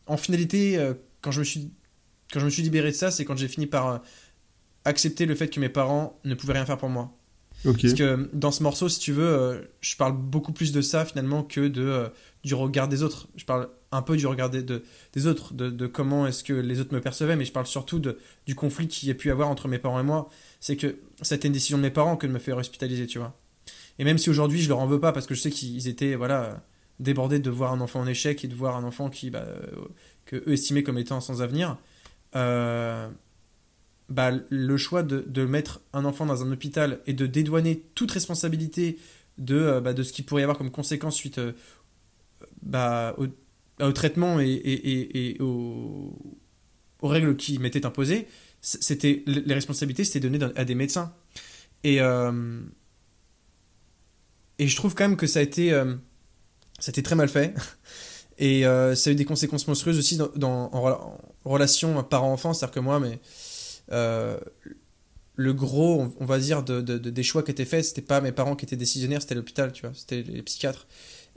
en 0.05 0.17
finalité 0.17 0.93
quand 1.19 1.31
je 1.31 1.39
me 1.39 1.43
suis 1.45 1.73
quand 2.31 2.39
je 2.39 2.45
me 2.45 2.49
suis 2.49 2.63
libéré 2.63 2.91
de 2.91 2.95
ça 2.95 3.11
c'est 3.11 3.25
quand 3.25 3.35
j'ai 3.35 3.49
fini 3.49 3.65
par 3.65 4.01
accepter 4.85 5.25
le 5.25 5.35
fait 5.35 5.49
que 5.49 5.59
mes 5.59 5.69
parents 5.69 6.19
ne 6.23 6.33
pouvaient 6.35 6.53
rien 6.53 6.65
faire 6.65 6.77
pour 6.77 6.89
moi. 6.89 7.15
Parce 7.63 7.93
que 7.93 8.29
dans 8.33 8.51
ce 8.51 8.63
morceau, 8.63 8.87
si 8.87 8.99
tu 8.99 9.11
veux, 9.11 9.27
euh, 9.27 9.61
je 9.81 9.97
parle 9.97 10.13
beaucoup 10.15 10.53
plus 10.53 10.71
de 10.71 10.81
ça 10.81 11.03
finalement 11.03 11.43
que 11.43 11.67
de, 11.67 11.83
euh, 11.83 12.07
du 12.43 12.53
regard 12.53 12.87
des 12.87 13.03
autres. 13.03 13.27
Je 13.35 13.43
parle 13.43 13.69
un 13.91 14.01
peu 14.01 14.15
du 14.15 14.25
regard 14.27 14.49
des, 14.49 14.63
de, 14.63 14.83
des 15.13 15.27
autres, 15.27 15.53
de, 15.53 15.69
de 15.69 15.87
comment 15.87 16.25
est-ce 16.25 16.43
que 16.43 16.53
les 16.53 16.79
autres 16.79 16.93
me 16.93 17.01
percevaient, 17.01 17.35
mais 17.35 17.43
je 17.43 17.51
parle 17.51 17.65
surtout 17.65 17.99
de, 17.99 18.17
du 18.45 18.55
conflit 18.55 18.87
qu'il 18.87 19.09
y 19.09 19.11
a 19.11 19.15
pu 19.15 19.29
avoir 19.29 19.49
entre 19.49 19.67
mes 19.67 19.77
parents 19.77 19.99
et 19.99 20.03
moi. 20.03 20.29
C'est 20.61 20.77
que 20.77 20.97
c'était 21.21 21.47
une 21.47 21.53
décision 21.53 21.77
de 21.77 21.83
mes 21.83 21.91
parents 21.91 22.15
que 22.15 22.27
de 22.27 22.31
me 22.31 22.39
faire 22.39 22.57
hospitaliser, 22.57 23.07
tu 23.07 23.19
vois. 23.19 23.35
Et 23.97 24.05
même 24.05 24.17
si 24.17 24.29
aujourd'hui 24.29 24.61
je 24.61 24.69
leur 24.69 24.79
en 24.79 24.87
veux 24.87 25.01
pas 25.01 25.11
parce 25.11 25.27
que 25.27 25.35
je 25.35 25.41
sais 25.41 25.51
qu'ils 25.51 25.89
étaient 25.89 26.15
voilà 26.15 26.63
débordés 26.99 27.39
de 27.39 27.49
voir 27.49 27.73
un 27.73 27.81
enfant 27.81 27.99
en 27.99 28.07
échec 28.07 28.43
et 28.45 28.47
de 28.47 28.55
voir 28.55 28.77
un 28.77 28.83
enfant 28.83 29.09
qui 29.09 29.29
bah, 29.29 29.43
euh, 29.45 29.59
que 30.25 30.37
eux 30.37 30.53
estimaient 30.53 30.83
comme 30.83 30.97
étant 30.97 31.19
sans 31.19 31.41
avenir. 31.41 31.77
Euh, 32.35 33.09
bah, 34.09 34.31
le 34.49 34.77
choix 34.77 35.03
de, 35.03 35.45
mettre 35.45 35.81
un 35.93 36.03
enfant 36.03 36.25
dans 36.25 36.43
un 36.43 36.51
hôpital 36.51 36.99
et 37.05 37.13
de 37.13 37.27
dédouaner 37.27 37.83
toute 37.93 38.11
responsabilité 38.11 38.97
de, 39.37 39.55
euh, 39.55 39.81
bah, 39.81 39.93
ce 39.95 40.11
qui 40.11 40.23
pourrait 40.23 40.41
y 40.41 40.43
avoir 40.43 40.57
comme 40.57 40.71
conséquence 40.71 41.15
suite 41.15 41.37
euh, 41.37 41.53
bah, 42.63 43.15
au, 43.17 43.91
traitement 43.91 44.39
et, 44.39 45.37
aux, 45.39 46.11
règles 47.03 47.37
qui 47.37 47.59
m'étaient 47.59 47.85
imposées, 47.85 48.27
c'était 48.61 49.23
les 49.25 49.53
responsabilités 49.53 50.03
c'était 50.03 50.19
donné 50.27 50.43
à 50.55 50.65
des 50.65 50.75
médecins. 50.75 51.13
Et, 51.83 52.01
euh, 52.01 52.61
et 54.57 54.67
je 54.67 54.75
trouve 54.75 54.95
quand 54.95 55.07
même 55.07 55.17
que 55.17 55.27
ça 55.27 55.39
a 55.39 55.43
été, 55.43 55.71
très 57.03 57.15
mal 57.15 57.29
fait. 57.29 57.53
Et 58.41 58.63
ça 58.63 59.09
a 59.09 59.11
eu 59.11 59.15
des 59.15 59.25
conséquences 59.25 59.67
monstrueuses 59.67 59.99
aussi 59.99 60.17
dans, 60.17 60.29
dans 60.35 60.69
en, 60.73 61.17
relation 61.45 62.03
parent-enfant, 62.03 62.53
c'est-à-dire 62.53 62.73
que 62.73 62.79
moi, 62.79 62.99
mais 62.99 63.19
le 63.91 65.53
gros, 65.53 66.13
on, 66.19 66.25
va 66.25 66.37
dire, 66.37 66.63
de, 66.63 66.81
des 66.81 67.23
choix 67.23 67.43
qui 67.43 67.51
étaient 67.51 67.65
faits, 67.65 67.85
c'était 67.85 68.01
pas 68.01 68.19
mes 68.19 68.33
parents 68.33 68.57
qui 68.57 68.65
étaient 68.65 68.75
décisionnaires, 68.75 69.21
c'était 69.21 69.35
l'hôpital, 69.35 69.71
tu 69.71 69.83
vois, 69.85 69.91
c'était 69.95 70.21
les 70.21 70.41
psychiatres. 70.41 70.85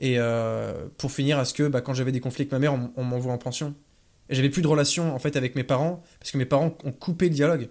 Et 0.01 0.19
euh, 0.19 0.87
pour 0.99 1.13
finir, 1.13 1.39
à 1.39 1.45
ce 1.45 1.55
que 1.55 1.69
bah, 1.69 1.81
quand 1.81 1.95
j'avais 1.95 2.11
des 2.11 2.19
conflits 2.19 2.43
avec 2.43 2.53
ma 2.53 2.59
mère, 2.59 2.75
on, 2.97 3.05
m'envoie 3.05 3.33
en 3.33 3.39
pension. 3.39 3.77
Et 4.29 4.35
j'avais 4.35 4.51
plus 4.51 4.63
de 4.63 4.67
relation 4.67 5.15
en 5.15 5.19
fait 5.21 5.37
avec 5.37 5.55
mes 5.55 5.63
parents 5.63 6.03
parce 6.19 6.33
que 6.33 6.39
mes 6.39 6.47
parents 6.47 6.77
ont 6.85 6.93
coupé 6.93 7.29
le 7.29 7.35
dialogue 7.35 7.69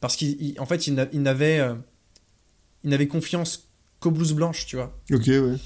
parce 0.00 0.16
qu'en 0.16 0.66
fait 0.66 0.86
ils 0.86 0.94
n'avaient 0.94 1.58
euh, 1.58 1.74
ils 2.82 2.90
n'avaient 2.90 3.08
confiance 3.08 3.68
qu'aux 4.00 4.10
blouses 4.10 4.32
blanches, 4.32 4.66
tu 4.66 4.76
vois. 4.76 4.96
Ok, 5.12 5.26
ouais. 5.26 5.56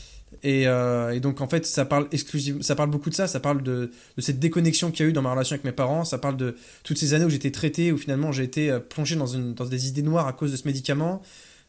Euh, 0.44 1.10
et, 1.10 1.20
donc 1.20 1.40
en 1.40 1.48
fait, 1.48 1.66
ça 1.66 1.84
parle 1.84 2.08
exclusivement, 2.12 2.62
ça 2.62 2.74
parle 2.74 2.90
beaucoup 2.90 3.10
de 3.10 3.14
ça. 3.14 3.26
Ça 3.26 3.40
parle 3.40 3.62
de, 3.62 3.90
cette 4.18 4.38
déconnexion 4.38 4.90
qu'il 4.90 5.04
y 5.04 5.08
a 5.08 5.10
eu 5.10 5.12
dans 5.12 5.22
ma 5.22 5.32
relation 5.32 5.54
avec 5.54 5.64
mes 5.64 5.72
parents. 5.72 6.04
Ça 6.04 6.18
parle 6.18 6.36
de 6.36 6.56
toutes 6.82 6.98
ces 6.98 7.14
années 7.14 7.24
où 7.24 7.30
j'étais 7.30 7.50
traité, 7.50 7.92
où 7.92 7.98
finalement 7.98 8.32
j'ai 8.32 8.44
été 8.44 8.70
euh, 8.70 8.80
plongé 8.80 9.16
dans, 9.16 9.26
des 9.26 9.88
idées 9.88 10.02
noires 10.02 10.26
à 10.26 10.32
cause 10.32 10.52
de 10.52 10.56
ce 10.56 10.66
médicament, 10.66 11.22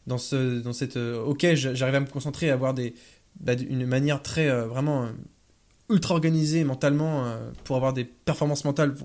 dans 0.08 0.17
ce, 0.17 0.62
cette, 0.74 0.97
euh, 0.97 1.21
ok, 1.24 1.45
j'arrivais 1.54 1.97
à 1.97 2.02
me 2.02 2.08
concentrer, 2.08 2.50
à 2.50 2.54
avoir 2.54 2.74
des, 2.74 2.95
bah, 3.39 3.54
une 3.54 3.86
manière 3.86 4.21
très 4.21 4.50
vraiment 4.65 5.10
ultra 5.89 6.13
organisée 6.15 6.63
mentalement 6.63 7.36
pour 7.63 7.76
avoir 7.76 7.93
des 7.93 8.06
performances 8.06 8.63
mentales 8.63 8.95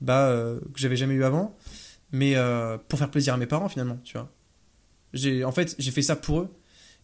bah, 0.00 0.32
que 0.72 0.80
j'avais 0.80 0.96
jamais 0.96 1.14
eu 1.14 1.24
avant, 1.24 1.56
mais 2.12 2.36
pour 2.88 2.98
faire 2.98 3.10
plaisir 3.10 3.34
à 3.34 3.36
mes 3.36 3.46
parents 3.46 3.68
finalement, 3.68 3.98
tu 4.04 4.16
vois. 4.16 4.30
En 5.46 5.52
fait, 5.52 5.74
j'ai 5.78 5.90
fait 5.90 6.02
ça 6.02 6.16
pour 6.16 6.40
eux 6.40 6.48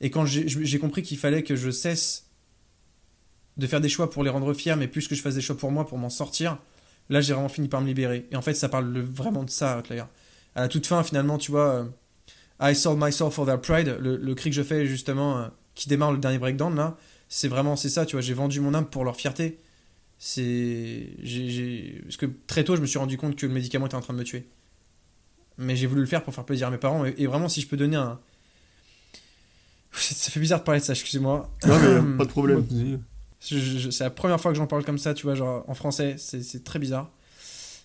et 0.00 0.10
quand 0.10 0.24
j'ai 0.26 0.78
compris 0.78 1.02
qu'il 1.02 1.18
fallait 1.18 1.42
que 1.42 1.56
je 1.56 1.70
cesse 1.70 2.26
de 3.56 3.66
faire 3.66 3.80
des 3.80 3.88
choix 3.88 4.08
pour 4.08 4.22
les 4.22 4.30
rendre 4.30 4.54
fiers, 4.54 4.76
mais 4.76 4.86
plus 4.86 5.08
que 5.08 5.14
je 5.14 5.22
fasse 5.22 5.34
des 5.34 5.40
choix 5.40 5.56
pour 5.56 5.72
moi, 5.72 5.86
pour 5.86 5.98
m'en 5.98 6.10
sortir, 6.10 6.58
là 7.10 7.20
j'ai 7.20 7.32
vraiment 7.32 7.48
fini 7.48 7.68
par 7.68 7.80
me 7.80 7.86
libérer. 7.88 8.26
Et 8.30 8.36
en 8.36 8.42
fait, 8.42 8.54
ça 8.54 8.68
parle 8.68 8.96
vraiment 9.00 9.42
de 9.42 9.50
ça, 9.50 9.82
Claire. 9.84 10.08
À 10.54 10.62
la 10.62 10.68
toute 10.68 10.86
fin, 10.86 11.02
finalement, 11.02 11.38
tu 11.38 11.50
vois, 11.50 11.88
I 12.60 12.74
sold 12.74 13.02
myself 13.02 13.34
for 13.34 13.46
their 13.46 13.60
pride, 13.60 13.98
le, 14.00 14.34
cri 14.34 14.50
que 14.50 14.56
je 14.56 14.62
fais 14.62 14.86
justement, 14.86 15.38
euh, 15.38 15.48
qui 15.74 15.88
démarre 15.88 16.12
le 16.12 16.18
dernier 16.18 16.38
breakdown 16.38 16.74
là, 16.74 16.96
c'est 17.28 17.48
vraiment 17.48 17.76
c'est 17.76 17.88
ça, 17.88 18.06
tu 18.06 18.16
vois, 18.16 18.20
j'ai 18.20 18.34
vendu 18.34 18.60
mon 18.60 18.74
âme 18.74 18.86
pour 18.86 19.04
leur 19.04 19.16
fierté. 19.16 19.58
C'est. 20.18 21.06
Parce 22.04 22.16
que 22.16 22.26
très 22.46 22.64
tôt, 22.64 22.74
je 22.74 22.80
me 22.80 22.86
suis 22.86 22.98
rendu 22.98 23.16
compte 23.16 23.36
que 23.36 23.46
le 23.46 23.52
médicament 23.52 23.86
était 23.86 23.94
en 23.94 24.00
train 24.00 24.14
de 24.14 24.18
me 24.18 24.24
tuer. 24.24 24.48
Mais 25.58 25.76
j'ai 25.76 25.86
voulu 25.86 26.00
le 26.00 26.06
faire 26.06 26.22
pour 26.24 26.34
faire 26.34 26.44
plaisir 26.44 26.68
à 26.68 26.70
mes 26.70 26.78
parents. 26.78 27.04
Et, 27.04 27.14
et 27.18 27.26
vraiment, 27.26 27.48
si 27.48 27.60
je 27.60 27.68
peux 27.68 27.76
donner 27.76 27.96
un. 27.96 28.18
Ça 29.92 30.30
fait 30.30 30.40
bizarre 30.40 30.60
de 30.60 30.64
parler 30.64 30.80
de 30.80 30.84
ça, 30.84 30.92
excusez-moi. 30.92 31.50
Non, 31.66 31.74
mais 31.80 32.16
pas 32.18 32.24
de 32.24 32.28
problème. 32.30 32.64
C'est 33.40 34.00
la 34.00 34.10
première 34.10 34.40
fois 34.40 34.52
que 34.52 34.58
j'en 34.58 34.66
parle 34.66 34.84
comme 34.84 34.98
ça, 34.98 35.14
tu 35.14 35.24
vois, 35.24 35.34
genre 35.34 35.64
en 35.68 35.74
français, 35.74 36.16
c'est 36.18 36.64
très 36.64 36.78
bizarre. 36.78 37.10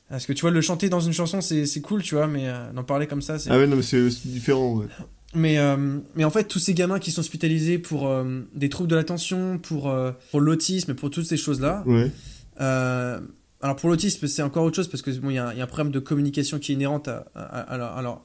Parce 0.10 0.26
que 0.26 0.34
tu 0.34 0.42
vois, 0.42 0.52
le 0.52 0.62
chanter 0.62 0.90
dans 0.90 1.00
une 1.00 1.14
chanson, 1.14 1.42
c'est 1.42 1.82
cool, 1.82 2.04
tu 2.04 2.16
vois, 2.16 2.28
mais 2.28 2.48
euh, 2.48 2.72
d'en 2.74 2.84
parler 2.84 3.08
comme 3.08 3.22
ça, 3.22 3.40
c'est. 3.40 3.50
Ah 3.50 3.58
ouais, 3.58 3.66
non, 3.68 3.76
mais 3.78 3.82
c'est 3.82 4.10
différent. 4.26 4.76
ouais. 4.76 4.86
Mais, 5.34 5.58
euh, 5.58 5.98
mais 6.16 6.24
en 6.26 6.30
fait, 6.30 6.44
tous 6.44 6.60
ces 6.60 6.74
gamins 6.76 7.00
qui 7.00 7.10
sont 7.12 7.22
hospitalisés 7.22 7.80
pour 7.80 8.08
euh, 8.08 8.42
des 8.54 8.70
troubles 8.70 8.90
de 8.90 8.96
l'attention, 8.96 9.58
pour, 9.58 9.92
pour 10.30 10.42
l'autisme, 10.42 10.94
pour 10.94 11.10
toutes 11.10 11.26
ces 11.26 11.38
choses-là. 11.38 11.84
Ouais. 11.88 12.12
alors 12.60 13.76
pour 13.78 13.90
l'autisme, 13.90 14.28
c'est 14.28 14.42
encore 14.44 14.64
autre 14.66 14.76
chose 14.76 14.88
parce 14.90 15.02
que 15.02 15.10
bon, 15.12 15.30
y, 15.32 15.40
a 15.40 15.54
y 15.56 15.62
a 15.62 15.64
un 15.64 15.68
problème 15.68 15.92
de 15.92 16.00
communication 16.00 16.60
qui 16.60 16.74
est 16.74 16.76
inhérente 16.76 17.08
à, 17.08 17.26
à, 17.34 17.42
à 17.62 17.78
leur- 17.78 17.98
à 17.98 18.02
leur- 18.02 18.22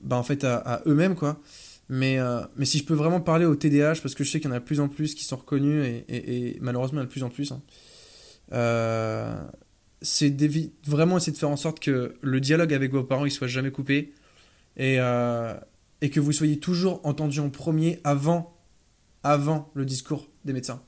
bah, 0.00 0.16
en 0.16 0.22
fait, 0.22 0.44
à 0.44 0.82
eux-mêmes, 0.86 1.16
quoi. 1.16 1.40
Mais, 1.88 2.18
euh, 2.18 2.42
mais 2.56 2.66
si 2.66 2.78
je 2.78 2.84
peux 2.84 2.94
vraiment 2.94 3.20
parler 3.20 3.46
au 3.46 3.56
TDAH, 3.56 4.00
parce 4.02 4.14
que 4.14 4.22
je 4.22 4.30
sais 4.30 4.40
qu'il 4.40 4.50
y 4.50 4.52
en 4.52 4.56
a 4.56 4.60
de 4.60 4.64
plus 4.64 4.80
en 4.80 4.88
plus 4.88 5.14
qui 5.14 5.24
sont 5.24 5.36
reconnus, 5.36 6.04
et, 6.08 6.58
malheureusement, 6.60 7.00
il 7.00 7.00
y 7.00 7.02
en 7.02 7.04
a 7.04 7.06
de 7.06 7.12
plus 7.12 7.22
en 7.22 7.30
plus, 7.30 7.52
hein, 7.52 7.62
euh, 8.52 9.42
c'est 10.02 10.34
vraiment 10.86 11.16
essayer 11.16 11.32
de 11.32 11.38
faire 11.38 11.48
en 11.48 11.56
sorte 11.56 11.80
que 11.80 12.14
le 12.20 12.40
dialogue 12.40 12.72
avec 12.72 12.92
vos 12.92 13.02
parents 13.02 13.26
il 13.26 13.30
soit 13.30 13.48
jamais 13.48 13.70
coupé 13.70 14.14
et, 14.76 15.00
euh, 15.00 15.54
et 16.00 16.08
que 16.08 16.20
vous 16.20 16.32
soyez 16.32 16.58
toujours 16.58 17.04
entendu 17.04 17.40
en 17.40 17.50
premier 17.50 18.00
avant, 18.04 18.56
avant 19.24 19.70
le 19.74 19.84
discours 19.84 20.28
des 20.44 20.52
médecins. 20.52 20.82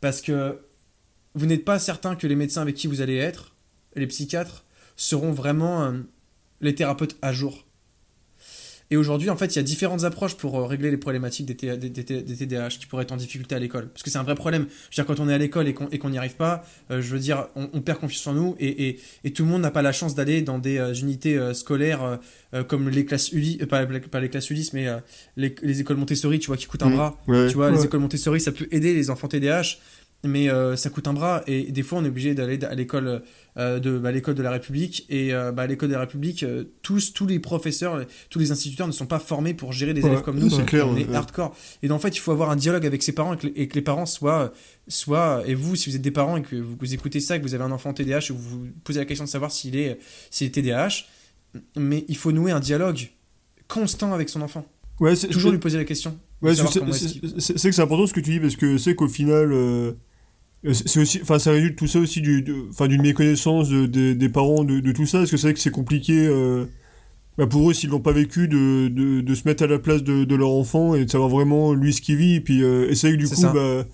Parce 0.00 0.20
que 0.20 0.60
vous 1.34 1.46
n'êtes 1.46 1.64
pas 1.64 1.78
certain 1.78 2.14
que 2.14 2.26
les 2.26 2.36
médecins 2.36 2.62
avec 2.62 2.76
qui 2.76 2.86
vous 2.86 3.00
allez 3.00 3.16
être, 3.16 3.56
les 3.96 4.06
psychiatres, 4.06 4.64
seront 4.96 5.32
vraiment 5.32 5.92
les 6.60 6.74
thérapeutes 6.74 7.16
à 7.22 7.32
jour. 7.32 7.64
Et 8.92 8.96
aujourd'hui, 8.96 9.30
en 9.30 9.36
fait, 9.36 9.46
il 9.54 9.56
y 9.56 9.58
a 9.60 9.62
différentes 9.62 10.02
approches 10.02 10.34
pour 10.34 10.58
euh, 10.58 10.66
régler 10.66 10.90
les 10.90 10.96
problématiques 10.96 11.46
des, 11.46 11.54
T- 11.54 11.76
des- 11.76 11.90
des- 11.90 12.22
des 12.22 12.36
TDAH 12.36 12.70
qui 12.70 12.86
pourraient 12.86 13.04
être 13.04 13.12
en 13.12 13.16
difficulté 13.16 13.54
à 13.54 13.58
l'école. 13.60 13.88
Parce 13.88 14.02
que 14.02 14.10
c'est 14.10 14.18
un 14.18 14.24
vrai 14.24 14.34
problème. 14.34 14.66
Je 14.90 15.00
veux 15.00 15.04
dire, 15.04 15.06
quand 15.06 15.20
on 15.22 15.28
est 15.28 15.34
à 15.34 15.38
l'école 15.38 15.68
et 15.68 15.74
qu'on 15.74 15.88
et 15.90 15.98
qu'on 15.98 16.10
n'y 16.10 16.18
arrive 16.18 16.34
pas, 16.34 16.64
euh, 16.90 17.00
je 17.00 17.08
veux 17.12 17.20
dire, 17.20 17.46
on, 17.54 17.68
on 17.72 17.80
perd 17.82 17.98
confiance 18.00 18.26
en 18.26 18.32
nous 18.34 18.56
et, 18.58 18.88
et- 18.88 19.00
et 19.24 19.32
tout 19.32 19.44
le 19.44 19.48
monde 19.50 19.62
n'a 19.62 19.70
pas 19.70 19.82
la 19.82 19.92
chance 19.92 20.14
d'aller 20.16 20.42
dans 20.42 20.58
des 20.58 20.78
euh, 20.78 20.92
unités 20.94 21.38
euh, 21.38 21.54
scolaires 21.54 22.18
comme 22.66 22.88
les 22.88 23.04
classes 23.04 23.30
ULI, 23.30 23.58
euh, 23.62 23.66
pas, 23.66 23.86
pas 23.86 24.18
les 24.20 24.28
classes 24.28 24.50
Ulysse, 24.50 24.72
mais 24.72 24.88
euh, 24.88 24.98
les, 25.36 25.54
les 25.62 25.80
écoles 25.80 25.98
Montessori, 25.98 26.40
tu 26.40 26.48
vois, 26.48 26.56
qui 26.56 26.66
coûtent 26.66 26.82
un 26.82 26.88
Mhm. 26.90 26.96
bras. 26.96 27.16
Ouais. 27.28 27.46
Tu 27.46 27.54
vois, 27.54 27.70
les 27.70 27.84
écoles 27.84 28.00
Montessori, 28.00 28.40
ça 28.40 28.50
peut 28.50 28.66
aider 28.72 28.92
les 28.92 29.08
enfants 29.08 29.28
TDAH, 29.28 29.76
mais 30.22 30.50
euh, 30.50 30.76
ça 30.76 30.90
coûte 30.90 31.08
un 31.08 31.12
bras. 31.14 31.42
Et 31.46 31.72
des 31.72 31.82
fois, 31.82 31.98
on 31.98 32.04
est 32.04 32.08
obligé 32.08 32.34
d'aller 32.34 32.62
à 32.64 32.74
l'école 32.74 33.22
euh, 33.56 33.78
de 33.80 33.98
bah, 33.98 34.12
l'école 34.12 34.34
de 34.34 34.42
la 34.42 34.50
République. 34.50 35.06
Et 35.08 35.32
euh, 35.32 35.50
bah, 35.52 35.62
à 35.62 35.66
l'école 35.66 35.88
de 35.88 35.94
la 35.94 36.00
République, 36.00 36.44
tous, 36.82 37.12
tous 37.14 37.26
les 37.26 37.38
professeurs, 37.38 38.04
tous 38.28 38.38
les 38.38 38.50
instituteurs 38.52 38.86
ne 38.86 38.92
sont 38.92 39.06
pas 39.06 39.18
formés 39.18 39.54
pour 39.54 39.72
gérer 39.72 39.94
des 39.94 40.02
Ouais, 40.02 40.08
élèves 40.10 40.22
comme 40.22 40.38
nous. 40.38 40.50
c'est 40.50 40.64
clair, 40.66 40.86
on 40.88 40.96
est 40.96 41.06
ouais. 41.08 41.14
hardcore. 41.16 41.56
Et 41.82 41.88
donc, 41.88 41.96
en 41.96 42.00
fait, 42.00 42.14
il 42.16 42.20
faut 42.20 42.32
avoir 42.32 42.50
un 42.50 42.56
dialogue 42.56 42.84
avec 42.84 43.02
ses 43.02 43.12
parents 43.12 43.32
et 43.34 43.38
que, 43.38 43.46
les- 43.46 43.52
et 43.56 43.68
que 43.68 43.74
les 43.74 43.82
parents 43.82 44.04
soient, 44.06 44.52
soient. 44.88 45.42
Et 45.46 45.54
vous, 45.54 45.74
si 45.76 45.88
vous 45.88 45.96
êtes 45.96 46.02
des 46.02 46.10
parents 46.10 46.36
et 46.36 46.42
que 46.42 46.56
vous, 46.56 46.76
vous 46.78 46.94
écoutez 46.94 47.20
ça, 47.20 47.38
que 47.38 47.42
vous 47.42 47.54
avez 47.54 47.64
un 47.64 47.72
enfant 47.72 47.94
TDAH, 47.94 48.18
et 48.28 48.32
vous 48.32 48.38
vous 48.60 48.66
posez 48.84 48.98
la 48.98 49.06
question 49.06 49.24
de 49.24 49.30
savoir 49.30 49.50
s'il 49.50 49.74
est, 49.76 49.98
s'il 50.30 50.46
est 50.46 50.50
TDAH, 50.50 51.04
mais 51.76 52.04
il 52.08 52.16
faut 52.16 52.30
nouer 52.32 52.52
un 52.52 52.60
dialogue 52.60 53.08
constant 53.68 54.12
avec 54.12 54.28
son 54.28 54.42
enfant. 54.42 54.66
Ouais, 55.00 55.16
Toujours 55.16 55.50
lui 55.50 55.58
poser 55.58 55.78
la 55.78 55.84
question. 55.84 56.18
Ouais, 56.42 56.54
c'est 56.54 56.80
que 57.54 57.56
c'est 57.72 57.80
important 57.80 58.06
ce 58.06 58.12
que 58.14 58.20
tu 58.20 58.30
dis 58.32 58.40
parce 58.40 58.56
que 58.56 58.78
c'est 58.78 58.94
qu'au 58.94 59.08
final, 59.08 59.52
c'est 60.64 60.88
c'est 60.88 61.00
aussi, 61.00 61.20
enfin, 61.22 61.38
ça 61.38 61.52
résulte 61.52 61.76
tout 61.78 61.86
ça 61.86 61.98
aussi 62.00 62.20
du, 62.20 62.44
enfin, 62.70 62.88
d'une 62.88 63.02
méconnaissance 63.02 63.68
de- 63.70 63.86
de- 63.86 64.12
des 64.12 64.28
parents 64.28 64.64
de, 64.64 64.80
de 64.80 64.92
tout 64.92 65.06
ça. 65.06 65.18
Parce 65.18 65.30
que 65.30 65.36
c'est 65.36 65.48
vrai 65.48 65.54
que 65.54 65.60
c'est 65.60 65.70
compliqué 65.70 66.26
euh, 66.26 66.66
bah, 67.38 67.46
pour 67.48 67.70
eux 67.70 67.74
s'ils 67.74 67.90
l'ont 67.90 68.00
pas 68.00 68.12
vécu 68.12 68.48
de, 68.48 68.88
de, 68.88 69.20
de 69.22 69.34
se 69.34 69.48
mettre 69.48 69.64
à 69.64 69.66
la 69.68 69.78
place 69.78 70.02
de, 70.04 70.34
leur 70.36 70.50
enfant 70.50 70.94
et 70.96 71.04
de 71.06 71.10
savoir 71.10 71.30
vraiment 71.30 71.74
lui 71.74 71.92
ce 71.94 72.00
qu'il 72.02 72.16
vit. 72.16 72.36
Et 72.36 72.40
puis, 72.42 72.62
euh, 72.64 72.90
et 72.90 72.94
c'est 72.96 73.08
vrai 73.08 73.16
que 73.18 73.22
du 73.22 73.30
coup, 73.30 73.48
bah, 73.50 73.84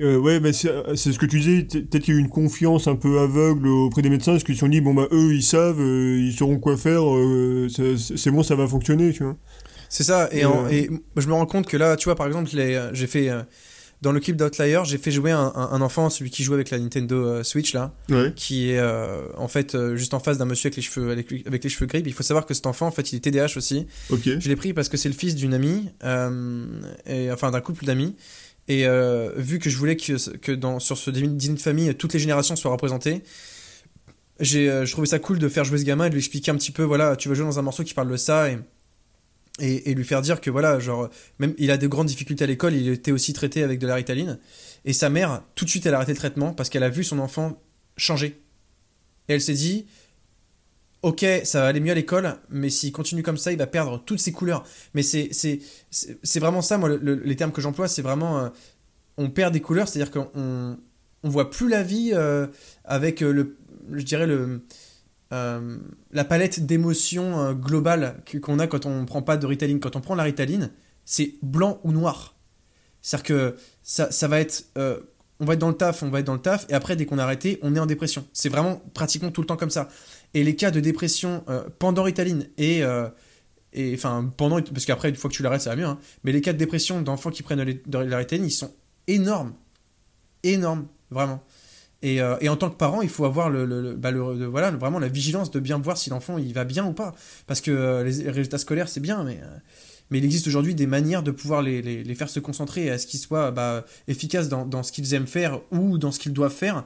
euh, 0.00 0.18
ouais, 0.18 0.40
bah, 0.40 0.52
c'est 0.52 1.12
ce 1.12 1.18
que 1.18 1.26
tu 1.26 1.40
disais. 1.40 1.62
Peut-être 1.64 2.04
qu'il 2.04 2.14
y 2.14 2.16
a 2.16 2.20
eu 2.20 2.22
une 2.22 2.28
confiance 2.30 2.86
un 2.88 2.96
peu 2.96 3.18
aveugle 3.20 3.68
auprès 3.68 4.02
des 4.02 4.10
médecins 4.10 4.32
parce 4.32 4.44
qu'ils 4.44 4.54
se 4.54 4.60
sont 4.60 4.68
dit 4.68 4.80
bon 4.80 4.94
bah 4.94 5.08
eux 5.12 5.34
ils 5.34 5.42
savent, 5.42 5.80
euh, 5.80 6.18
ils 6.20 6.32
sauront 6.32 6.58
quoi 6.58 6.76
faire. 6.76 7.02
euh, 7.14 7.68
c'est 7.70 8.30
bon, 8.30 8.42
ça 8.42 8.54
va 8.56 8.66
fonctionner, 8.66 9.12
tu 9.12 9.24
vois. 9.24 9.36
C'est 9.88 10.04
ça, 10.04 10.28
et, 10.32 10.40
Et, 10.40 10.44
en- 10.44 10.66
euh, 10.66 10.68
et 10.68 10.88
je 11.16 11.26
me 11.26 11.32
rends 11.34 11.46
compte 11.46 11.66
que 11.66 11.76
là, 11.76 11.96
tu 11.96 12.04
vois, 12.04 12.14
par 12.14 12.26
exemple, 12.26 12.48
euh, 12.54 12.90
j'ai 12.92 13.06
fait, 13.06 13.28
euh, 13.28 13.42
dans 14.02 14.12
le 14.12 14.20
clip 14.20 14.36
d'Outlier, 14.36 14.80
j'ai 14.84 14.96
fait 14.96 15.10
jouer 15.10 15.30
un, 15.30 15.80
enfant, 15.82 16.08
celui 16.08 16.30
qui 16.30 16.42
joue 16.42 16.54
avec 16.54 16.70
la 16.70 16.78
Nintendo 16.78 17.16
euh, 17.16 17.42
Switch, 17.42 17.74
là, 17.74 17.92
Ouais. 18.08 18.32
qui 18.34 18.70
est 18.70 18.78
euh, 18.78 19.26
en 19.36 19.46
fait 19.48 19.74
euh, 19.74 19.94
juste 19.96 20.14
en 20.14 20.20
face 20.20 20.38
d'un 20.38 20.46
monsieur 20.46 20.68
avec 20.68 20.76
les 20.76 20.82
cheveux, 20.82 21.10
avec, 21.10 21.30
lui- 21.30 21.42
avec 21.46 21.62
les 21.62 21.68
cheveux 21.68 21.84
gris. 21.86 22.02
Il 22.06 22.12
faut 22.14 22.22
savoir 22.22 22.46
que 22.46 22.54
cet 22.54 22.66
enfant, 22.66 22.86
en 22.86 22.90
fait, 22.90 23.12
il 23.12 23.16
est 23.16 23.20
TDAH 23.20 23.56
aussi. 23.56 23.86
Ok. 24.08 24.22
Je 24.24 24.48
l'ai 24.48 24.56
pris 24.56 24.72
parce 24.72 24.88
que 24.88 24.96
c'est 24.96 25.08
le 25.10 25.14
fils 25.14 25.34
d'une 25.34 25.52
amie, 25.52 25.90
euh, 26.04 26.64
et, 27.06 27.30
enfin 27.30 27.50
d'un 27.50 27.60
couple 27.60 27.84
d'amis. 27.84 28.16
Et 28.68 28.86
euh, 28.86 29.32
vu 29.36 29.58
que 29.58 29.68
je 29.68 29.76
voulais 29.76 29.96
que, 29.96 30.36
que 30.38 30.52
dans, 30.52 30.78
sur 30.78 30.96
ce 30.96 31.10
dîner 31.10 31.54
de 31.54 31.60
famille, 31.60 31.94
toutes 31.94 32.14
les 32.14 32.20
générations 32.20 32.56
soient 32.56 32.70
représentées, 32.72 33.22
j'ai, 34.38 34.66
je 34.86 34.90
trouvais 34.92 35.06
ça 35.08 35.18
cool 35.18 35.38
de 35.38 35.48
faire 35.48 35.64
jouer 35.64 35.78
ce 35.78 35.84
gamin 35.84 36.06
et 36.06 36.08
de 36.08 36.14
lui 36.14 36.20
expliquer 36.20 36.50
un 36.50 36.56
petit 36.56 36.70
peu, 36.72 36.82
voilà, 36.82 37.16
tu 37.16 37.28
vas 37.28 37.34
jouer 37.34 37.44
dans 37.44 37.58
un 37.58 37.62
morceau 37.62 37.84
qui 37.84 37.92
parle 37.94 38.10
de 38.10 38.16
ça 38.16 38.48
et, 38.50 38.58
et, 39.60 39.94
lui 39.94 40.04
faire 40.04 40.22
dire 40.22 40.40
que 40.40 40.50
voilà, 40.50 40.78
genre, 40.78 41.08
même 41.38 41.54
il 41.58 41.70
a 41.70 41.76
de 41.76 41.86
grandes 41.86 42.06
difficultés 42.06 42.44
à 42.44 42.46
l'école, 42.46 42.74
il 42.74 42.88
était 42.88 43.12
aussi 43.12 43.32
traité 43.32 43.62
avec 43.62 43.78
de 43.78 43.86
la 43.86 43.94
ritaline. 43.94 44.38
Et 44.84 44.92
sa 44.92 45.10
mère, 45.10 45.42
tout 45.54 45.64
de 45.64 45.70
suite, 45.70 45.86
elle 45.86 45.94
a 45.94 45.98
arrêté 45.98 46.12
le 46.12 46.18
traitement 46.18 46.52
parce 46.54 46.68
qu'elle 46.68 46.82
a 46.82 46.88
vu 46.88 47.04
son 47.04 47.18
enfant 47.18 47.60
changer. 47.96 48.40
Et 49.28 49.34
elle 49.34 49.40
s'est 49.40 49.54
dit, 49.54 49.86
ok, 51.02 51.24
ça 51.44 51.60
va 51.62 51.68
aller 51.68 51.80
mieux 51.80 51.92
à 51.92 51.94
l'école, 51.94 52.36
mais 52.50 52.70
s'il 52.70 52.92
continue 52.92 53.22
comme 53.22 53.36
ça, 53.36 53.52
il 53.52 53.58
va 53.58 53.66
perdre 53.66 54.02
toutes 54.04 54.18
ses 54.20 54.32
couleurs. 54.32 54.64
Mais 54.94 55.02
c'est 55.02 55.60
vraiment 56.36 56.62
ça, 56.62 56.78
moi, 56.78 56.88
le- 56.88 56.96
le- 56.96 57.14
les 57.14 57.36
termes 57.36 57.52
que 57.52 57.60
j'emploie, 57.60 57.88
c'est 57.88 58.02
vraiment, 58.02 58.38
euh, 58.40 58.48
on 59.16 59.30
perd 59.30 59.52
des 59.52 59.60
couleurs, 59.60 59.88
c'est-à-dire 59.88 60.12
qu'on 60.12 60.78
on 61.22 61.28
voit 61.28 61.50
plus 61.50 61.68
la 61.68 61.82
vie 61.82 62.12
euh, 62.14 62.46
avec 62.84 63.22
euh, 63.22 63.32
le, 63.32 63.56
je 63.92 64.02
dirais 64.02 64.26
le, 64.26 64.62
euh, 65.32 65.78
la 66.10 66.24
palette 66.24 66.66
d'émotions 66.66 67.40
euh, 67.40 67.52
globale 67.52 68.22
qu'on 68.42 68.58
a 68.58 68.66
quand 68.66 68.86
on 68.86 69.04
prend 69.04 69.22
pas 69.22 69.36
de 69.36 69.46
Ritaline. 69.46 69.78
Quand 69.78 69.96
on 69.96 70.00
prend 70.00 70.14
la 70.14 70.24
Ritaline, 70.24 70.70
c'est 71.04 71.34
blanc 71.42 71.80
ou 71.84 71.92
noir. 71.92 72.34
C'est-à-dire 73.02 73.24
que 73.24 73.56
ça, 73.82 74.28
va 74.28 74.40
être, 74.40 74.66
euh, 74.76 75.00
on 75.38 75.44
va 75.44 75.54
être 75.54 75.60
dans 75.60 75.68
le 75.68 75.76
taf, 75.76 76.02
on 76.02 76.10
va 76.10 76.20
être 76.20 76.26
dans 76.26 76.34
le 76.34 76.40
taf, 76.40 76.66
et 76.68 76.74
après 76.74 76.96
dès 76.96 77.06
qu'on 77.06 77.18
a 77.18 77.22
arrêté, 77.22 77.58
on 77.62 77.74
est 77.74 77.78
en 77.78 77.86
dépression. 77.86 78.26
C'est 78.32 78.48
vraiment 78.48 78.82
pratiquement 78.92 79.30
tout 79.30 79.40
le 79.40 79.46
temps 79.46 79.56
comme 79.56 79.70
ça. 79.70 79.88
Et 80.34 80.44
les 80.44 80.56
cas 80.56 80.70
de 80.70 80.80
dépression 80.80 81.44
euh, 81.48 81.64
pendant 81.78 82.02
Ritaline 82.02 82.48
et 82.58 82.84
enfin 83.94 84.28
pendant 84.36 84.60
parce 84.60 84.84
qu'après 84.84 85.10
une 85.10 85.14
fois 85.14 85.30
que 85.30 85.36
tu 85.36 85.44
l'arrêtes 85.44 85.60
ça 85.60 85.70
va 85.70 85.76
mieux 85.76 85.86
hein, 85.86 85.98
mais 86.24 86.32
les 86.32 86.40
cas 86.40 86.52
de 86.52 86.58
dépression 86.58 87.02
d'enfants 87.02 87.30
qui 87.30 87.44
prennent 87.44 87.80
la 87.86 88.16
Ritaline 88.16 88.44
ils 88.44 88.50
sont 88.50 88.74
énormes 89.06 89.54
énormes 90.42 90.88
vraiment 91.12 91.40
et, 92.02 92.20
euh, 92.20 92.36
et 92.40 92.48
en 92.48 92.56
tant 92.56 92.70
que 92.70 92.76
parent 92.76 93.02
il 93.02 93.08
faut 93.08 93.24
avoir 93.24 93.50
le, 93.50 93.94
bah, 93.96 94.10
voilà 94.12 94.70
vraiment 94.70 94.98
la 94.98 95.08
vigilance 95.08 95.50
de 95.50 95.60
bien 95.60 95.78
voir 95.78 95.96
si 95.96 96.10
l'enfant 96.10 96.38
il 96.38 96.52
va 96.54 96.64
bien 96.64 96.86
ou 96.86 96.92
pas. 96.92 97.14
Parce 97.46 97.60
que 97.60 97.70
euh, 97.70 98.04
les 98.04 98.30
résultats 98.30 98.58
scolaires 98.58 98.88
c'est 98.88 99.00
bien 99.00 99.22
mais 99.24 99.38
euh, 99.42 99.56
mais 100.10 100.18
il 100.18 100.24
existe 100.24 100.48
aujourd'hui 100.48 100.74
des 100.74 100.86
manières 100.86 101.22
de 101.22 101.30
pouvoir 101.30 101.62
les, 101.62 101.82
les, 101.82 102.14
faire 102.16 102.28
se 102.28 102.40
concentrer 102.40 102.90
à 102.90 102.98
ce 102.98 103.06
qu'ils 103.06 103.20
soient 103.20 103.52
bah, 103.52 103.84
efficaces 104.08 104.48
dans, 104.48 104.66
dans 104.66 104.82
ce 104.82 104.90
qu'ils 104.90 105.14
aiment 105.14 105.28
faire 105.28 105.60
ou 105.70 105.98
dans 105.98 106.10
ce 106.10 106.18
qu'ils 106.18 106.32
doivent 106.32 106.52
faire 106.52 106.84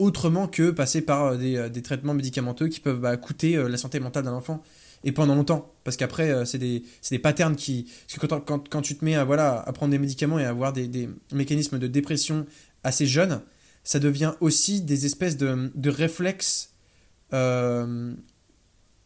autrement 0.00 0.48
que 0.48 0.72
passer 0.72 1.00
par 1.00 1.38
des, 1.38 1.70
des 1.70 1.82
traitements 1.82 2.14
médicamenteux 2.14 2.66
qui 2.66 2.80
peuvent 2.80 2.98
bah, 2.98 3.16
coûter 3.16 3.54
la 3.68 3.76
santé 3.76 4.00
mentale 4.00 4.24
d'un 4.24 4.32
enfant. 4.32 4.60
Et 5.04 5.12
pendant 5.12 5.36
longtemps. 5.36 5.72
Parce 5.84 5.96
qu'après 5.96 6.44
c'est 6.46 6.58
des, 6.58 6.82
des 7.10 7.18
patterns 7.20 7.54
qui 7.54 7.86
parce 8.08 8.18
que 8.18 8.26
quand, 8.26 8.40
quand, 8.40 8.68
quand 8.68 8.82
tu 8.82 8.96
te 8.96 9.04
mets 9.04 9.14
à, 9.14 9.22
voilà, 9.22 9.60
à 9.60 9.72
prendre 9.72 9.92
des 9.92 9.98
médicaments 9.98 10.40
et 10.40 10.44
à 10.44 10.48
avoir 10.48 10.72
des 10.72 11.08
mécanismes 11.30 11.78
de 11.78 11.86
dépression 11.86 12.44
assez 12.82 13.06
jeunes 13.06 13.40
ça 13.84 13.98
devient 14.00 14.32
aussi 14.40 14.80
des 14.80 15.06
espèces 15.06 15.36
de, 15.36 15.70
de 15.74 15.90
réflexes 15.90 16.70
euh, 17.32 18.14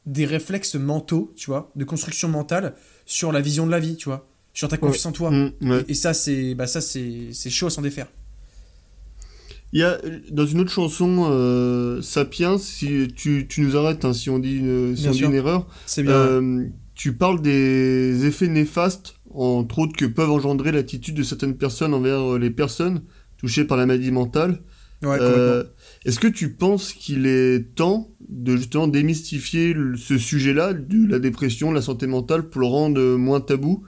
des 0.07 0.25
réflexes 0.25 0.77
mentaux 0.77 1.33
tu 1.37 1.47
vois 1.51 1.71
de 1.77 1.85
construction 1.85 2.29
mentale 2.29 2.75
sur 3.05 3.33
la 3.33 3.41
vision 3.41 3.67
de 3.67 3.71
la 3.71 3.81
vie 3.81 3.97
tu 3.97 4.09
vois 4.09 4.27
sur 4.59 4.69
ta 4.69 4.77
confiance 4.77 5.07
en 5.07 5.13
toi. 5.13 5.31
Mm, 5.31 5.53
ouais. 5.63 5.85
et, 5.87 5.93
et 5.93 5.95
ça 5.95 6.15
c'est 6.15 6.55
bah, 6.55 6.67
ça 6.67 6.81
c'est 6.81 7.29
c'est 7.33 7.51
chaud 7.51 7.67
à 7.67 7.71
s'en 7.71 7.83
défaire. 7.83 8.09
Il 9.73 9.81
y 9.81 9.85
a 9.85 10.01
dans 10.31 10.47
une 10.47 10.61
autre 10.61 10.73
chanson, 10.73 11.27
euh, 11.29 12.01
Sapiens, 12.01 12.57
si 12.57 13.07
tu, 13.15 13.47
tu 13.47 13.61
nous 13.61 13.77
arrêtes 13.77 14.07
hein, 14.07 14.15
si 14.15 14.31
on 14.31 14.39
dit 14.39 14.57
une, 14.57 14.97
si 14.97 15.07
on 15.09 15.11
dit 15.11 15.25
une 15.25 15.35
erreur, 15.35 15.67
c'est 15.85 16.03
bien 16.03 16.13
euh, 16.13 16.67
tu 16.95 17.13
parles 17.13 17.43
des 17.43 18.25
effets 18.25 18.49
néfastes, 18.49 19.15
entre 19.33 19.81
autres, 19.81 19.95
que 19.95 20.07
peuvent 20.07 20.31
engendrer 20.31 20.73
l'attitude 20.73 21.15
de 21.15 21.23
certaines 21.23 21.57
personnes 21.57 21.93
envers 21.93 22.39
les 22.39 22.51
personnes 22.51 23.03
touchées 23.39 23.65
par 23.65 23.77
la 23.79 23.87
maladie 23.87 24.11
mentale. 24.11 24.61
Ouais, 25.03 25.17
Euh, 25.21 25.63
Est-ce 26.05 26.19
que 26.19 26.27
tu 26.27 26.53
penses 26.55 26.93
qu'il 26.93 27.27
est 27.27 27.75
temps 27.77 28.11
de 28.29 28.57
justement 28.57 28.89
démystifier 28.89 29.75
ce 29.97 30.19
sujet-là, 30.19 30.73
de 30.75 31.07
la 31.09 31.19
dépression, 31.21 31.71
de 31.71 31.77
la 31.77 31.83
santé 31.83 32.07
mentale, 32.09 32.49
pour 32.49 32.61
le 32.61 32.67
rendre 32.67 33.01
euh, 33.01 33.17
moins 33.17 33.41
tabou? 33.41 33.85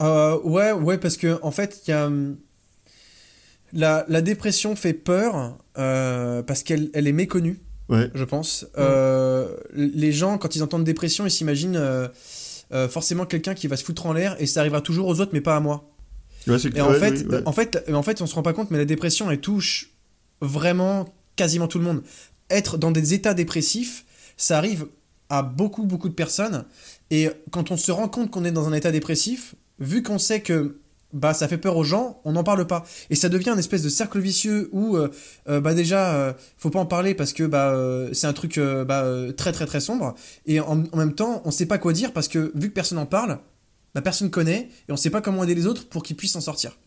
Euh, 0.00 0.38
ouais, 0.44 0.72
ouais, 0.72 0.98
parce 0.98 1.16
que 1.16 1.38
en 1.42 1.50
fait, 1.50 1.82
il 1.86 1.90
y 1.90 1.94
a 1.94 2.06
hum, 2.06 2.36
la, 3.72 4.04
la 4.08 4.22
dépression 4.22 4.74
fait 4.76 4.94
peur 4.94 5.58
euh, 5.78 6.42
parce 6.42 6.62
qu'elle 6.62 6.90
elle 6.94 7.06
est 7.06 7.12
méconnue, 7.12 7.60
Ouais. 7.88 8.10
je 8.14 8.24
pense. 8.24 8.66
Les 9.74 10.12
gens, 10.12 10.38
quand 10.38 10.56
ils 10.56 10.62
entendent 10.62 10.84
dépression, 10.84 11.26
ils 11.26 11.30
s'imaginent 11.30 11.80
forcément 12.88 13.26
quelqu'un 13.26 13.52
qui 13.54 13.66
va 13.66 13.76
se 13.76 13.84
foutre 13.84 14.06
en 14.06 14.14
l'air 14.14 14.34
et 14.40 14.46
ça 14.46 14.60
arrivera 14.60 14.80
toujours 14.80 15.06
aux 15.08 15.20
autres, 15.20 15.32
mais 15.34 15.42
pas 15.42 15.56
à 15.56 15.60
moi. 15.60 15.91
Ouais, 16.46 16.56
Et 16.74 16.80
en 16.80 16.90
ouais, 16.90 16.98
fait, 16.98 17.24
oui, 17.28 17.34
ouais. 17.36 17.42
en 17.46 17.52
fait, 17.52 17.84
en 17.92 18.02
fait, 18.02 18.20
on 18.22 18.26
se 18.26 18.34
rend 18.34 18.42
pas 18.42 18.52
compte, 18.52 18.70
mais 18.70 18.78
la 18.78 18.84
dépression, 18.84 19.30
elle 19.30 19.40
touche 19.40 19.90
vraiment 20.40 21.14
quasiment 21.36 21.68
tout 21.68 21.78
le 21.78 21.84
monde. 21.84 22.02
Être 22.50 22.78
dans 22.78 22.90
des 22.90 23.14
états 23.14 23.34
dépressifs, 23.34 24.04
ça 24.36 24.58
arrive 24.58 24.86
à 25.28 25.42
beaucoup, 25.42 25.84
beaucoup 25.84 26.08
de 26.08 26.14
personnes. 26.14 26.64
Et 27.10 27.30
quand 27.50 27.70
on 27.70 27.76
se 27.76 27.90
rend 27.92 28.08
compte 28.08 28.30
qu'on 28.30 28.44
est 28.44 28.50
dans 28.52 28.68
un 28.68 28.72
état 28.72 28.90
dépressif, 28.90 29.54
vu 29.78 30.02
qu'on 30.02 30.18
sait 30.18 30.40
que 30.40 30.78
bah 31.12 31.34
ça 31.34 31.46
fait 31.46 31.58
peur 31.58 31.76
aux 31.76 31.84
gens, 31.84 32.20
on 32.24 32.32
n'en 32.32 32.42
parle 32.42 32.66
pas. 32.66 32.84
Et 33.10 33.14
ça 33.14 33.28
devient 33.28 33.50
une 33.50 33.58
espèce 33.58 33.82
de 33.82 33.88
cercle 33.90 34.18
vicieux 34.18 34.70
où 34.72 34.96
euh, 34.96 35.10
euh, 35.48 35.60
bah 35.60 35.74
déjà 35.74 36.14
euh, 36.14 36.32
faut 36.56 36.70
pas 36.70 36.78
en 36.80 36.86
parler 36.86 37.14
parce 37.14 37.34
que 37.34 37.44
bah 37.44 37.70
euh, 37.70 38.08
c'est 38.14 38.26
un 38.26 38.32
truc 38.32 38.58
bah, 38.58 39.04
très 39.36 39.52
très 39.52 39.66
très 39.66 39.80
sombre. 39.80 40.14
Et 40.46 40.60
en, 40.60 40.84
en 40.90 40.96
même 40.96 41.14
temps, 41.14 41.42
on 41.44 41.50
sait 41.50 41.66
pas 41.66 41.78
quoi 41.78 41.92
dire 41.92 42.12
parce 42.12 42.28
que 42.28 42.50
vu 42.54 42.68
que 42.70 42.74
personne 42.74 42.98
en 42.98 43.06
parle, 43.06 43.38
bah, 43.94 44.02
personne 44.02 44.30
connaît 44.30 44.68
et 44.88 44.92
on 44.92 44.96
sait 44.96 45.10
pas 45.10 45.20
comment 45.20 45.44
aider 45.44 45.54
les 45.54 45.66
autres 45.66 45.88
pour 45.88 46.02
qu'ils 46.02 46.16
puissent 46.16 46.32
s'en 46.32 46.40
sortir. 46.40 46.78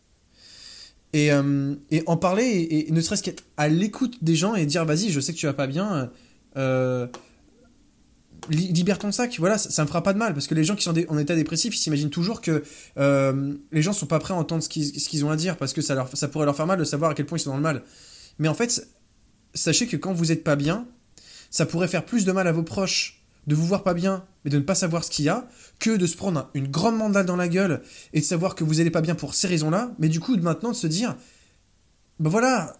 Et, 1.13 1.31
euh, 1.31 1.75
en 2.07 2.17
parler 2.17 2.67
et, 2.87 2.91
ne 2.91 2.99
serait-ce 2.99 3.23
qu'être 3.23 3.43
à 3.57 3.69
l'écoute 3.69 4.21
des 4.23 4.35
gens 4.35 4.55
et 4.55 4.65
dire 4.65 4.83
vas-y 4.85 5.11
je 5.11 5.19
sais 5.21 5.33
que 5.33 5.37
tu 5.37 5.45
vas 5.45 5.53
pas 5.53 5.67
bien 5.67 6.11
euh, 6.57 7.07
li- 8.49 8.73
libère 8.73 8.99
ton 8.99 9.11
sac 9.13 9.35
voilà 9.39 9.57
ça, 9.57 9.69
ça 9.69 9.83
me 9.83 9.87
fera 9.87 10.03
pas 10.03 10.11
de 10.13 10.17
mal. 10.17 10.33
Parce 10.33 10.47
que 10.47 10.55
les 10.55 10.63
gens 10.65 10.75
qui 10.75 10.83
sont 10.83 10.93
en 11.07 11.17
état 11.17 11.35
dépressif 11.35 11.73
ils 11.75 11.79
s'imaginent 11.79 12.09
toujours 12.09 12.41
que 12.41 12.63
euh, 12.97 13.53
les 13.71 13.81
gens 13.81 13.93
sont 13.93 14.07
pas 14.07 14.19
prêts 14.19 14.33
à 14.33 14.37
entendre 14.37 14.61
ce 14.63 14.67
qu'ils 14.67 15.23
ont 15.25 15.29
à 15.29 15.37
dire 15.37 15.55
parce 15.57 15.71
que 15.71 15.81
ça, 15.81 16.05
ça 16.13 16.27
pourrait 16.27 16.45
leur 16.45 16.55
faire 16.55 16.67
mal 16.67 16.79
de 16.79 16.83
savoir 16.83 17.11
à 17.11 17.13
quel 17.13 17.25
point 17.25 17.37
ils 17.37 17.41
sont 17.41 17.51
dans 17.51 17.57
le 17.57 17.63
mal. 17.63 17.83
Mais 18.39 18.49
en 18.49 18.53
fait 18.55 18.85
sachez 19.53 19.87
que 19.87 19.95
quand 19.95 20.11
vous 20.11 20.33
êtes 20.33 20.43
pas 20.43 20.57
bien 20.57 20.85
ça 21.49 21.65
pourrait 21.65 21.87
faire 21.87 22.03
plus 22.05 22.25
de 22.25 22.31
mal 22.33 22.45
à 22.47 22.51
vos 22.51 22.63
proches 22.63 23.24
de 23.47 23.55
vous 23.55 23.65
voir 23.65 23.83
pas 23.83 23.93
bien 23.93 24.25
mais 24.43 24.51
de 24.51 24.57
ne 24.57 24.63
pas 24.63 24.75
savoir 24.75 25.03
ce 25.03 25.09
qu'il 25.09 25.25
y 25.25 25.29
a 25.29 25.47
que 25.79 25.97
de 25.97 26.05
se 26.05 26.15
prendre 26.15 26.39
un- 26.39 26.49
une 26.53 26.67
grande 26.67 26.97
mandale 26.97 27.25
dans 27.25 27.35
la 27.35 27.47
gueule 27.47 27.81
et 28.13 28.19
de 28.19 28.25
savoir 28.25 28.55
que 28.55 28.63
vous 28.63 28.79
allez 28.79 28.91
pas 28.91 29.01
bien 29.01 29.15
pour 29.15 29.33
ces 29.33 29.47
raisons-là, 29.47 29.91
mais 29.99 30.07
du 30.07 30.19
coup 30.19 30.37
maintenant 30.37 30.69
de 30.71 30.75
se 30.75 30.87
dire, 30.87 31.15
bah 32.19 32.29
voilà, 32.29 32.77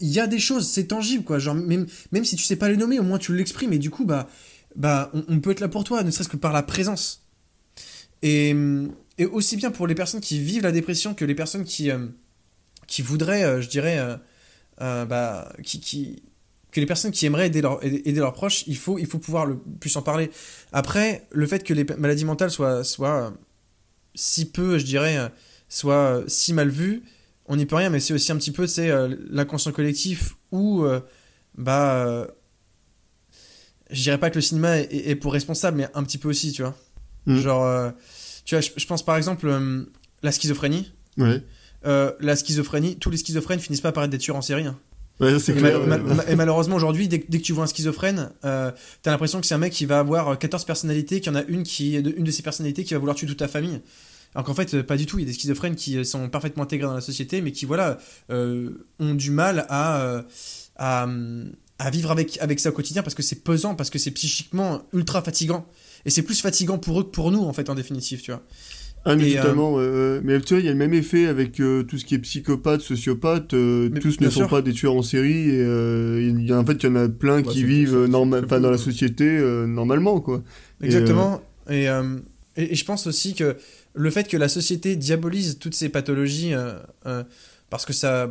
il 0.00 0.08
y 0.08 0.20
a 0.20 0.26
des 0.26 0.38
choses, 0.38 0.68
c'est 0.68 0.84
tangible 0.86 1.24
quoi, 1.24 1.38
genre 1.38 1.54
même, 1.56 1.86
si 2.24 2.36
tu 2.36 2.44
sais 2.44 2.56
pas 2.56 2.68
les 2.68 2.76
nommer, 2.76 3.00
au 3.00 3.02
moins 3.02 3.18
tu 3.18 3.34
l'exprimes 3.34 3.72
et 3.72 3.78
du 3.78 3.90
coup 3.90 4.04
bah 4.04 4.28
bah 4.76 5.10
on, 5.12 5.40
peut 5.40 5.50
être 5.50 5.60
là 5.60 5.68
pour 5.68 5.82
toi, 5.82 6.02
ne 6.04 6.10
serait-ce 6.10 6.28
que 6.28 6.36
par 6.36 6.52
la 6.52 6.62
présence. 6.62 7.26
Et, 8.22 8.54
et 9.18 9.26
aussi 9.26 9.56
bien 9.56 9.70
pour 9.72 9.86
les 9.88 9.94
personnes 9.94 10.20
qui 10.20 10.38
vivent 10.38 10.62
la 10.62 10.72
dépression 10.72 11.14
que 11.14 11.24
les 11.24 11.34
personnes 11.34 11.64
qui 11.64 11.90
euh, 11.90 12.06
qui 12.86 13.02
voudraient, 13.02 13.44
euh, 13.44 13.60
je 13.60 13.68
dirais, 13.68 13.98
euh, 14.80 15.04
bah 15.04 15.52
qui, 15.64 15.80
qui 15.80 16.22
que 16.78 16.80
les 16.80 16.86
personnes 16.86 17.10
qui 17.10 17.26
aimeraient 17.26 17.48
aider, 17.48 17.60
leur- 17.60 17.82
aider, 17.84 18.02
aider 18.04 18.20
leurs 18.20 18.32
proches, 18.32 18.64
il 18.66 18.76
faut, 18.76 18.98
il 18.98 19.06
faut 19.06 19.18
pouvoir 19.18 19.46
le 19.46 19.58
plus 19.80 19.94
en 19.96 20.02
parler. 20.02 20.30
Après, 20.72 21.26
le 21.30 21.46
fait 21.46 21.64
que 21.64 21.74
les 21.74 21.84
maladies 21.98 22.24
mentales 22.24 22.50
soient, 22.50 22.84
soient 22.84 23.26
euh, 23.26 23.30
si 24.14 24.50
peu, 24.50 24.78
je 24.78 24.84
dirais, 24.84 25.16
euh, 25.18 25.28
soient 25.68 25.94
euh, 26.18 26.24
si 26.28 26.52
mal 26.52 26.68
vues, 26.68 27.02
on 27.46 27.56
n'y 27.56 27.66
peut 27.66 27.76
rien, 27.76 27.90
mais 27.90 28.00
c'est 28.00 28.12
aussi 28.14 28.30
un 28.32 28.36
petit 28.36 28.52
peu, 28.52 28.66
c'est 28.66 28.90
euh, 28.90 29.14
l'inconscient 29.30 29.72
collectif 29.72 30.36
où, 30.52 30.84
euh, 30.84 31.00
bah, 31.56 32.06
euh, 32.06 32.26
je 33.90 34.02
dirais 34.02 34.18
pas 34.18 34.30
que 34.30 34.36
le 34.36 34.42
cinéma 34.42 34.78
est, 34.78 35.10
est 35.10 35.16
pour 35.16 35.32
responsable, 35.32 35.78
mais 35.78 35.88
un 35.94 36.02
petit 36.04 36.18
peu 36.18 36.28
aussi, 36.28 36.52
tu 36.52 36.62
vois. 36.62 36.76
Mm. 37.26 37.38
Genre, 37.40 37.92
tu 38.44 38.54
vois, 38.54 38.60
je, 38.60 38.70
je 38.76 38.86
pense 38.86 39.04
par 39.04 39.16
exemple 39.16 39.50
la 40.22 40.32
schizophrénie. 40.32 40.92
Euh, 41.86 42.12
la 42.20 42.34
schizophrénie, 42.36 42.96
tous 42.98 43.10
les 43.10 43.16
schizophrènes 43.16 43.60
finissent 43.60 43.80
pas 43.80 43.92
par 43.92 44.04
être 44.04 44.10
des 44.10 44.18
tueurs 44.18 44.36
en 44.36 44.42
série. 44.42 44.66
hein. 44.66 44.78
Ouais, 45.20 45.70
Et, 45.82 45.86
mal- 45.86 46.02
ouais, 46.28 46.36
malheureusement 46.36 46.76
aujourd'hui, 46.76 47.08
dès, 47.08 47.20
que- 47.20 47.26
dès 47.28 47.38
que 47.38 47.42
tu 47.44 47.52
vois 47.52 47.64
un 47.64 47.66
schizophrène, 47.66 48.30
euh, 48.44 48.70
t'as 49.02 49.10
l'impression 49.10 49.40
que 49.40 49.46
c'est 49.46 49.54
un 49.54 49.58
mec 49.58 49.72
qui 49.72 49.84
va 49.86 49.98
avoir 49.98 50.28
euh, 50.28 50.34
14 50.36 50.64
personnalités, 50.64 51.20
qu'il 51.20 51.32
y 51.32 51.36
en 51.36 51.38
a 51.38 51.42
une 51.44 51.64
qui 51.64 52.00
de, 52.00 52.14
une 52.16 52.24
de 52.24 52.30
ces 52.30 52.42
personnalités 52.42 52.84
qui 52.84 52.94
va 52.94 53.00
vouloir 53.00 53.16
tuer 53.16 53.26
toute 53.26 53.38
ta 53.38 53.48
famille. 53.48 53.80
Alors 54.34 54.44
qu'en 54.46 54.54
fait, 54.54 54.74
euh, 54.74 54.82
pas 54.82 54.96
du 54.96 55.06
tout. 55.06 55.18
Il 55.18 55.22
y 55.22 55.24
a 55.24 55.28
des 55.32 55.34
schizophrènes 55.38 55.74
qui 55.74 55.96
euh, 55.98 56.04
sont 56.04 56.28
parfaitement 56.28 56.62
intégrés 56.62 56.86
dans 56.86 56.94
la 56.94 57.00
société, 57.00 57.40
mais 57.40 57.50
qui 57.52 57.64
voilà 57.64 57.98
euh, 58.30 58.86
ont 59.00 59.14
du 59.14 59.30
mal 59.30 59.66
à, 59.68 60.00
euh, 60.02 60.22
à 60.76 61.08
à 61.80 61.90
vivre 61.90 62.10
avec 62.10 62.38
avec 62.40 62.58
ça 62.60 62.70
au 62.70 62.72
quotidien 62.72 63.02
parce 63.02 63.14
que 63.14 63.22
c'est 63.22 63.42
pesant, 63.42 63.74
parce 63.74 63.90
que 63.90 63.98
c'est 63.98 64.10
psychiquement 64.10 64.82
ultra 64.92 65.22
fatigant. 65.22 65.66
Et 66.04 66.10
c'est 66.10 66.22
plus 66.22 66.40
fatigant 66.40 66.78
pour 66.78 67.00
eux 67.00 67.04
que 67.04 67.10
pour 67.10 67.30
nous 67.32 67.42
en 67.42 67.52
fait 67.52 67.70
en 67.70 67.74
définitive, 67.74 68.20
tu 68.22 68.30
vois. 68.32 68.42
Ah, 69.04 69.16
mais 69.16 69.30
Et, 69.30 69.38
euh, 69.38 69.54
ouais. 69.54 70.20
Mais 70.24 70.40
tu 70.40 70.54
vois, 70.54 70.60
il 70.60 70.66
y 70.66 70.68
a 70.68 70.72
le 70.72 70.76
même 70.78 70.92
effet 70.92 71.26
avec 71.26 71.60
euh, 71.60 71.82
tout 71.82 71.96
ce 71.98 72.04
qui 72.04 72.14
est 72.14 72.18
psychopathe, 72.18 72.80
sociopathe. 72.82 73.54
euh, 73.54 73.88
tous 74.00 74.20
ne 74.20 74.28
sont 74.28 74.46
pas 74.48 74.60
des 74.60 74.72
tueurs 74.72 74.94
en 74.94 75.02
série. 75.02 75.48
Et 75.50 75.62
euh, 75.62 76.20
il 76.20 76.46
y 76.46 76.52
a, 76.52 76.58
en 76.58 76.64
fait, 76.66 76.74
il 76.82 76.86
y 76.86 76.88
en 76.88 76.96
a 76.96 77.08
plein 77.08 77.42
qui 77.42 77.64
vivent 77.64 77.96
euh, 77.96 78.06
dans 78.08 78.70
la 78.70 78.78
société 78.78 79.24
euh, 79.24 79.66
normalement, 79.66 80.20
quoi. 80.20 80.42
Exactement. 80.82 81.40
Et, 81.70 81.88
euh, 81.88 82.18
et, 82.56 82.72
et 82.72 82.74
je 82.74 82.84
pense 82.84 83.06
aussi 83.06 83.34
que 83.34 83.56
le 83.94 84.10
fait 84.10 84.28
que 84.28 84.36
la 84.36 84.48
société 84.48 84.94
diabolise 84.96 85.58
toutes 85.58 85.74
ces 85.74 85.88
pathologies 85.88 86.52
euh, 86.54 86.74
euh, 87.06 87.24
parce 87.70 87.84
que 87.86 87.92
ça. 87.92 88.26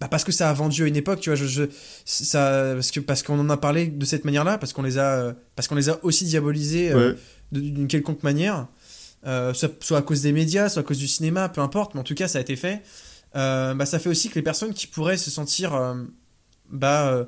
bah, 0.00 0.08
parce 0.08 0.24
que 0.24 0.32
ça 0.32 0.48
a 0.50 0.52
vendu 0.52 0.84
à 0.84 0.86
une 0.86 0.96
époque, 0.96 1.20
tu 1.20 1.30
vois, 1.30 1.36
je, 1.36 1.46
je- 1.46 1.62
ça, 2.04 2.72
parce 2.74 2.90
que 2.90 3.00
parce 3.00 3.22
qu'on 3.22 3.38
en 3.38 3.50
a 3.50 3.56
parlé 3.56 3.86
de 3.86 4.04
cette 4.04 4.24
manière-là, 4.24 4.58
parce 4.58 4.72
qu'on 4.72 4.82
les 4.82 4.98
a, 4.98 5.18
euh, 5.18 5.32
parce 5.56 5.68
qu'on 5.68 5.74
les 5.76 5.88
a 5.88 5.98
aussi 6.04 6.24
diabolisés 6.24 6.90
euh, 6.92 7.12
Ouais. 7.12 7.60
d'une 7.60 7.86
quelconque 7.86 8.22
manière, 8.22 8.66
euh, 9.24 9.54
soit, 9.54 9.98
à 9.98 10.02
cause 10.02 10.22
des 10.22 10.32
médias, 10.32 10.68
soit 10.68 10.82
à 10.82 10.84
cause 10.84 10.98
du 10.98 11.06
cinéma, 11.06 11.48
peu 11.48 11.60
importe, 11.60 11.94
mais 11.94 12.00
en 12.00 12.04
tout 12.04 12.14
cas 12.14 12.26
ça 12.28 12.38
a 12.38 12.40
été 12.40 12.56
fait. 12.56 12.82
Euh, 13.36 13.72
bah, 13.74 13.86
ça 13.86 13.98
fait 13.98 14.08
aussi 14.08 14.28
que 14.28 14.34
les 14.34 14.42
personnes 14.42 14.74
qui 14.74 14.86
pourraient 14.86 15.16
se 15.16 15.30
sentir 15.30 15.74
euh, 15.74 15.94
bah, 16.70 17.26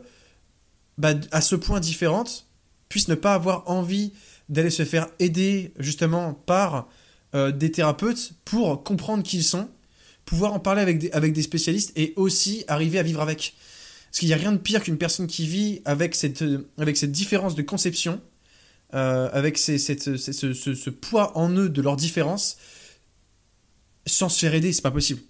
bah, 0.98 1.14
à 1.30 1.40
ce 1.40 1.54
point 1.54 1.80
différentes 1.80 2.46
puissent 2.88 3.08
ne 3.08 3.14
pas 3.14 3.34
avoir 3.34 3.70
envie 3.70 4.12
d'aller 4.48 4.70
se 4.70 4.84
faire 4.84 5.08
aider 5.18 5.72
justement 5.78 6.34
par 6.34 6.88
des 7.32 7.72
thérapeutes 7.72 8.34
pour 8.44 8.84
comprendre 8.84 9.24
qui 9.24 9.38
ils 9.38 9.44
sont, 9.44 9.68
pouvoir 10.24 10.52
en 10.52 10.60
parler 10.60 10.82
avec 10.82 10.98
des, 10.98 11.10
avec 11.10 11.32
des 11.32 11.42
spécialistes 11.42 11.90
et 11.96 12.12
aussi 12.14 12.64
arriver 12.68 13.00
à 13.00 13.02
vivre 13.02 13.20
avec. 13.20 13.54
Parce 14.06 14.20
qu'il 14.20 14.28
n'y 14.28 14.34
a 14.34 14.36
rien 14.36 14.52
de 14.52 14.58
pire 14.58 14.84
qu'une 14.84 14.98
personne 14.98 15.26
qui 15.26 15.44
vit 15.44 15.82
avec 15.84 16.14
cette, 16.14 16.44
avec 16.78 16.96
cette 16.96 17.10
différence 17.10 17.56
de 17.56 17.62
conception, 17.62 18.20
euh, 18.94 19.28
avec 19.32 19.58
ce, 19.58 20.90
poids 20.90 21.36
en 21.36 21.50
eux 21.50 21.68
de 21.68 21.82
leur 21.82 21.96
différence, 21.96 22.58
sans 24.06 24.28
se 24.28 24.38
faire 24.38 24.54
aider, 24.54 24.72
c'est 24.72 24.82
pas 24.82 24.92
possible. 24.92 25.20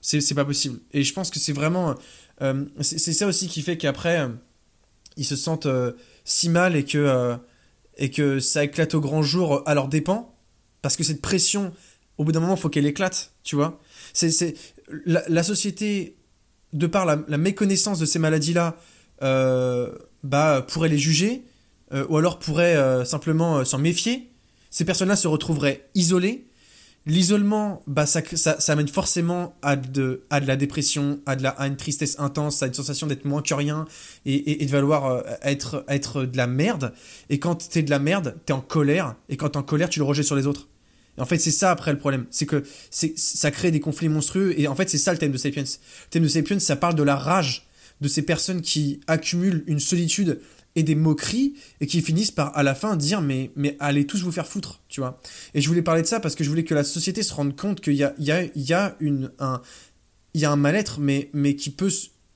C'est 0.00 0.34
pas 0.34 0.44
possible. 0.44 0.80
Et 0.92 1.04
je 1.04 1.12
pense 1.12 1.30
que 1.30 1.38
c'est 1.38 1.52
vraiment. 1.52 1.94
euh, 2.40 2.64
c'est 2.80 3.12
ça 3.12 3.28
aussi 3.28 3.46
qui 3.46 3.62
fait 3.62 3.76
qu'après, 3.76 4.20
euh, 4.20 4.28
ils 5.16 5.24
se 5.24 5.36
sentent 5.36 5.68
si 6.24 6.48
mal 6.48 6.74
et 6.74 6.84
que, 6.84 7.36
et 7.96 8.10
que 8.10 8.40
ça 8.40 8.64
éclate 8.64 8.94
au 8.94 9.00
grand 9.00 9.22
jour 9.22 9.62
à 9.66 9.74
leurs 9.74 9.86
dépens. 9.86 10.34
Parce 10.80 10.96
que 10.96 11.04
cette 11.04 11.22
pression, 11.22 11.72
au 12.18 12.24
bout 12.24 12.32
d'un 12.32 12.40
moment, 12.40 12.56
faut 12.56 12.70
qu'elle 12.70 12.86
éclate, 12.86 13.34
tu 13.44 13.54
vois. 13.54 13.80
La, 15.06 15.42
société, 15.44 16.16
de 16.72 16.88
par 16.88 17.06
la, 17.06 17.16
méconnaissance 17.38 18.00
de 18.00 18.06
ces 18.06 18.18
maladies-là, 18.18 18.76
bah, 19.20 20.66
pourrait 20.66 20.88
les 20.88 20.98
juger, 20.98 21.44
euh, 21.92 22.06
ou 22.08 22.16
alors 22.16 22.38
pourrait 22.38 22.76
euh, 22.76 23.04
simplement 23.04 23.58
euh, 23.58 23.64
s'en 23.64 23.78
méfier. 23.78 24.30
Ces 24.70 24.84
personnes-là 24.84 25.16
se 25.16 25.28
retrouveraient 25.28 25.88
isolées. 25.94 26.46
L'isolement, 27.04 27.82
bah, 27.86 28.06
ça, 28.06 28.22
ça, 28.34 28.60
ça 28.60 28.72
amène 28.72 28.88
forcément 28.88 29.56
à 29.60 29.74
de, 29.74 30.22
à 30.30 30.40
de 30.40 30.46
la 30.46 30.56
dépression, 30.56 31.20
à, 31.26 31.34
de 31.34 31.42
la, 31.42 31.50
à 31.50 31.66
une 31.66 31.76
tristesse 31.76 32.16
intense, 32.20 32.62
à 32.62 32.68
une 32.68 32.74
sensation 32.74 33.08
d'être 33.08 33.24
moins 33.24 33.42
que 33.42 33.52
rien 33.54 33.86
et, 34.24 34.62
et, 34.62 34.66
de 34.66 34.70
valoir 34.70 35.24
être, 35.42 35.84
être 35.88 36.24
de 36.24 36.36
la 36.36 36.46
merde. 36.46 36.92
Et 37.28 37.40
quand 37.40 37.68
t'es 37.68 37.82
de 37.82 37.90
la 37.90 37.98
merde, 37.98 38.36
t'es 38.46 38.52
en 38.52 38.60
colère. 38.60 39.16
Et 39.28 39.36
quand 39.36 39.50
t'es 39.50 39.56
en 39.56 39.64
colère, 39.64 39.88
tu 39.88 39.98
le 39.98 40.04
rejettes 40.04 40.26
sur 40.26 40.36
les 40.36 40.46
autres. 40.46 40.68
Et 41.18 41.20
en 41.20 41.26
fait, 41.26 41.38
c'est 41.38 41.50
ça 41.50 41.72
après 41.72 41.92
le 41.92 41.98
problème. 41.98 42.26
C'est 42.30 42.46
que 42.46 42.62
ça 42.90 43.50
crée 43.50 43.72
des 43.72 43.80
conflits 43.80 44.08
monstrueux. 44.08 44.58
Et 44.58 44.68
en 44.68 44.76
fait, 44.76 44.88
c'est 44.88 44.96
ça 44.96 45.12
le 45.12 45.18
thème 45.18 45.32
de 45.32 45.38
Sapiens. 45.38 45.64
Le 45.64 46.10
thème 46.10 46.22
de 46.22 46.28
Sapiens, 46.28 46.60
ça 46.60 46.76
parle 46.76 46.94
de 46.94 47.02
la 47.02 47.16
rage 47.16 47.66
de 48.00 48.08
ces 48.08 48.22
personnes 48.22 48.62
qui 48.62 49.00
accumulent 49.06 49.64
une 49.66 49.80
solitude 49.80 50.40
et 50.74 50.82
des 50.82 50.94
moqueries 50.94 51.54
et 51.80 51.86
qui 51.86 52.00
finissent 52.00 52.30
par 52.30 52.56
à 52.56 52.62
la 52.62 52.74
fin 52.74 52.96
dire 52.96 53.20
mais, 53.20 53.50
mais 53.56 53.76
allez 53.78 54.06
tous 54.06 54.22
vous 54.22 54.32
faire 54.32 54.46
foutre, 54.46 54.80
tu 54.88 55.00
vois. 55.00 55.20
Et 55.54 55.60
je 55.60 55.68
voulais 55.68 55.82
parler 55.82 56.02
de 56.02 56.06
ça 56.06 56.20
parce 56.20 56.34
que 56.34 56.44
je 56.44 56.48
voulais 56.48 56.64
que 56.64 56.74
la 56.74 56.84
société 56.84 57.22
se 57.22 57.34
rende 57.34 57.56
compte 57.56 57.80
qu'il 57.80 57.94
y 57.94 58.04
a, 58.04 58.14
y 58.18 58.30
a, 58.30 58.44
y 58.54 58.72
a, 58.72 58.96
une, 59.00 59.30
un, 59.38 59.60
y 60.34 60.44
a 60.44 60.50
un 60.50 60.56
mal-être 60.56 61.00
mais, 61.00 61.30
mais 61.32 61.56
qui 61.56 61.70
peut 61.70 61.90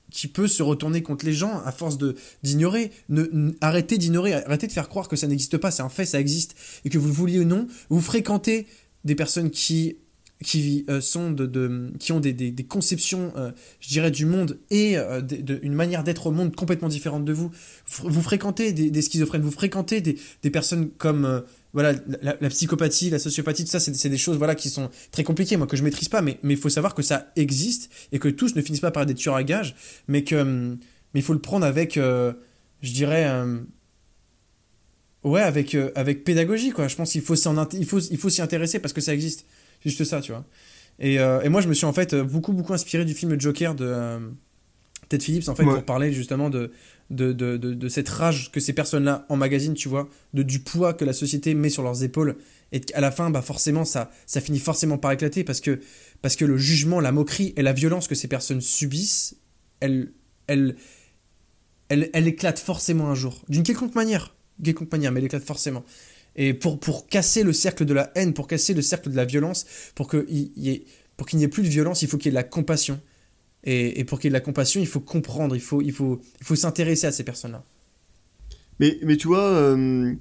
qui 0.09 0.27
peut 0.27 0.47
se 0.47 0.63
retourner 0.63 1.03
contre 1.03 1.25
les 1.25 1.33
gens 1.33 1.61
à 1.65 1.71
force 1.71 1.97
de 1.97 2.15
d'ignorer. 2.43 2.91
Ne, 3.09 3.53
arrêtez 3.61 3.97
d'ignorer, 3.97 4.33
arrêtez 4.33 4.67
de 4.67 4.71
faire 4.71 4.89
croire 4.89 5.07
que 5.07 5.15
ça 5.15 5.27
n'existe 5.27 5.57
pas, 5.57 5.69
c'est 5.69 5.83
un 5.83 5.89
fait, 5.89 6.05
ça 6.05 6.19
existe. 6.19 6.55
Et 6.85 6.89
que 6.89 6.97
vous 6.97 7.07
le 7.07 7.13
vouliez 7.13 7.39
ou 7.39 7.43
non, 7.43 7.67
vous 7.89 8.01
fréquentez 8.01 8.67
des 9.03 9.15
personnes 9.15 9.51
qui 9.51 9.97
qui 10.43 10.85
euh, 10.87 11.01
sont 11.01 11.35
qui 11.99 12.11
ont 12.11 12.19
des, 12.19 12.65
conceptions, 12.67 13.33
euh, 13.35 13.51
je 13.79 13.89
dirais, 13.89 14.11
du 14.11 14.25
monde 14.25 14.59
et 14.69 14.97
euh, 14.97 15.21
une 15.61 15.73
manière 15.73 16.03
d'être 16.03 16.27
au 16.27 16.31
monde 16.31 16.55
complètement 16.55 16.89
différente 16.89 17.25
de 17.25 17.33
vous. 17.33 17.51
Vous, 17.87 18.21
fréquentez 18.21 18.71
des, 18.71 19.01
schizophrènes, 19.01 19.41
vous 19.41 19.51
fréquentez 19.51 20.01
des, 20.01 20.49
personnes 20.51 20.89
comme 20.97 21.43
voilà 21.73 21.93
la, 22.21 22.49
psychopathie, 22.49 23.09
la 23.09 23.19
sociopathie, 23.19 23.65
tout 23.65 23.71
ça, 23.71 23.79
c'est 23.79 24.09
des 24.09 24.17
choses 24.17 24.37
voilà 24.37 24.55
qui 24.55 24.69
sont 24.69 24.89
très 25.11 25.23
compliquées, 25.23 25.57
moi 25.57 25.67
que 25.67 25.77
je 25.77 25.83
maîtrise 25.83 26.09
pas, 26.09 26.21
mais 26.21 26.39
mais 26.43 26.53
il 26.53 26.59
faut 26.59 26.69
savoir 26.69 26.93
que 26.93 27.01
ça 27.01 27.31
existe 27.35 27.89
et 28.11 28.19
que 28.19 28.27
tous 28.29 28.55
ne 28.55 28.61
finissent 28.61 28.81
pas 28.81 28.91
par 28.91 29.03
être 29.03 29.09
des 29.09 29.15
tueurs 29.15 29.35
à 29.35 29.43
gages, 29.43 29.75
mais 30.07 30.23
que 30.23 30.35
hum, 30.35 30.77
mais 31.13 31.21
il 31.21 31.23
faut 31.23 31.33
le 31.33 31.41
prendre 31.41 31.65
avec, 31.65 31.95
je 31.95 32.33
dirais. 32.81 33.27
hum, 33.29 33.65
Ouais, 35.23 35.41
avec, 35.41 35.75
avec 35.95 36.23
pédagogie, 36.23 36.69
quoi. 36.69 36.87
Je 36.87 36.95
pense 36.95 37.11
qu'il 37.11 37.21
faut 37.21 37.35
s'y 37.35 38.41
intéresser 38.41 38.79
parce 38.79 38.93
que 38.93 39.01
ça 39.01 39.13
existe. 39.13 39.45
C'est 39.83 39.89
juste 39.89 40.03
ça, 40.05 40.21
tu 40.21 40.31
vois. 40.31 40.45
Et, 40.99 41.19
euh, 41.19 41.41
et 41.41 41.49
moi, 41.49 41.61
je 41.61 41.67
me 41.67 41.73
suis 41.73 41.85
en 41.85 41.93
fait 41.93 42.15
beaucoup, 42.15 42.53
beaucoup 42.53 42.73
inspiré 42.73 43.05
du 43.05 43.13
film 43.13 43.39
Joker 43.39 43.75
de 43.75 43.85
euh, 43.85 44.19
Ted 45.09 45.23
Phillips, 45.23 45.47
en 45.47 45.55
fait, 45.55 45.63
Ouais. 45.63 45.73
pour 45.75 45.83
parler 45.85 46.11
justement 46.11 46.49
de, 46.49 46.71
de, 47.11 47.31
de, 47.33 47.55
de, 47.57 47.73
de 47.73 47.89
cette 47.89 48.09
rage 48.09 48.51
que 48.51 48.59
ces 48.59 48.73
personnes-là 48.73 49.25
emmagasinent, 49.29 49.75
tu 49.75 49.87
vois, 49.89 50.09
de, 50.33 50.43
du 50.43 50.59
poids 50.59 50.93
que 50.93 51.05
la 51.05 51.13
société 51.13 51.53
met 51.53 51.69
sur 51.69 51.83
leurs 51.83 52.03
épaules. 52.03 52.35
Et 52.73 52.81
qu'à 52.81 52.99
la 52.99 53.11
fin, 53.11 53.29
bah, 53.29 53.41
forcément, 53.41 53.85
ça, 53.85 54.11
ça 54.25 54.41
finit 54.41 54.59
forcément 54.59 54.97
par 54.97 55.11
éclater 55.13 55.43
parce 55.45 55.61
que, 55.61 55.79
parce 56.21 56.35
que 56.35 56.43
le 56.43 56.57
jugement, 56.57 56.99
la 56.99 57.11
moquerie 57.13 57.53
et 57.55 57.61
la 57.61 57.71
violence 57.73 58.07
que 58.09 58.15
ces 58.15 58.27
personnes 58.27 58.59
subissent, 58.59 59.37
elle, 59.79 60.11
elle, 60.47 60.75
elle, 61.89 62.09
elle 62.11 62.27
éclate 62.27 62.59
forcément 62.59 63.09
un 63.09 63.15
jour. 63.15 63.45
D'une 63.47 63.63
quelconque 63.63 63.95
manière. 63.95 64.35
Quelconque 64.61 64.91
manière, 64.91 65.11
mais 65.13 65.19
elle 65.19 65.27
éclate 65.27 65.43
forcément. 65.43 65.85
Et 66.37 66.53
pour, 66.53 66.79
pour 66.79 67.07
casser 67.07 67.43
le 67.43 67.51
cercle 67.51 67.83
de 67.85 67.93
la 67.93 68.11
haine, 68.15 68.33
pour 68.33 68.47
casser 68.47 68.73
le 68.73 68.81
cercle 68.81 69.09
de 69.09 69.15
la 69.15 69.25
violence, 69.25 69.65
pour 69.95 70.07
qu'il 70.09 70.51
y 70.55 70.69
ait, 70.69 70.85
pour 71.17 71.27
qu'il 71.27 71.39
n'y 71.39 71.45
ait 71.45 71.49
plus 71.49 71.63
de 71.63 71.67
violence, 71.67 72.03
il 72.03 72.07
faut 72.07 72.17
qu'il 72.17 72.27
y 72.27 72.29
ait 72.29 72.31
de 72.31 72.35
la 72.35 72.43
compassion. 72.43 72.99
Et, 73.63 73.99
et 73.99 74.03
pour 74.03 74.19
qu'il 74.19 74.27
y 74.27 74.29
ait 74.29 74.31
de 74.31 74.37
la 74.37 74.41
compassion, 74.41 74.79
il 74.79 74.87
faut 74.87 74.99
comprendre, 74.99 75.55
il 75.55 75.61
faut, 75.61 75.81
il 75.81 75.91
faut, 75.91 76.21
il 76.39 76.45
faut 76.45 76.55
s'intéresser 76.55 77.07
à 77.07 77.11
ces 77.11 77.23
personnes-là. 77.23 77.63
Mais, 78.79 78.99
mais 79.03 79.17
tu 79.17 79.27
vois, 79.27 79.43
euh, 79.43 80.13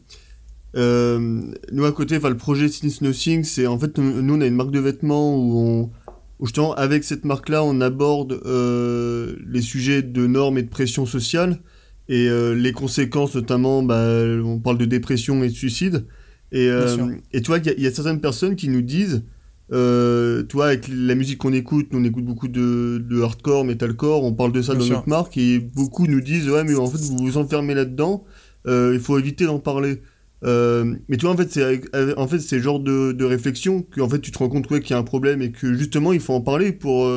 euh, 0.77 1.43
nous 1.73 1.85
à 1.85 1.93
côté, 1.93 2.19
le 2.19 2.37
projet 2.37 2.69
Since 2.69 3.03
Nothing, 3.03 3.45
c'est 3.45 3.67
en 3.67 3.79
fait, 3.79 3.99
nous 3.99 4.23
nous, 4.23 4.35
on 4.37 4.41
a 4.41 4.47
une 4.47 4.55
marque 4.55 4.71
de 4.71 4.81
vêtements 4.81 5.37
où 5.37 5.59
on, 5.59 5.91
où 6.39 6.47
justement 6.47 6.75
avec 6.75 7.05
cette 7.05 7.25
marque-là, 7.25 7.63
on 7.63 7.81
aborde 7.81 8.41
euh, 8.47 9.37
les 9.47 9.63
sujets 9.63 10.03
de 10.03 10.27
normes 10.27 10.59
et 10.59 10.63
de 10.63 10.71
pression 10.71 11.05
sociale 11.07 11.61
et 12.09 12.29
euh, 12.29 12.55
les 12.55 12.73
conséquences, 12.73 13.35
notamment, 13.35 13.83
bah, 13.83 14.07
on 14.45 14.59
parle 14.59 14.79
de 14.79 14.85
dépression 14.85 15.42
et 15.42 15.49
de 15.49 15.55
suicide. 15.55 16.07
Et, 16.53 16.69
euh, 16.69 17.14
et 17.33 17.40
tu 17.40 17.49
vois 17.49 17.59
y, 17.59 17.75
il 17.77 17.83
y 17.83 17.87
a 17.87 17.90
certaines 17.90 18.21
personnes 18.21 18.55
qui 18.55 18.69
nous 18.69 18.83
disent, 18.83 19.25
euh, 19.73 20.45
toi, 20.45 20.66
avec 20.66 20.87
la 20.88 21.16
musique 21.16 21.38
qu'on 21.38 21.53
écoute, 21.53 21.88
nous 21.92 21.99
on 21.99 22.05
écoute 22.05 22.25
beaucoup 22.25 22.49
de, 22.49 22.99
de 22.99 23.21
hardcore, 23.23 23.64
metalcore, 23.64 24.23
on 24.23 24.33
parle 24.33 24.53
de 24.53 24.62
ça 24.62 24.73
Bien 24.73 24.81
dans 24.81 24.87
sûr. 24.87 24.97
notre 24.97 25.09
marque, 25.09 25.37
et 25.37 25.59
beaucoup 25.59 26.07
nous 26.07 26.21
disent, 26.21 26.49
ouais, 26.49 26.62
mais 26.62 26.77
en 26.77 26.87
fait, 26.87 26.99
vous 26.99 27.16
vous 27.19 27.37
enfermez 27.37 27.75
là-dedans, 27.75 28.25
euh, 28.69 28.92
il 28.95 29.01
faut 29.01 29.19
éviter 29.19 29.45
d'en 29.47 29.59
parler. 29.59 30.03
Euh, 30.45 30.95
mais 31.09 31.16
tu 31.16 31.27
vois, 31.27 31.35
en 31.35 31.37
fait, 31.37 31.51
c'est 31.51 32.16
en 32.16 32.29
fait, 32.29 32.38
c'est 32.38 32.61
genre 32.61 32.79
de, 32.79 33.11
de 33.12 33.25
réflexion 33.25 33.83
que 33.83 34.01
en 34.01 34.09
fait, 34.09 34.21
tu 34.21 34.31
te 34.31 34.38
rends 34.38 34.49
compte 34.49 34.71
ouais, 34.71 34.81
qu'il 34.81 34.90
y 34.90 34.95
a 34.95 34.99
un 34.99 35.03
problème 35.03 35.42
et 35.42 35.51
que 35.51 35.75
justement, 35.75 36.12
il 36.12 36.21
faut 36.21 36.35
en 36.35 36.42
parler 36.42 36.73
pour 36.73 37.09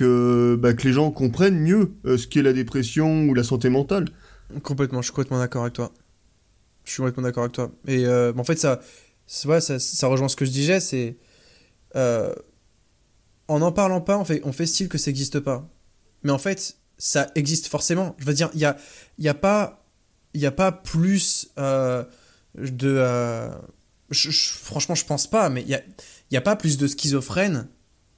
que, 0.00 0.56
bah, 0.58 0.72
que 0.72 0.88
les 0.88 0.94
gens 0.94 1.10
comprennent 1.10 1.60
mieux 1.60 1.92
euh, 2.06 2.16
ce 2.16 2.26
qu'est 2.26 2.40
la 2.42 2.54
dépression 2.54 3.24
ou 3.24 3.34
la 3.34 3.44
santé 3.44 3.68
mentale. 3.68 4.06
Complètement, 4.62 5.02
je 5.02 5.06
suis 5.08 5.12
complètement 5.12 5.38
d'accord 5.38 5.62
avec 5.62 5.74
toi. 5.74 5.92
Je 6.84 6.92
suis 6.92 6.98
complètement 7.00 7.24
d'accord 7.24 7.44
avec 7.44 7.52
toi. 7.52 7.70
Et 7.86 8.06
euh, 8.06 8.32
en 8.36 8.44
fait, 8.44 8.58
ça, 8.58 8.80
ça, 9.26 10.06
rejoint 10.06 10.28
ce 10.28 10.36
que 10.36 10.46
je 10.46 10.50
disais, 10.50 10.80
c'est... 10.80 11.18
euh, 11.96 12.34
en 13.46 13.58
n'en 13.58 13.72
parlant 13.72 14.00
pas, 14.00 14.16
on 14.18 14.24
fait, 14.24 14.40
on 14.44 14.52
fait 14.52 14.66
style 14.66 14.88
que 14.88 14.96
ça 14.96 15.10
n'existe 15.10 15.38
pas. 15.40 15.68
Mais 16.22 16.32
en 16.32 16.38
fait, 16.38 16.76
ça 16.96 17.30
existe 17.34 17.66
forcément. 17.66 18.16
Je 18.18 18.24
veux 18.24 18.34
dire, 18.34 18.48
il 18.54 18.58
n'y 18.58 18.64
a, 18.64 18.76
y 19.18 19.28
a, 19.28 19.34
pas- 19.34 19.84
y 20.32 20.46
a 20.46 20.50
pas 20.52 20.72
plus 20.72 21.50
euh, 21.58 22.04
de... 22.54 22.96
je- 24.10 24.30
je- 24.30 24.52
franchement, 24.52 24.94
je 24.94 25.04
pense 25.04 25.28
pas, 25.28 25.50
mais 25.50 25.60
il 25.60 25.68
n'y 25.68 25.74
a, 25.74 25.82
y 26.30 26.36
a 26.38 26.40
pas 26.40 26.56
plus 26.56 26.78
de 26.78 26.86
schizophrènes 26.86 27.68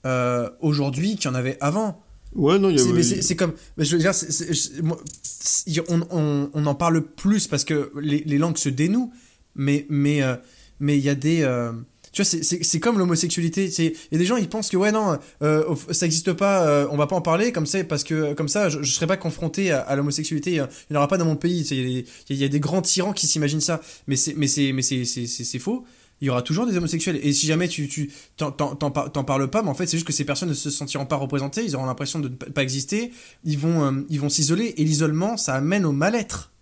euh, 0.07 0.49
aujourd'hui 0.61 1.17
qu'il 1.17 1.27
y 1.27 1.29
en 1.29 1.35
avait 1.35 1.57
avant. 1.61 2.03
Ouais, 2.35 2.59
non, 2.59 2.71
il 2.71 2.77
y 2.77 2.81
a. 2.81 2.83
C'est- 3.03 3.37
comme. 3.37 3.53
mais 3.77 3.85
je 3.85 3.93
veux 3.97 3.99
dire, 4.03 4.13
moi, 4.83 4.99
on, 5.89 6.01
on, 6.11 6.51
on 6.55 6.67
en 6.67 6.75
parle 6.75 7.03
plus 7.03 7.47
parce 7.47 7.65
que 7.65 7.93
les, 8.01 8.23
les 8.25 8.39
langues 8.39 8.57
se 8.57 8.69
dénouent, 8.71 9.13
mais 9.55 9.87
mais 9.91 10.23
euh, 10.23 10.37
mais 10.81 10.97
il 10.99 11.05
y 11.05 11.09
a 11.11 11.15
des. 11.15 11.43
euh, 11.43 11.73
tu 12.13 12.23
vois, 12.23 12.25
c'est- 12.43 12.81
comme 12.81 12.99
l'homosexualité. 12.99 13.67
Il 13.79 13.93
y 14.13 14.15
a 14.17 14.19
des 14.19 14.25
gens, 14.27 14.37
ils 14.37 14.49
pensent 14.49 14.69
que 14.71 14.77
ouais, 14.77 14.93
non, 14.93 15.19
ça 15.41 16.07
n'existe 16.07 16.33
pas, 16.35 16.87
on 16.91 16.97
va 16.97 17.07
pas 17.07 17.17
en 17.17 17.23
parler 17.23 17.53
comme 17.53 17.65
ça, 17.67 17.83
parce 17.85 18.05
que 18.05 18.35
comme 18.35 18.49
ça, 18.49 18.69
je, 18.69 18.83
je 18.83 18.93
serai 18.93 19.07
pas 19.07 19.17
confronté 19.17 19.71
à, 19.71 19.81
à 19.81 19.97
l'homosexualité. 19.97 20.51
Il 20.53 20.67
n'y 20.91 20.97
en 20.97 21.01
aura 21.01 21.09
pas 21.09 21.17
dans 21.19 21.25
mon 21.27 21.37
pays. 21.37 21.61
Il 21.71 21.77
y, 21.77 21.81
a 21.81 21.85
des- 22.03 22.07
il 22.31 22.37
y 22.37 22.45
a 22.45 22.49
des 22.49 22.61
grands 22.61 22.83
tyrans 22.83 23.13
qui 23.15 23.27
s'imaginent 23.27 23.61
ça, 23.63 23.81
mais 24.07 24.17
c'est 24.17 25.59
faux. 25.59 25.85
Il 26.23 26.27
y 26.27 26.31
aura 26.31 26.41
toujours 26.41 26.67
des 26.67 26.77
homosexuels. 26.77 27.19
Et 27.23 27.33
si 27.35 27.47
jamais 27.47 27.69
tu 27.69 27.89
tu 27.89 28.11
t'en 28.39 28.51
t'en- 28.53 28.75
t'en 28.77 28.91
par- 28.91 29.13
t'en 29.13 29.25
parles 29.25 29.51
pas, 29.51 29.61
mais 29.63 29.69
en 29.69 29.75
fait, 29.75 29.87
c'est 29.87 29.99
juste 29.99 30.07
que 30.07 30.13
ces 30.15 30.25
personnes 30.25 30.49
ne 30.49 30.55
se 30.55 30.71
sentiront 30.71 31.05
pas 31.05 31.17
représentées. 31.17 31.65
Ils 31.65 31.77
auront 31.77 31.85
l'impression 31.87 32.21
de 32.21 32.29
ne 32.29 32.35
pas 32.35 32.63
exister. 32.63 33.13
Ils 33.45 33.59
vont 33.59 33.85
euh, 33.85 34.01
ils 34.09 34.21
vont 34.21 34.29
s'isoler. 34.31 34.73
Et 34.79 34.85
l'isolement, 34.85 35.37
ça 35.37 35.55
amène 35.55 35.85
au 35.85 35.93
mal-être. 35.93 36.53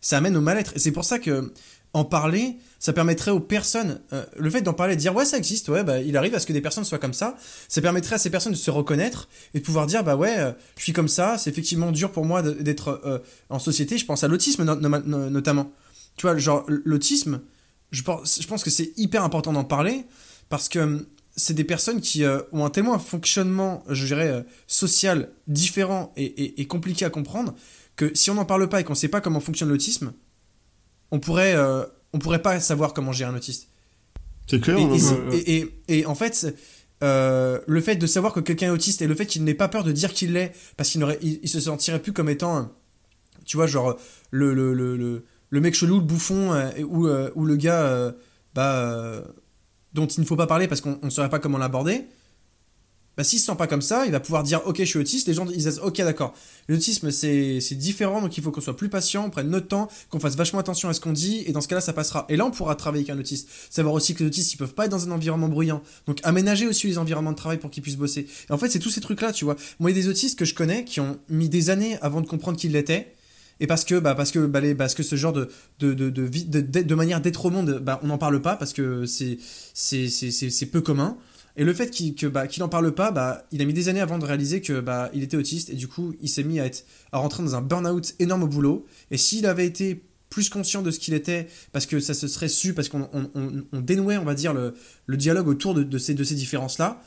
Ça 0.00 0.18
amène 0.18 0.36
au 0.36 0.40
mal-être. 0.40 0.72
Et 0.76 0.78
c'est 0.80 0.92
pour 0.92 1.04
ça 1.04 1.18
que 1.18 1.52
en 1.94 2.04
parler, 2.04 2.56
ça 2.78 2.92
permettrait 2.92 3.30
aux 3.30 3.40
personnes, 3.40 4.00
euh, 4.12 4.22
le 4.36 4.50
fait 4.50 4.60
d'en 4.60 4.74
parler, 4.74 4.94
de 4.94 5.00
dire 5.00 5.14
ouais 5.16 5.24
ça 5.24 5.38
existe, 5.38 5.70
ouais 5.70 5.82
bah 5.84 6.00
il 6.02 6.18
arrive 6.18 6.34
à 6.34 6.38
ce 6.38 6.44
que 6.46 6.52
des 6.52 6.60
personnes 6.60 6.84
soient 6.84 6.98
comme 6.98 7.14
ça, 7.14 7.36
ça 7.66 7.80
permettrait 7.80 8.16
à 8.16 8.18
ces 8.18 8.28
personnes 8.28 8.52
de 8.52 8.58
se 8.58 8.70
reconnaître 8.70 9.26
et 9.54 9.60
de 9.60 9.64
pouvoir 9.64 9.86
dire 9.86 10.04
bah 10.04 10.14
ouais 10.14 10.34
euh, 10.38 10.52
je 10.76 10.82
suis 10.82 10.92
comme 10.92 11.08
ça, 11.08 11.38
c'est 11.38 11.48
effectivement 11.48 11.90
dur 11.90 12.12
pour 12.12 12.26
moi 12.26 12.42
d'être 12.42 13.22
en 13.48 13.58
société. 13.58 13.96
Je 13.96 14.04
pense 14.04 14.22
à 14.22 14.28
l'autisme 14.28 14.64
no- 14.64 14.74
no- 14.74 14.88
no- 15.04 15.30
notamment. 15.30 15.72
Tu 16.16 16.26
vois 16.26 16.36
genre 16.36 16.64
l'autisme, 16.68 17.40
je 17.90 18.02
pense, 18.02 18.40
je 18.42 18.46
pense 18.46 18.62
que 18.64 18.70
c'est 18.70 18.92
hyper 18.96 19.24
important 19.24 19.52
d'en 19.52 19.64
parler 19.64 20.04
parce 20.48 20.68
que 20.68 20.78
hum, 20.78 21.06
c'est 21.36 21.54
des 21.54 21.64
personnes 21.64 22.00
qui 22.00 22.24
euh, 22.24 22.40
ont 22.52 22.64
un 22.64 22.70
tellement 22.70 22.94
un 22.94 22.98
fonctionnement, 22.98 23.84
je 23.88 24.06
dirais, 24.06 24.28
euh, 24.28 24.42
social 24.66 25.30
différent 25.46 26.12
et, 26.16 26.24
et- 26.24 26.60
et 26.60 26.66
compliqué 26.66 27.04
à 27.04 27.10
comprendre 27.10 27.54
que 27.96 28.12
si 28.14 28.30
on 28.30 28.34
n'en 28.34 28.44
parle 28.44 28.68
pas 28.68 28.80
et 28.80 28.84
qu'on 28.84 28.92
ne 28.94 28.98
sait 28.98 29.08
pas 29.08 29.20
comment 29.20 29.40
fonctionne 29.40 29.68
l'autisme, 29.68 30.12
on 31.10 31.20
pourrait, 31.20 31.54
euh, 31.54 31.84
on 32.12 32.18
pourrait 32.18 32.42
pas 32.42 32.58
savoir 32.60 32.92
comment 32.92 33.12
gérer 33.12 33.30
un 33.30 33.36
autiste. 33.36 33.68
C'est 34.48 34.60
clair. 34.60 34.76
Et, 35.32 35.74
et- 35.88 36.06
en 36.06 36.14
fait, 36.14 36.54
euh, 37.04 37.60
le 37.66 37.80
fait 37.80 37.96
de 37.96 38.06
savoir 38.06 38.32
que 38.32 38.40
quelqu'un 38.40 38.66
est 38.68 38.70
autiste 38.70 39.02
et 39.02 39.06
le 39.06 39.14
fait 39.14 39.26
qu'il 39.26 39.44
n'ait 39.44 39.54
pas 39.54 39.68
peur 39.68 39.84
de 39.84 39.92
dire 39.92 40.12
qu'il 40.12 40.32
l'est, 40.32 40.52
parce 40.76 40.90
qu'il 40.90 41.04
il, 41.22 41.38
il 41.42 41.48
se 41.48 41.60
sentirait 41.60 42.00
plus 42.02 42.12
comme 42.12 42.28
étant, 42.28 42.58
euh, 42.58 42.62
tu 43.44 43.56
vois, 43.56 43.66
genre 43.66 43.96
le, 44.30 44.54
le, 44.54 44.74
le, 44.74 44.96
le, 44.96 45.24
le 45.50 45.60
mec 45.60 45.74
chelou, 45.74 45.96
le 45.96 46.04
bouffon, 46.04 46.52
euh, 46.52 46.70
ou, 46.82 47.06
euh, 47.06 47.30
ou 47.34 47.44
le 47.44 47.56
gars 47.56 47.82
euh, 47.82 48.12
bah, 48.54 48.76
euh, 48.76 49.22
dont 49.92 50.06
il 50.06 50.20
ne 50.20 50.26
faut 50.26 50.36
pas 50.36 50.46
parler 50.46 50.68
parce 50.68 50.80
qu'on 50.80 50.98
ne 51.02 51.10
saurait 51.10 51.30
pas 51.30 51.38
comment 51.38 51.58
l'aborder. 51.58 52.06
Bah, 53.18 53.24
s'il 53.24 53.40
se 53.40 53.46
sent 53.46 53.56
pas 53.56 53.66
comme 53.66 53.82
ça, 53.82 54.06
il 54.06 54.12
va 54.12 54.20
pouvoir 54.20 54.44
dire 54.44 54.62
ok 54.64 54.76
je 54.78 54.84
suis 54.84 54.98
autiste, 55.00 55.26
les 55.26 55.34
gens 55.34 55.44
ils 55.46 55.56
disent 55.56 55.80
ok 55.82 55.96
d'accord. 56.02 56.34
L'autisme 56.68 57.10
c'est 57.10 57.74
différent 57.74 58.22
donc 58.22 58.38
il 58.38 58.44
faut 58.44 58.52
qu'on 58.52 58.60
soit 58.60 58.76
plus 58.76 58.88
patient, 58.88 59.24
on 59.26 59.30
prenne 59.30 59.50
notre 59.50 59.66
temps, 59.66 59.88
qu'on 60.08 60.20
fasse 60.20 60.36
vachement 60.36 60.60
attention 60.60 60.88
à 60.88 60.94
ce 60.94 61.00
qu'on 61.00 61.12
dit 61.12 61.42
et 61.44 61.50
dans 61.50 61.60
ce 61.60 61.66
cas-là 61.66 61.80
ça 61.80 61.92
passera. 61.92 62.26
Et 62.28 62.36
là 62.36 62.46
on 62.46 62.52
pourra 62.52 62.76
travailler 62.76 63.02
avec 63.02 63.16
un 63.16 63.20
autiste. 63.20 63.48
Savoir 63.70 63.92
aussi 63.92 64.14
que 64.14 64.20
les 64.20 64.28
autistes 64.28 64.52
ils 64.52 64.56
peuvent 64.56 64.74
pas 64.74 64.84
être 64.84 64.92
dans 64.92 65.04
un 65.04 65.10
environnement 65.10 65.48
bruyant. 65.48 65.82
Donc 66.06 66.20
aménager 66.22 66.68
aussi 66.68 66.86
les 66.86 66.96
environnements 66.96 67.32
de 67.32 67.36
travail 67.36 67.58
pour 67.58 67.72
qu'ils 67.72 67.82
puissent 67.82 67.96
bosser. 67.96 68.28
Et 68.48 68.52
en 68.52 68.56
fait 68.56 68.68
c'est 68.68 68.78
tous 68.78 68.90
ces 68.90 69.00
trucs 69.00 69.20
là 69.20 69.32
tu 69.32 69.44
vois. 69.44 69.56
Moi 69.80 69.90
il 69.90 69.96
y 69.96 69.98
a 69.98 70.02
des 70.02 70.08
autistes 70.08 70.38
que 70.38 70.44
je 70.44 70.54
connais 70.54 70.84
qui 70.84 71.00
ont 71.00 71.18
mis 71.28 71.48
des 71.48 71.70
années 71.70 71.98
avant 72.02 72.20
de 72.20 72.26
comprendre 72.28 72.56
qu'ils 72.56 72.70
l'étaient. 72.70 73.16
Et 73.60 73.66
parce 73.66 73.84
que, 73.84 73.98
bah, 73.98 74.14
parce 74.14 74.30
que, 74.30 74.46
bah, 74.46 74.60
parce 74.76 74.94
que 74.94 75.02
ce 75.02 75.16
genre 75.16 75.32
de, 75.32 75.48
de, 75.80 75.92
de, 75.94 76.10
de, 76.10 76.94
manière 76.94 77.20
d'être 77.20 77.44
au 77.46 77.50
monde, 77.50 77.80
bah, 77.82 78.00
on 78.02 78.08
n'en 78.08 78.18
parle 78.18 78.40
pas 78.40 78.56
parce 78.56 78.72
que 78.72 79.04
c'est, 79.06 79.38
c'est, 79.74 80.08
c'est, 80.08 80.66
peu 80.66 80.80
commun. 80.80 81.16
Et 81.56 81.64
le 81.64 81.74
fait 81.74 81.90
qu'il, 81.90 82.14
que, 82.14 82.46
qu'il 82.46 82.62
parle 82.68 82.94
pas, 82.94 83.42
il 83.50 83.60
a 83.60 83.64
mis 83.64 83.72
des 83.72 83.88
années 83.88 84.00
avant 84.00 84.18
de 84.18 84.24
réaliser 84.24 84.60
que, 84.60 84.80
bah, 84.80 85.10
il 85.12 85.22
était 85.22 85.36
autiste 85.36 85.70
et 85.70 85.74
du 85.74 85.88
coup, 85.88 86.14
il 86.20 86.28
s'est 86.28 86.44
mis 86.44 86.60
à 86.60 86.66
être, 86.66 86.84
à 87.12 87.18
rentrer 87.18 87.42
dans 87.42 87.56
un 87.56 87.62
burn-out 87.62 88.14
énorme 88.20 88.44
au 88.44 88.48
boulot. 88.48 88.86
Et 89.10 89.16
s'il 89.16 89.46
avait 89.46 89.66
été 89.66 90.04
plus 90.30 90.50
conscient 90.50 90.82
de 90.82 90.90
ce 90.90 91.00
qu'il 91.00 91.14
était, 91.14 91.48
parce 91.72 91.86
que 91.86 92.00
ça 92.00 92.14
se 92.14 92.28
serait 92.28 92.48
su, 92.48 92.74
parce 92.74 92.88
qu'on 92.88 93.08
on, 93.12 93.30
on, 93.34 93.64
on 93.72 93.80
dénouait, 93.80 94.18
on 94.18 94.24
va 94.24 94.34
dire, 94.34 94.52
le, 94.52 94.74
le 95.06 95.16
dialogue 95.16 95.48
autour 95.48 95.74
de, 95.74 95.82
de 95.82 95.98
ces, 95.98 96.14
de 96.14 96.22
ces 96.22 96.34
différences-là, 96.34 97.02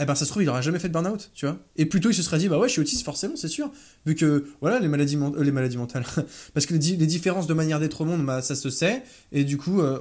eh 0.00 0.06
ben 0.06 0.14
ça 0.14 0.24
se 0.24 0.30
trouve 0.30 0.42
il 0.42 0.48
aurait 0.48 0.62
jamais 0.62 0.78
fait 0.78 0.88
de 0.88 0.92
burn-out, 0.92 1.30
tu 1.34 1.46
vois. 1.46 1.58
Et 1.76 1.84
plutôt 1.84 2.10
il 2.10 2.14
se 2.14 2.22
serait 2.22 2.38
dit 2.38 2.48
bah 2.48 2.58
ouais 2.58 2.68
je 2.68 2.72
suis 2.72 2.80
autiste 2.80 3.04
forcément 3.04 3.36
c'est 3.36 3.48
sûr, 3.48 3.70
vu 4.06 4.14
que 4.14 4.46
voilà 4.60 4.80
les 4.80 4.88
maladies 4.88 5.16
euh, 5.16 5.78
mentales, 5.78 6.04
parce 6.54 6.66
que 6.66 6.72
les, 6.72 6.78
di- 6.78 6.96
les 6.96 7.06
différences 7.06 7.46
de 7.46 7.54
manière 7.54 7.80
d'être 7.80 8.00
au 8.00 8.04
monde 8.04 8.24
bah 8.24 8.40
ça 8.40 8.54
se 8.54 8.70
sait 8.70 9.02
et 9.30 9.44
du 9.44 9.58
coup 9.58 9.80
euh, 9.80 9.98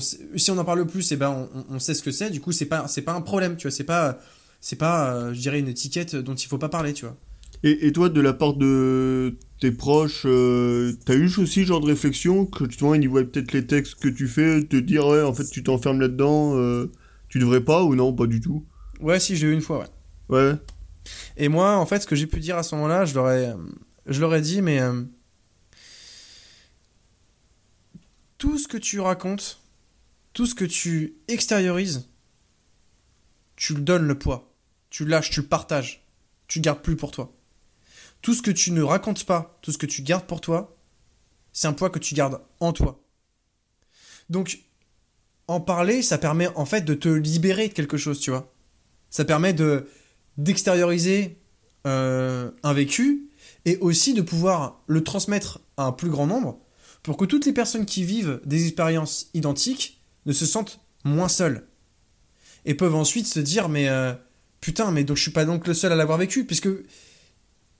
si 0.00 0.50
on 0.50 0.58
en 0.58 0.64
parle 0.64 0.86
plus 0.86 1.12
et 1.12 1.16
ben 1.16 1.48
on, 1.70 1.78
sait 1.78 1.94
ce 1.94 2.02
que 2.02 2.10
c'est, 2.10 2.30
du 2.30 2.40
coup 2.40 2.52
c'est 2.52 2.66
pas 2.66 2.86
pas 3.04 3.12
un 3.12 3.20
problème, 3.20 3.56
tu 3.56 3.68
vois, 3.68 3.70
c'est 3.70 3.84
pas 3.84 4.18
c'est 4.60 4.76
pas 4.76 5.14
euh, 5.14 5.34
je 5.34 5.40
dirais 5.40 5.60
une 5.60 5.68
étiquette 5.68 6.16
dont 6.16 6.34
il 6.34 6.46
faut 6.46 6.58
pas 6.58 6.68
parler, 6.68 6.92
tu 6.92 7.04
vois. 7.04 7.16
Et, 7.66 7.92
toi, 7.92 8.10
de 8.10 8.20
la 8.20 8.34
part 8.34 8.54
de 8.54 9.38
tes 9.58 9.70
proches, 9.70 10.24
t'as 10.24 11.14
eu 11.14 11.30
aussi 11.38 11.60
ce 11.62 11.64
genre 11.64 11.80
de 11.80 11.86
réflexion 11.86 12.44
que 12.44 12.64
vois, 12.78 12.98
ils 12.98 13.08
voient 13.08 13.24
peut-être 13.24 13.52
les 13.52 13.66
textes 13.66 13.94
que 13.94 14.08
tu 14.08 14.28
fais, 14.28 14.62
te 14.64 14.76
dire 14.76 15.06
ouais, 15.06 15.22
en 15.22 15.32
fait, 15.32 15.44
tu 15.44 15.62
t'enfermes 15.62 16.00
là-dedans, 16.00 16.58
Tu 17.30 17.38
devrais 17.38 17.62
pas 17.62 17.82
ou 17.82 17.94
non 17.94 18.12
Pas 18.12 18.26
du 18.26 18.40
tout? 18.40 18.66
Ouais, 19.00 19.20
si, 19.20 19.36
j'ai 19.36 19.46
eu 19.46 19.52
une 19.52 19.60
fois, 19.60 19.80
ouais. 19.80 19.86
Ouais. 20.28 20.54
Et 21.36 21.48
moi, 21.48 21.76
en 21.76 21.86
fait, 21.86 22.00
ce 22.00 22.06
que 22.06 22.16
j'ai 22.16 22.26
pu 22.26 22.40
dire 22.40 22.56
à 22.56 22.62
ce 22.62 22.74
moment-là, 22.76 23.04
je 23.04 23.14
leur 23.14 23.30
ai, 23.30 23.52
je 24.06 24.20
leur 24.20 24.34
ai 24.34 24.40
dit, 24.40 24.62
mais 24.62 24.80
euh, 24.80 25.02
tout 28.38 28.58
ce 28.58 28.68
que 28.68 28.76
tu 28.76 29.00
racontes, 29.00 29.60
tout 30.32 30.46
ce 30.46 30.54
que 30.54 30.64
tu 30.64 31.16
extériorises, 31.28 32.08
tu 33.56 33.74
le 33.74 33.80
donnes 33.80 34.06
le 34.06 34.18
poids. 34.18 34.52
Tu 34.90 35.04
le 35.04 35.10
lâches, 35.10 35.30
tu 35.30 35.40
le 35.40 35.46
partages. 35.46 36.06
Tu 36.46 36.60
gardes 36.60 36.82
plus 36.82 36.96
pour 36.96 37.10
toi. 37.10 37.32
Tout 38.22 38.34
ce 38.34 38.42
que 38.42 38.50
tu 38.50 38.70
ne 38.70 38.82
racontes 38.82 39.24
pas, 39.24 39.58
tout 39.62 39.72
ce 39.72 39.78
que 39.78 39.86
tu 39.86 40.02
gardes 40.02 40.26
pour 40.26 40.40
toi, 40.40 40.76
c'est 41.52 41.68
un 41.68 41.72
poids 41.72 41.90
que 41.90 41.98
tu 41.98 42.14
gardes 42.14 42.40
en 42.60 42.72
toi. 42.72 43.02
Donc, 44.30 44.60
en 45.46 45.60
parler, 45.60 46.02
ça 46.02 46.18
permet 46.18 46.48
en 46.48 46.64
fait 46.64 46.82
de 46.82 46.94
te 46.94 47.08
libérer 47.08 47.68
de 47.68 47.74
quelque 47.74 47.96
chose, 47.96 48.20
tu 48.20 48.30
vois. 48.30 48.53
Ça 49.14 49.24
permet 49.24 49.52
de 49.52 49.86
d'extérioriser 50.38 51.38
euh, 51.86 52.50
un 52.64 52.72
vécu 52.72 53.30
et 53.64 53.76
aussi 53.76 54.12
de 54.12 54.22
pouvoir 54.22 54.82
le 54.88 55.04
transmettre 55.04 55.60
à 55.76 55.84
un 55.84 55.92
plus 55.92 56.10
grand 56.10 56.26
nombre 56.26 56.58
pour 57.04 57.16
que 57.16 57.24
toutes 57.24 57.46
les 57.46 57.52
personnes 57.52 57.86
qui 57.86 58.02
vivent 58.02 58.40
des 58.44 58.66
expériences 58.66 59.28
identiques 59.32 60.00
ne 60.26 60.32
se 60.32 60.46
sentent 60.46 60.80
moins 61.04 61.28
seules 61.28 61.64
et 62.64 62.74
peuvent 62.74 62.96
ensuite 62.96 63.28
se 63.28 63.38
dire 63.38 63.68
mais 63.68 63.88
euh, 63.88 64.14
putain 64.60 64.90
mais 64.90 65.04
donc 65.04 65.16
je 65.16 65.22
suis 65.22 65.30
pas 65.30 65.44
donc 65.44 65.68
le 65.68 65.74
seul 65.74 65.92
à 65.92 65.94
l'avoir 65.94 66.18
vécu 66.18 66.44
puisque 66.44 66.70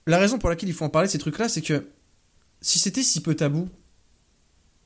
la 0.07 0.17
raison 0.17 0.39
pour 0.39 0.49
laquelle 0.49 0.69
il 0.69 0.75
faut 0.75 0.85
en 0.85 0.89
parler 0.89 1.09
ces 1.09 1.17
trucs 1.17 1.37
là 1.37 1.49
c'est 1.49 1.61
que 1.61 1.85
si 2.61 2.79
c'était 2.79 3.03
si 3.03 3.19
peu 3.19 3.35
tabou 3.35 3.67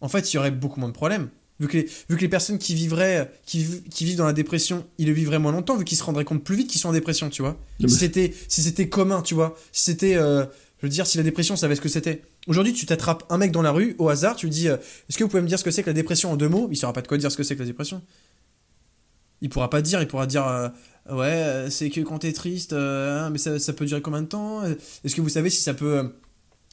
en 0.02 0.10
fait 0.10 0.34
il 0.34 0.38
y 0.38 0.40
aurait 0.40 0.50
beaucoup 0.50 0.80
moins 0.80 0.90
de 0.90 0.94
problèmes 0.94 1.30
vu 1.60 1.68
que 1.68 1.78
les, 1.78 1.90
vu 2.10 2.16
que 2.16 2.22
les 2.22 2.30
personnes 2.30 2.58
qui 2.58 2.74
vivraient 2.74 3.32
qui, 3.46 3.66
qui 3.90 4.06
vivent 4.06 4.18
dans 4.18 4.26
la 4.26 4.34
dépression 4.34 4.86
ils 4.98 5.08
le 5.08 5.14
vivraient 5.14 5.40
moins 5.40 5.52
longtemps 5.52 5.76
vu 5.76 5.86
qu'ils 5.86 5.98
se 5.98 6.04
rendraient 6.04 6.26
compte 6.26 6.44
plus 6.44 6.56
vite 6.56 6.70
qu'ils 6.70 6.80
sont 6.80 6.90
en 6.90 6.94
dépression 6.94 7.30
tu 7.30 7.42
vois. 7.42 7.58
Si 7.82 7.90
c'était 7.90 8.34
si 8.48 8.62
c'était 8.62 8.90
commun 8.90 9.22
tu 9.22 9.34
vois. 9.34 9.56
Si 9.72 9.84
c'était 9.84 10.16
euh, 10.16 10.46
je 10.80 10.86
veux 10.86 10.90
dire 10.90 11.06
si 11.06 11.18
la 11.18 11.24
dépression 11.24 11.56
savait 11.56 11.76
ce 11.76 11.82
que 11.82 11.90
c'était. 11.90 12.22
Aujourd'hui 12.48 12.74
tu 12.74 12.86
t'attrapes 12.86 13.24
un 13.30 13.38
mec 13.38 13.52
dans 13.52 13.62
la 13.62 13.72
rue 13.72 13.96
au 14.00 14.10
hasard 14.10 14.36
tu 14.36 14.46
lui 14.46 14.52
dis 14.52 14.70
euh, 14.70 14.78
est-ce 15.10 15.18
que 15.18 15.24
vous 15.24 15.30
pouvez 15.30 15.42
me 15.42 15.48
dire 15.48 15.60
ce 15.60 15.64
que 15.64 15.72
c'est 15.72 15.84
que 15.84 15.90
la 15.90 15.94
dépression 15.94 16.32
en 16.32 16.38
deux 16.38 16.50
mots? 16.50 16.68
Il 16.72 16.78
saura 16.78 16.94
pas 16.94 17.02
de 17.02 17.08
quoi 17.08 17.18
dire 17.18 17.32
ce 17.32 17.38
que 17.38 17.44
c'est 17.44 17.56
que 17.56 17.62
la 17.62 17.68
dépression. 17.68 18.02
Il 19.42 19.50
pourra 19.50 19.70
pas 19.70 19.82
dire, 19.82 20.02
il 20.02 20.08
pourra 20.08 20.28
dire 20.28 20.46
euh, 20.46 20.68
ouais, 21.10 21.70
c'est 21.70 21.90
que 21.90 22.02
quand 22.02 22.20
t'es 22.20 22.34
triste, 22.34 22.74
hein, 22.74 23.30
mais 23.32 23.38
ça, 23.38 23.58
ça, 23.58 23.72
peut 23.72 23.86
durer 23.86 24.02
combien 24.02 24.22
de 24.22 24.28
temps? 24.28 24.64
Est-ce 25.06 25.16
que 25.16 25.22
vous 25.22 25.30
savez 25.30 25.50
si 25.50 25.62
ça 25.62 25.74
peut 25.74 26.12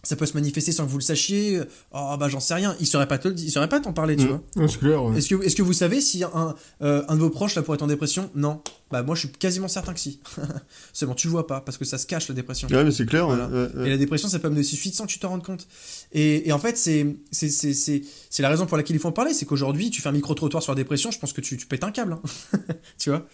ça 0.06 0.16
peut 0.16 0.26
se 0.26 0.34
manifester 0.34 0.72
sans 0.72 0.86
que 0.86 0.90
vous 0.90 0.98
le 0.98 1.02
sachiez 1.02 1.60
Oh 1.92 2.16
bah 2.18 2.28
j'en 2.28 2.40
sais 2.40 2.54
rien, 2.54 2.76
il 2.80 2.86
saurait 2.86 3.08
pas 3.08 3.18
te 3.18 3.28
il 3.28 3.50
saurait 3.50 3.68
pas 3.68 3.80
t'en 3.80 3.92
parler, 3.92 4.16
tu 4.16 4.24
Mmh. 4.26 4.40
vois. 4.56 4.68
C'est 4.68 4.78
clair. 4.78 5.02
ouais. 5.04 5.18
Est-ce 5.18 5.28
que 5.34 5.42
est-ce 5.44 5.56
que 5.56 5.62
vous 5.62 5.72
savez 5.72 6.00
si 6.00 6.22
un 6.24 6.54
euh, 6.82 7.02
un 7.08 7.14
de 7.16 7.20
vos 7.20 7.30
proches 7.30 7.54
là 7.56 7.62
pourrait 7.62 7.76
être 7.76 7.82
en 7.82 7.86
dépression? 7.88 8.30
Non. 8.34 8.60
Bah 8.90 9.02
moi 9.02 9.16
je 9.16 9.20
suis 9.20 9.28
quasiment 9.30 9.66
certain 9.66 9.92
que 9.94 9.98
si. 10.00 10.20
bon, 11.02 11.14
tu 11.14 11.26
le 11.26 11.32
vois 11.32 11.46
pas 11.48 11.60
parce 11.60 11.76
que 11.76 11.84
ça 11.84 11.98
se 11.98 12.06
cache 12.06 12.28
la 12.28 12.34
dépression. 12.36 12.68
Ouais, 12.68 12.84
mais 12.84 12.92
c'est 12.92 13.04
clair. 13.04 13.26
Voilà. 13.26 13.48
ouais, 13.48 13.52
ouais, 13.62 13.68
ouais. 13.80 13.86
Et 13.88 13.90
la 13.90 13.96
dépression, 13.96 14.28
ça 14.28 14.38
peut 14.38 14.46
amener 14.46 14.60
aussi 14.60 14.76
suite 14.76 14.94
sans 14.94 15.06
que 15.06 15.10
tu 15.10 15.18
t'en 15.18 15.30
rendes 15.30 15.44
compte. 15.44 15.66
Et, 16.12 16.48
et 16.48 16.52
en 16.52 16.58
fait, 16.60 16.76
c'est 16.78 17.16
c'est- 17.32 17.48
c'est- 17.48 17.74
c'est- 17.74 18.02
c'est 18.30 18.42
la 18.42 18.48
raison 18.48 18.64
pour 18.66 18.76
laquelle 18.76 18.94
il 18.94 19.00
faut 19.00 19.08
en 19.08 19.12
parler. 19.12 19.34
C'est 19.34 19.44
qu'aujourd'hui, 19.44 19.90
tu 19.90 20.02
fais 20.02 20.08
un 20.08 20.12
micro-trottoir 20.12 20.62
sur 20.62 20.70
la 20.72 20.76
dépression, 20.76 21.10
je 21.10 21.18
pense 21.18 21.32
que 21.32 21.40
tu, 21.40 21.56
tu 21.56 21.66
pètes 21.66 21.82
un 21.82 21.90
câble. 21.90 22.12
hein. 22.12 22.22
tu 22.98 23.10
vois? 23.10 23.26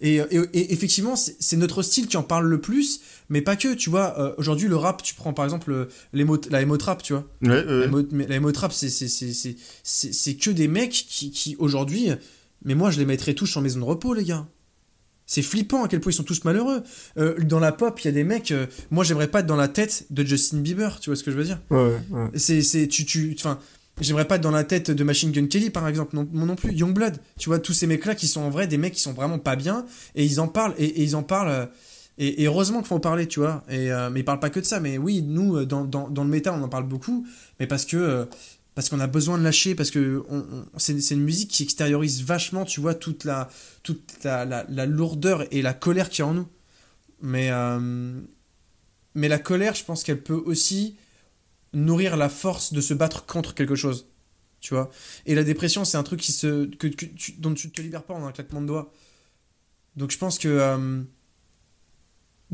Et, 0.00 0.16
et, 0.16 0.36
et 0.54 0.72
effectivement, 0.72 1.16
c'est 1.16 1.56
notre 1.58 1.82
style 1.82 2.06
qui 2.08 2.16
en 2.16 2.22
parle 2.22 2.46
le 2.46 2.60
plus, 2.62 3.00
mais 3.28 3.42
pas 3.42 3.56
que. 3.56 3.74
Tu 3.74 3.90
vois, 3.90 4.18
euh, 4.18 4.34
aujourd'hui, 4.38 4.68
le 4.68 4.76
rap, 4.76 5.02
tu 5.02 5.14
prends 5.14 5.34
par 5.34 5.44
exemple 5.44 5.68
le- 5.70 5.88
l'émo- 6.13 6.13
la 6.14 6.62
émo-trap, 6.62 7.02
tu 7.02 7.12
vois. 7.12 7.26
Ouais, 7.42 7.64
ouais, 7.64 8.26
La 8.28 8.36
émo-trap, 8.36 8.72
c'est- 8.72 10.34
que 10.38 10.50
des 10.50 10.68
mecs 10.68 10.92
qui, 10.92 11.30
qui 11.30 11.56
aujourd'hui. 11.58 12.08
Mais 12.64 12.74
moi, 12.74 12.90
je 12.90 12.98
les 12.98 13.04
mettrais 13.04 13.34
tous 13.34 13.56
en 13.56 13.60
maison 13.60 13.80
de 13.80 13.84
repos, 13.84 14.14
les 14.14 14.24
gars. 14.24 14.46
C'est 15.26 15.42
flippant 15.42 15.84
à 15.84 15.88
quel 15.88 16.00
point 16.00 16.12
ils 16.12 16.14
sont 16.14 16.22
tous 16.22 16.44
malheureux. 16.44 16.82
Euh, 17.18 17.38
dans 17.40 17.58
la 17.60 17.72
pop, 17.72 17.98
il 18.00 18.04
y 18.06 18.08
a 18.08 18.12
des 18.12 18.24
mecs. 18.24 18.50
euh, 18.52 18.66
moi, 18.90 19.04
j'aimerais 19.04 19.28
pas 19.28 19.40
être 19.40 19.46
dans 19.46 19.56
la 19.56 19.68
tête 19.68 20.06
de 20.10 20.22
Justin 20.24 20.58
Bieber, 20.58 21.00
tu 21.00 21.10
vois 21.10 21.16
ce 21.16 21.22
que 21.22 21.30
je 21.30 21.36
veux 21.36 21.44
dire 21.44 21.60
Ouais, 21.70 21.96
ouais. 22.10 22.28
C'est, 22.36 22.62
c'est, 22.62 22.88
tu, 22.88 23.06
tu, 23.06 23.34
enfin, 23.38 23.58
j'aimerais 24.00 24.26
pas 24.26 24.36
être 24.36 24.42
dans 24.42 24.50
la 24.50 24.64
tête 24.64 24.90
de 24.90 25.04
Machine 25.04 25.32
Gun 25.32 25.46
Kelly, 25.46 25.70
par 25.70 25.88
exemple, 25.88 26.14
non, 26.14 26.28
non 26.32 26.56
plus. 26.56 26.72
Youngblood, 26.74 27.16
tu 27.38 27.48
vois, 27.48 27.58
tous 27.58 27.72
ces 27.72 27.86
mecs-là 27.86 28.14
qui 28.14 28.28
sont 28.28 28.42
en 28.42 28.50
vrai 28.50 28.66
des 28.66 28.76
mecs 28.76 28.92
qui 28.94 29.00
sont 29.00 29.12
vraiment 29.14 29.38
pas 29.38 29.56
bien 29.56 29.86
et 30.14 30.24
ils 30.24 30.40
en 30.40 30.48
parlent 30.48 30.74
et, 30.78 30.84
et 30.84 31.02
ils 31.02 31.16
en 31.16 31.22
parlent. 31.22 31.48
euh, 31.50 31.66
et, 32.18 32.44
heureusement 32.46 32.78
qu'il 32.78 32.88
faut 32.88 32.94
en 32.96 33.00
parler, 33.00 33.26
tu 33.28 33.40
vois. 33.40 33.64
Et, 33.68 33.90
euh, 33.92 34.10
mais 34.10 34.20
ils 34.20 34.24
parlent 34.24 34.40
pas 34.40 34.50
que 34.50 34.60
de 34.60 34.64
ça. 34.64 34.80
Mais 34.80 34.98
oui, 34.98 35.22
nous, 35.22 35.56
euh, 35.56 35.66
dans, 35.66 35.84
dans, 35.84 36.08
dans 36.08 36.24
le 36.24 36.30
métal, 36.30 36.54
on 36.58 36.62
en 36.62 36.68
parle 36.68 36.88
beaucoup, 36.88 37.26
mais 37.60 37.66
parce 37.66 37.84
que. 37.84 37.96
euh, 37.96 38.24
parce 38.74 38.88
qu'on 38.88 38.98
a 38.98 39.06
besoin 39.06 39.38
de 39.38 39.44
lâcher, 39.44 39.76
parce 39.76 39.92
que 39.92 40.24
c'est, 40.78 41.00
c'est 41.00 41.14
une 41.14 41.22
musique 41.22 41.48
qui 41.50 41.62
extériorise 41.62 42.24
vachement, 42.24 42.64
tu 42.64 42.80
vois, 42.80 42.94
toute 42.96 43.22
la, 43.22 43.48
toute 43.84 44.02
la, 44.24 44.44
la, 44.44 44.86
lourdeur 44.86 45.44
et 45.54 45.62
la 45.62 45.74
colère 45.74 46.08
qu'il 46.08 46.24
y 46.24 46.26
a 46.26 46.30
en 46.30 46.34
nous. 46.34 46.48
Mais, 47.22 47.50
euh, 47.52 48.20
mais 49.14 49.28
la 49.28 49.38
colère, 49.38 49.74
je 49.74 49.84
pense 49.84 50.02
qu'elle 50.02 50.22
peut 50.22 50.42
aussi 50.46 50.96
nourrir 51.74 52.16
la 52.16 52.28
force 52.28 52.72
de 52.72 52.80
se 52.80 52.94
battre 52.94 53.26
contre 53.26 53.54
quelque 53.54 53.76
chose. 53.76 54.08
Tu 54.60 54.74
vois 54.74 54.90
Et 55.26 55.34
la 55.34 55.44
dépression, 55.44 55.84
c'est 55.84 55.96
un 55.98 56.02
truc 56.02 56.20
qui 56.20 56.32
se, 56.32 56.66
que, 56.66 56.86
tu- 56.88 57.32
dont 57.38 57.54
tu 57.54 57.70
te 57.70 57.80
libères 57.82 58.04
pas 58.04 58.14
en 58.14 58.26
un 58.26 58.32
claquement 58.32 58.62
de 58.62 58.66
doigts. 58.66 58.92
Donc 59.96 60.10
je 60.10 60.18
pense 60.18 60.38
que 60.38 61.04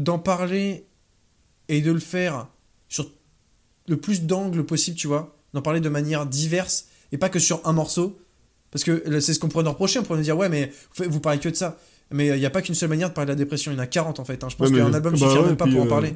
d'en 0.00 0.18
parler 0.18 0.86
et 1.68 1.80
de 1.80 1.92
le 1.92 2.00
faire 2.00 2.48
sur 2.88 3.10
le 3.88 3.96
plus 3.96 4.22
d'angles 4.22 4.64
possible, 4.64 4.96
tu 4.96 5.06
vois, 5.06 5.36
d'en 5.54 5.62
parler 5.62 5.80
de 5.80 5.88
manière 5.88 6.26
diverse 6.26 6.86
et 7.12 7.18
pas 7.18 7.28
que 7.28 7.38
sur 7.38 7.60
un 7.66 7.72
morceau. 7.72 8.18
Parce 8.70 8.84
que 8.84 9.20
c'est 9.20 9.34
ce 9.34 9.40
qu'on 9.40 9.48
pourrait 9.48 9.64
nous 9.64 9.70
reprocher, 9.70 9.98
on 9.98 10.02
pourrait 10.04 10.18
nous 10.18 10.24
dire, 10.24 10.36
ouais, 10.38 10.48
mais 10.48 10.70
vous, 10.96 11.20
parlez 11.20 11.40
que 11.40 11.48
de 11.48 11.56
ça. 11.56 11.76
Mais 12.12 12.28
il 12.28 12.38
n'y 12.38 12.46
a 12.46 12.50
pas 12.50 12.62
qu'une 12.62 12.74
seule 12.74 12.88
manière 12.88 13.08
de 13.08 13.14
parler 13.14 13.26
de 13.26 13.32
la 13.32 13.36
dépression, 13.36 13.72
il 13.72 13.74
y 13.74 13.78
en 13.78 13.82
a 13.82 13.86
40 13.86 14.20
en 14.20 14.24
fait. 14.24 14.42
hein. 14.42 14.48
Je 14.48 14.56
pense 14.56 14.70
Ouais, 14.70 14.76
qu'un 14.78 14.92
album 14.94 15.12
bah 15.12 15.18
suffira 15.18 15.42
ouais, 15.42 15.46
même 15.48 15.56
pas 15.56 15.64
puis, 15.64 15.74
pour 15.74 15.82
en 15.82 15.86
euh, 15.86 15.88
parler. 15.88 16.14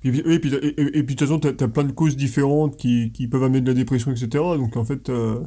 Puis, 0.00 0.22
oui, 0.26 0.38
puis, 0.38 0.54
et, 0.54 0.66
et- 0.80 0.98
et 0.98 1.02
puis 1.04 1.14
de 1.14 1.18
toute 1.18 1.28
façon, 1.28 1.38
t'as 1.40 1.64
as 1.64 1.68
plein 1.68 1.84
de 1.84 1.92
causes 1.92 2.16
différentes 2.16 2.76
qui, 2.76 3.12
qui 3.12 3.28
peuvent 3.28 3.42
amener 3.44 3.60
de 3.60 3.66
la 3.68 3.74
dépression, 3.74 4.10
etc. 4.12 4.28
Donc 4.56 4.76
en 4.76 4.84
fait, 4.84 5.08
euh, 5.08 5.40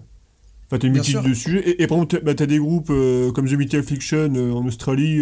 t'as 0.70 0.80
une 0.80 0.94
multitude 0.94 1.22
de 1.24 1.34
sujets. 1.34 1.70
Et, 1.70 1.84
et 1.84 1.88
par 1.88 1.98
exemple, 1.98 2.18
t'as 2.18 2.34
bah, 2.34 2.34
des 2.46 2.58
groupes 2.58 2.90
euh, 2.90 3.32
comme 3.32 3.48
The 3.48 3.54
Metal 3.54 3.84
Fiction 3.84 4.34
euh, 4.36 4.52
en 4.54 4.66
Australie. 4.66 5.22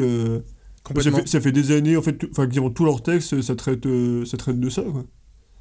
Ça, 1.01 1.11
fait, 1.11 1.27
ça 1.27 1.41
fait 1.41 1.51
des 1.51 1.71
années, 1.71 1.97
en 1.97 2.01
fait, 2.01 2.17
enfin, 2.32 2.47
quasiment 2.47 2.69
tous 2.69 2.86
leurs 2.86 3.03
textes, 3.03 3.41
ça 3.41 3.55
traite, 3.55 3.86
euh, 3.86 4.25
ça 4.25 4.38
traite 4.38 4.59
de 4.59 4.69
ça, 4.69 4.82
quoi. 4.84 5.05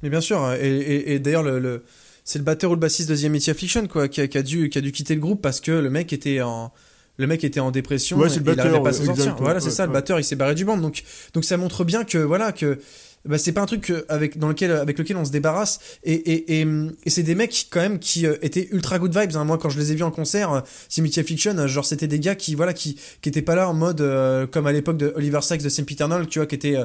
Mais 0.03 0.09
bien 0.09 0.21
sûr, 0.21 0.51
et, 0.53 0.67
et- 0.77 1.13
et 1.13 1.19
d'ailleurs, 1.19 1.43
le, 1.43 1.59
le- 1.59 1.83
c'est 2.23 2.39
le 2.39 2.45
batteur 2.45 2.71
ou 2.71 2.73
le 2.75 2.79
bassiste 2.79 3.09
de 3.09 3.15
The 3.15 3.25
Amity 3.25 3.51
Affliction 3.51 3.87
quoi, 3.87 4.07
qui 4.07 4.21
a, 4.21 4.27
qui 4.27 4.37
a 4.37 4.43
dû, 4.43 4.69
qui 4.69 4.77
a 4.77 4.81
dû 4.81 4.91
quitter 4.91 5.15
le 5.15 5.21
groupe 5.21 5.41
parce 5.41 5.59
que 5.59 5.71
le 5.71 5.89
mec 5.89 6.11
était 6.13 6.41
en, 6.41 6.71
le 7.17 7.27
mec 7.27 7.43
était 7.43 7.59
en 7.59 7.71
dépression 7.71 8.17
Ouais, 8.17 8.29
c'est 8.29 8.35
le 8.39 8.41
et 8.41 8.53
il 8.53 8.55
batteur, 8.55 8.65
n'arrivait 8.71 8.83
pas 8.83 8.89
à 8.89 8.91
ouais, 8.91 8.97
s'en 8.97 9.05
sortir. 9.05 9.23
exact, 9.25 9.39
Voilà, 9.41 9.55
ouais, 9.55 9.61
c'est 9.61 9.69
ça, 9.71 9.85
le 9.85 9.91
batteur, 9.91 10.19
il 10.19 10.23
s'est 10.23 10.35
barré 10.35 10.55
du 10.55 10.65
band. 10.65 10.77
Donc, 10.77 11.03
donc 11.33 11.45
ça 11.45 11.57
montre 11.57 11.83
bien 11.83 12.03
que 12.03 12.17
voilà 12.17 12.51
que 12.51 12.79
bah, 13.25 13.37
c'est 13.37 13.51
pas 13.51 13.61
un 13.61 13.65
truc 13.65 13.93
avec 14.09 14.37
dans 14.37 14.47
lequel 14.47 14.71
avec 14.71 14.97
lequel 14.97 15.17
on 15.17 15.25
se 15.25 15.31
débarrasse 15.31 15.79
et, 16.03 16.13
et, 16.13 16.61
et, 16.61 16.67
et 17.05 17.09
c'est 17.09 17.23
des 17.23 17.35
mecs 17.35 17.67
quand 17.69 17.79
même 17.79 17.99
qui 17.99 18.25
euh, 18.25 18.35
étaient 18.41 18.67
ultra 18.71 18.97
good 18.97 19.15
vibes 19.15 19.35
hein. 19.35 19.43
moi 19.43 19.57
quand 19.57 19.69
je 19.69 19.79
les 19.79 19.91
ai 19.91 19.95
vus 19.95 20.03
en 20.03 20.11
concert 20.11 20.51
euh, 20.51 20.61
Simity 20.89 21.19
Affliction 21.19 21.57
euh, 21.57 21.67
genre 21.67 21.85
c'était 21.85 22.07
des 22.07 22.19
gars 22.19 22.35
qui 22.35 22.55
voilà 22.55 22.73
qui 22.73 22.99
qui 23.21 23.29
étaient 23.29 23.41
pas 23.41 23.55
là 23.55 23.69
en 23.69 23.73
mode 23.73 24.01
euh, 24.01 24.47
comme 24.47 24.65
à 24.65 24.71
l'époque 24.71 24.97
de 24.97 25.13
Oliver 25.15 25.41
Sacks 25.41 25.61
de 25.61 25.69
Saint 25.69 25.83
Eternal 25.83 26.27
tu 26.27 26.39
vois 26.39 26.47
qui 26.47 26.55
était 26.55 26.77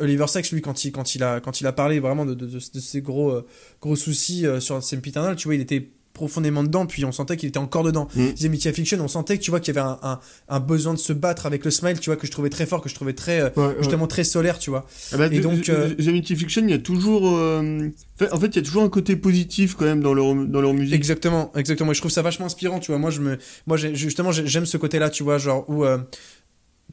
Oliver 0.00 0.26
Sacks 0.26 0.50
lui 0.50 0.62
quand 0.62 0.84
il 0.84 0.92
quand 0.92 1.14
il 1.14 1.22
a 1.22 1.40
quand 1.40 1.60
il 1.60 1.66
a 1.66 1.72
parlé 1.72 2.00
vraiment 2.00 2.24
de, 2.24 2.34
de, 2.34 2.46
de, 2.46 2.58
de 2.58 2.80
ses 2.80 3.02
gros 3.02 3.42
gros 3.80 3.96
soucis 3.96 4.46
sur 4.60 4.82
Saint 4.82 4.98
Eternal 4.98 5.36
tu 5.36 5.48
vois 5.48 5.54
il 5.54 5.60
était 5.60 5.88
profondément 6.14 6.62
dedans 6.62 6.86
puis 6.86 7.04
on 7.04 7.12
sentait 7.12 7.36
qu'il 7.36 7.48
était 7.50 7.58
encore 7.58 7.82
dedans 7.82 8.08
Mm. 8.16 8.28
The 8.34 8.44
Amity 8.46 8.68
Affliction 8.68 8.98
on 9.00 9.08
sentait 9.08 9.36
que 9.36 9.42
tu 9.42 9.50
vois 9.50 9.60
qu'il 9.60 9.74
y 9.74 9.78
avait 9.78 9.86
un, 9.86 9.98
un, 10.02 10.20
un 10.48 10.60
besoin 10.60 10.94
de 10.94 10.98
se 10.98 11.12
battre 11.12 11.44
avec 11.46 11.64
le 11.64 11.70
smile 11.70 11.98
tu 12.00 12.08
vois 12.08 12.16
que 12.16 12.26
je 12.26 12.32
trouvais 12.32 12.50
très 12.50 12.64
fort 12.66 12.80
que 12.80 12.88
je 12.88 12.94
trouvais 12.94 13.12
très 13.12 13.40
euh, 13.40 13.50
Ouais, 13.56 13.74
justement 13.80 14.06
très 14.06 14.24
solaire 14.24 14.58
tu 14.58 14.70
vois 14.70 14.86
Ah 15.12 15.16
bah, 15.18 15.26
Et 15.30 15.40
donc, 15.40 15.68
euh, 15.68 15.90
The 15.94 16.24
Fiction, 16.36 16.62
il 16.62 16.70
y 16.70 16.74
a 16.74 16.78
toujours. 16.78 17.36
euh, 17.36 17.88
En 18.32 18.38
fait, 18.40 18.46
il 18.46 18.56
y 18.56 18.58
a 18.60 18.62
toujours 18.62 18.84
un 18.84 18.88
côté 18.88 19.16
positif 19.16 19.74
quand 19.74 19.84
même 19.84 20.00
dans 20.00 20.14
leur, 20.14 20.34
dans 20.34 20.60
leur 20.60 20.72
musique. 20.72 20.94
Exactement, 20.94 21.50
exactement. 21.56 21.90
Et 21.90 21.94
je 21.94 22.00
trouve 22.00 22.10
ça 22.12 22.22
vachement 22.22 22.46
inspirant, 22.46 22.78
tu 22.78 22.92
vois. 22.92 22.98
Moi, 22.98 23.10
je 23.10 23.20
me, 23.20 23.38
moi, 23.66 23.76
justement, 23.76 24.30
j'ai- 24.32 24.46
j'aime 24.46 24.66
ce 24.66 24.76
côté-là, 24.76 25.10
tu 25.10 25.22
vois, 25.24 25.38
genre 25.38 25.68
où 25.68 25.84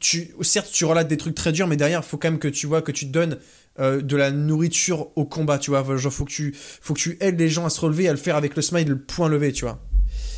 tu, 0.00 0.30
certes, 0.40 0.70
tu 0.72 0.84
relates 0.84 1.08
des 1.08 1.16
trucs 1.16 1.34
très 1.34 1.52
durs, 1.52 1.66
mais 1.68 1.76
derrière, 1.76 2.04
faut 2.04 2.16
quand 2.16 2.30
même 2.30 2.40
que 2.40 2.48
tu 2.48 2.66
vois 2.66 2.82
que 2.82 2.90
tu 2.92 3.04
donnes 3.06 3.38
euh, 3.80 4.00
de 4.02 4.16
la 4.16 4.30
nourriture 4.30 5.08
au 5.16 5.24
combat, 5.24 5.58
tu 5.58 5.70
vois. 5.70 5.84
Genre, 5.96 6.12
faut 6.12 6.24
que 6.24 6.30
tu, 6.30 6.54
faut 6.56 6.94
que 6.94 6.98
tu 7.00 7.16
aides 7.20 7.38
les 7.38 7.48
gens 7.48 7.64
à 7.66 7.70
se 7.70 7.80
relever, 7.80 8.08
à 8.08 8.12
le 8.12 8.18
faire 8.18 8.36
avec 8.36 8.54
le 8.56 8.62
smile, 8.62 8.88
le 8.88 8.98
point 8.98 9.28
levé, 9.28 9.52
tu 9.52 9.64
vois. 9.64 9.80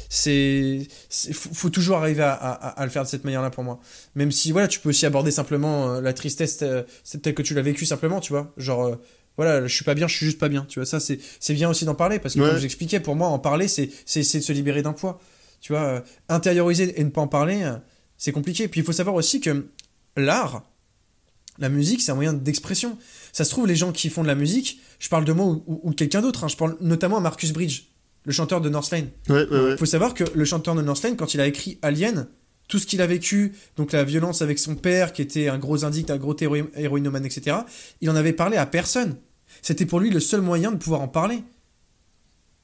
C'est, 0.08 0.86
faut, 1.32 1.50
faut 1.52 1.70
toujours 1.70 1.96
arriver 1.96 2.22
à, 2.22 2.32
à- 2.34 2.68
à 2.80 2.84
le 2.84 2.90
faire 2.90 3.02
de 3.02 3.08
cette 3.08 3.24
manière-là 3.24 3.50
pour 3.50 3.64
moi. 3.64 3.80
Même 4.14 4.30
si, 4.30 4.52
voilà, 4.52 4.68
tu 4.68 4.78
peux 4.80 4.90
aussi 4.90 5.06
aborder 5.06 5.30
simplement 5.30 5.94
euh, 5.94 6.00
la 6.00 6.12
tristesse 6.12 6.58
euh, 6.62 6.84
c'est 7.02 7.22
telle 7.22 7.34
que 7.34 7.42
tu 7.42 7.54
l'as 7.54 7.62
vécu 7.62 7.84
simplement, 7.86 8.20
tu 8.20 8.32
vois. 8.32 8.52
Genre, 8.56 8.84
euh, 8.86 8.96
voilà, 9.36 9.66
je 9.66 9.74
suis 9.74 9.84
pas 9.84 9.94
bien, 9.94 10.06
je 10.06 10.16
suis 10.16 10.26
juste 10.26 10.38
pas 10.38 10.48
bien, 10.48 10.64
tu 10.68 10.78
vois. 10.78 10.86
Ça, 10.86 11.00
c'est, 11.00 11.18
c'est 11.40 11.54
bien 11.54 11.68
aussi 11.68 11.84
d'en 11.84 11.96
parler 11.96 12.20
parce 12.20 12.34
que, 12.34 12.40
Ouais. 12.40 12.50
comme 12.50 12.58
j'expliquais, 12.58 13.00
pour 13.00 13.16
moi, 13.16 13.28
en 13.28 13.40
parler, 13.40 13.66
c'est, 13.66 13.90
c'est 14.06 14.20
essayer 14.20 14.38
de 14.38 14.44
se 14.44 14.52
libérer 14.52 14.82
d'un 14.82 14.92
poids. 14.92 15.18
Tu 15.60 15.72
vois, 15.72 16.04
intérioriser 16.28 17.00
et 17.00 17.02
ne 17.02 17.08
pas 17.08 17.22
en 17.22 17.26
parler, 17.28 17.68
c'est 18.18 18.32
compliqué. 18.32 18.68
Puis 18.68 18.80
il 18.80 18.84
faut 18.84 18.92
savoir 18.92 19.16
aussi 19.16 19.40
que 19.40 19.66
l'art, 20.16 20.62
la 21.58 21.68
musique, 21.68 22.02
c'est 22.02 22.12
un 22.12 22.14
moyen 22.16 22.32
d'expression. 22.32 22.98
Ça 23.32 23.44
se 23.44 23.50
trouve, 23.50 23.66
les 23.66 23.76
gens 23.76 23.92
qui 23.92 24.08
font 24.10 24.22
de 24.22 24.28
la 24.28 24.34
musique, 24.34 24.80
je 24.98 25.08
parle 25.08 25.24
de 25.24 25.32
moi 25.32 25.46
ou, 25.46 25.62
ou- 25.66 25.80
ou 25.84 25.90
de 25.90 25.94
quelqu'un 25.94 26.20
d'autre, 26.22 26.44
hein, 26.44 26.48
je 26.48 26.56
parle 26.56 26.76
notamment 26.80 27.16
à 27.18 27.20
Marcus 27.20 27.52
Bridge, 27.52 27.82
le 28.24 28.32
chanteur 28.32 28.60
de 28.60 28.68
Northlane. 28.68 29.08
Ouais, 29.28 29.46
ouais, 29.48 29.60
ouais. 29.60 29.70
Il 29.72 29.76
faut 29.78 29.86
savoir 29.86 30.14
que 30.14 30.24
le 30.34 30.44
chanteur 30.44 30.74
de 30.74 30.82
Northlane, 30.82 31.16
quand 31.16 31.34
il 31.34 31.40
a 31.40 31.46
écrit 31.46 31.78
Alien, 31.82 32.26
tout 32.68 32.78
ce 32.78 32.86
qu'il 32.86 33.02
a 33.02 33.06
vécu, 33.06 33.52
donc 33.76 33.92
la 33.92 34.04
violence 34.04 34.40
avec 34.42 34.58
son 34.58 34.74
père, 34.74 35.12
qui 35.12 35.20
était 35.22 35.48
un 35.48 35.58
gros 35.58 35.84
indique, 35.84 36.08
un 36.10 36.16
gros 36.16 36.34
héro- 36.40 36.56
héroïnomane, 36.74 37.26
etc., 37.26 37.58
il 38.00 38.08
en 38.10 38.16
avait 38.16 38.32
parlé 38.32 38.56
à 38.56 38.64
personne. 38.66 39.16
C'était 39.62 39.84
pour 39.86 40.00
lui 40.00 40.10
le 40.10 40.18
seul 40.20 40.40
moyen 40.40 40.72
de 40.72 40.76
pouvoir 40.76 41.00
en 41.02 41.08
parler. 41.08 41.44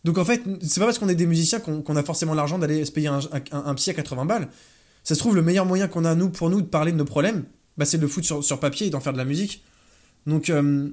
Donc 0.05 0.16
en 0.16 0.24
fait, 0.24 0.43
c'est 0.62 0.80
pas 0.80 0.86
parce 0.86 0.99
qu'on 0.99 1.09
est 1.11 1.14
des 1.14 1.26
musiciens 1.26 1.61
qu'on 1.61 1.97
a 1.97 2.03
forcément 2.03 2.32
l'argent 2.34 2.59
d'aller 2.59 2.84
se 2.86 2.91
payer 2.93 3.09
un, 3.09 3.18
un- 3.53 3.64
un 3.66 3.74
psy 3.74 3.91
à 3.91 3.95
80 3.95 4.24
balles. 4.24 4.49
Ça 5.05 5.14
se 5.14 5.20
trouve, 5.20 5.34
le 5.36 5.43
meilleur 5.43 5.66
moyen 5.66 5.88
qu'on 5.88 6.05
a, 6.07 6.14
nous, 6.14 6.30
pour 6.30 6.49
nous, 6.49 6.62
de 6.62 6.66
parler 6.66 6.93
de 6.93 6.97
nos 6.97 7.05
problèmes, 7.05 7.45
bah, 7.77 7.85
c'est 7.85 7.97
de 7.97 8.03
le 8.03 8.09
foutre 8.09 8.27
sur, 8.27 8.45
sur 8.45 8.61
papier 8.61 8.87
et 8.87 8.91
d'en 8.91 9.01
faire 9.01 9.12
de 9.12 9.18
la 9.18 9.25
musique. 9.25 9.64
Donc, 10.27 10.51
euh, 10.51 10.91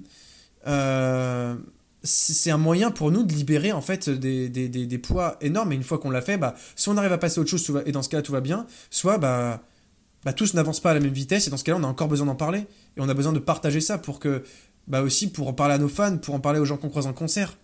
euh, 0.67 1.55
c'est 2.03 2.51
un 2.51 2.57
moyen 2.57 2.91
pour 2.91 3.11
nous 3.11 3.23
de 3.23 3.33
libérer, 3.33 3.71
en 3.71 3.81
fait, 3.81 4.09
des, 4.09 4.49
des, 4.49 4.69
des, 4.69 4.85
des 4.85 4.97
poids 4.97 5.37
énormes. 5.41 5.71
Et 5.73 5.75
une 5.75 5.83
fois 5.83 5.97
qu'on 5.97 6.09
l'a 6.09 6.21
fait, 6.21 6.37
bah, 6.37 6.55
soit 6.75 6.93
on 6.93 6.97
arrive 6.97 7.11
à 7.11 7.17
passer 7.17 7.39
à 7.39 7.41
autre 7.41 7.49
chose, 7.49 7.83
et 7.85 7.91
dans 7.91 8.01
ce 8.01 8.09
cas-là, 8.09 8.23
tout 8.23 8.31
va 8.31 8.41
bien, 8.41 8.67
soit, 8.89 9.17
bah, 9.17 9.63
bah, 10.23 10.33
tous 10.33 10.53
n'avancent 10.53 10.79
pas 10.79 10.91
à 10.91 10.93
la 10.93 10.99
même 10.99 11.13
vitesse, 11.13 11.47
et 11.47 11.49
dans 11.49 11.57
ce 11.57 11.63
cas-là, 11.63 11.79
on 11.79 11.83
a 11.83 11.87
encore 11.87 12.07
besoin 12.07 12.27
d'en 12.27 12.35
parler. 12.35 12.59
Et 12.95 13.01
on 13.01 13.09
a 13.09 13.13
besoin 13.13 13.33
de 13.33 13.39
partager 13.39 13.81
ça 13.81 13.97
pour 13.97 14.19
que, 14.19 14.43
bah, 14.87 15.01
aussi, 15.01 15.29
pour 15.29 15.47
en 15.47 15.53
parler 15.53 15.73
à 15.73 15.77
nos 15.77 15.89
fans, 15.89 16.17
pour 16.17 16.35
en 16.35 16.39
parler 16.39 16.59
aux 16.59 16.65
gens 16.65 16.77
qu'on 16.77 16.89
croise 16.89 17.07
en 17.07 17.13
concert. 17.13 17.57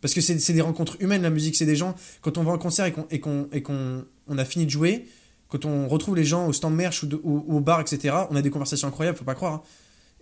Parce 0.00 0.14
que 0.14 0.22
c'est 0.22 0.52
des 0.54 0.62
rencontres 0.62 0.96
humaines, 1.00 1.20
la 1.22 1.30
musique. 1.30 1.54
C'est 1.56 1.66
des 1.66 1.76
gens, 1.76 1.94
quand 2.22 2.38
on 2.38 2.42
va 2.42 2.52
en 2.52 2.58
concert 2.58 2.86
et 2.86 2.92
qu'on 2.92 3.06
et 3.10 3.20
qu'on 3.20 3.48
et 3.52 3.62
qu'on 3.62 4.06
on 4.28 4.38
a 4.38 4.46
fini 4.46 4.64
de 4.64 4.70
jouer, 4.70 5.06
quand 5.50 5.64
on 5.64 5.88
retrouve 5.88 6.16
les 6.16 6.24
gens 6.24 6.46
au 6.46 6.52
stand 6.52 6.74
merch 6.74 7.02
ou, 7.02 7.06
de- 7.06 7.20
ou- 7.22 7.44
ou 7.46 7.56
au 7.56 7.60
bar, 7.60 7.80
etc., 7.80 8.14
on 8.30 8.36
a 8.36 8.42
des 8.42 8.50
conversations 8.50 8.88
incroyables, 8.88 9.18
faut 9.18 9.24
pas 9.24 9.34
croire. 9.34 9.54
hein. 9.54 9.62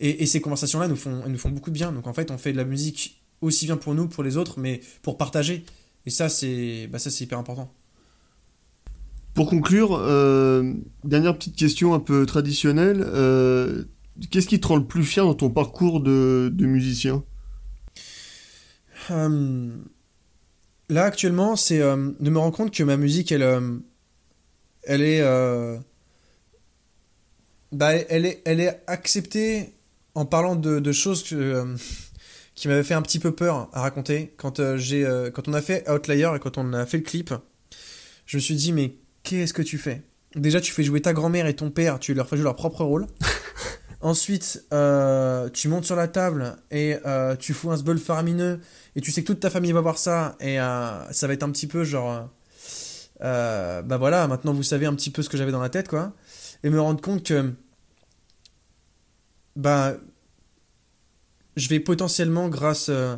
Et, 0.00 0.22
et 0.22 0.26
ces 0.26 0.40
conversations-là 0.40 0.88
nous 0.88 0.96
font, 0.96 1.22
elles 1.24 1.32
nous 1.32 1.38
font 1.38 1.50
beaucoup 1.50 1.70
de 1.70 1.74
bien. 1.74 1.92
Donc 1.92 2.06
en 2.06 2.12
fait, 2.12 2.30
on 2.30 2.38
fait 2.38 2.52
de 2.52 2.56
la 2.56 2.64
musique 2.64 3.20
aussi 3.40 3.66
bien 3.66 3.76
pour 3.76 3.94
nous, 3.94 4.08
pour 4.08 4.22
les 4.24 4.36
autres, 4.36 4.58
mais 4.60 4.80
pour 5.02 5.16
partager. 5.16 5.64
Et 6.06 6.10
ça, 6.10 6.28
c'est 6.28 6.88
bah, 6.90 6.98
ça, 6.98 7.10
c'est 7.10 7.24
hyper 7.24 7.38
important. 7.38 7.72
Pour 9.34 9.48
conclure, 9.50 9.94
euh, 10.00 10.72
dernière 11.04 11.36
petite 11.36 11.54
question 11.56 11.94
un 11.94 12.00
peu 12.00 12.26
traditionnelle. 12.26 13.04
euh, 13.06 13.84
Qu'est-ce 14.30 14.48
qui 14.48 14.58
te 14.58 14.66
rend 14.66 14.76
le 14.76 14.84
plus 14.84 15.04
fier 15.04 15.24
dans 15.24 15.34
ton 15.34 15.50
parcours 15.50 16.00
de, 16.00 16.50
de 16.52 16.66
musicien? 16.66 17.22
Euh, 19.10 19.68
là, 20.88 21.04
actuellement, 21.04 21.56
c'est 21.56 21.80
euh, 21.80 22.10
de 22.18 22.30
me 22.30 22.38
rendre 22.38 22.56
compte 22.56 22.72
que 22.72 22.82
ma 22.82 22.96
musique, 22.96 23.30
elle, 23.32 23.42
elle 24.84 25.02
est, 25.02 25.20
euh, 25.20 25.76
bah, 27.72 27.94
elle 27.94 28.26
est, 28.26 28.42
elle 28.44 28.60
est 28.60 28.82
acceptée 28.86 29.74
en 30.14 30.24
parlant 30.24 30.56
de, 30.56 30.78
de 30.80 30.92
choses 30.92 31.22
que, 31.22 31.34
euh, 31.34 31.76
qui 32.54 32.68
m'avaient 32.68 32.82
fait 32.82 32.94
un 32.94 33.02
petit 33.02 33.18
peu 33.18 33.32
peur 33.32 33.68
à 33.72 33.82
raconter. 33.82 34.34
Quand, 34.36 34.60
euh, 34.60 34.76
j'ai, 34.76 35.06
quand 35.34 35.48
on 35.48 35.52
a 35.52 35.62
fait 35.62 35.88
Outlier 35.90 36.30
et 36.36 36.38
quand 36.38 36.58
on 36.58 36.72
a 36.72 36.86
fait 36.86 36.98
le 36.98 37.04
clip, 37.04 37.32
je 38.26 38.36
me 38.36 38.40
suis 38.40 38.56
dit, 38.56 38.72
mais 38.72 38.96
qu'est-ce 39.22 39.54
que 39.54 39.62
tu 39.62 39.78
fais? 39.78 40.02
Déjà, 40.34 40.60
tu 40.60 40.72
fais 40.72 40.82
jouer 40.82 41.00
ta 41.00 41.12
grand-mère 41.12 41.46
et 41.46 41.56
ton 41.56 41.70
père, 41.70 41.98
tu 41.98 42.14
leur 42.14 42.28
fais 42.28 42.36
jouer 42.36 42.44
leur 42.44 42.56
propre 42.56 42.84
rôle. 42.84 43.06
Ensuite, 44.00 44.64
euh, 44.72 45.48
tu 45.50 45.66
montes 45.66 45.84
sur 45.84 45.96
la 45.96 46.06
table 46.06 46.56
et 46.70 46.96
euh, 47.04 47.34
tu 47.34 47.52
fous 47.52 47.72
un 47.72 47.76
sbul 47.76 47.98
faramineux 47.98 48.60
et 48.94 49.00
tu 49.00 49.10
sais 49.10 49.22
que 49.22 49.26
toute 49.26 49.40
ta 49.40 49.50
famille 49.50 49.72
va 49.72 49.80
voir 49.80 49.98
ça 49.98 50.36
et 50.38 50.60
euh, 50.60 51.12
ça 51.12 51.26
va 51.26 51.32
être 51.32 51.42
un 51.42 51.50
petit 51.50 51.66
peu 51.66 51.82
genre 51.82 52.28
euh, 53.22 53.82
bah 53.82 53.96
voilà 53.96 54.26
maintenant 54.28 54.52
vous 54.52 54.62
savez 54.62 54.86
un 54.86 54.94
petit 54.94 55.10
peu 55.10 55.22
ce 55.22 55.28
que 55.28 55.36
j'avais 55.36 55.52
dans 55.52 55.60
la 55.60 55.70
tête 55.70 55.88
quoi 55.88 56.12
et 56.62 56.70
me 56.70 56.80
rendre 56.80 57.00
compte 57.00 57.24
que 57.24 57.52
bah 59.56 59.98
je 61.56 61.68
vais 61.68 61.80
potentiellement 61.80 62.48
grâce 62.48 62.88
euh, 62.88 63.16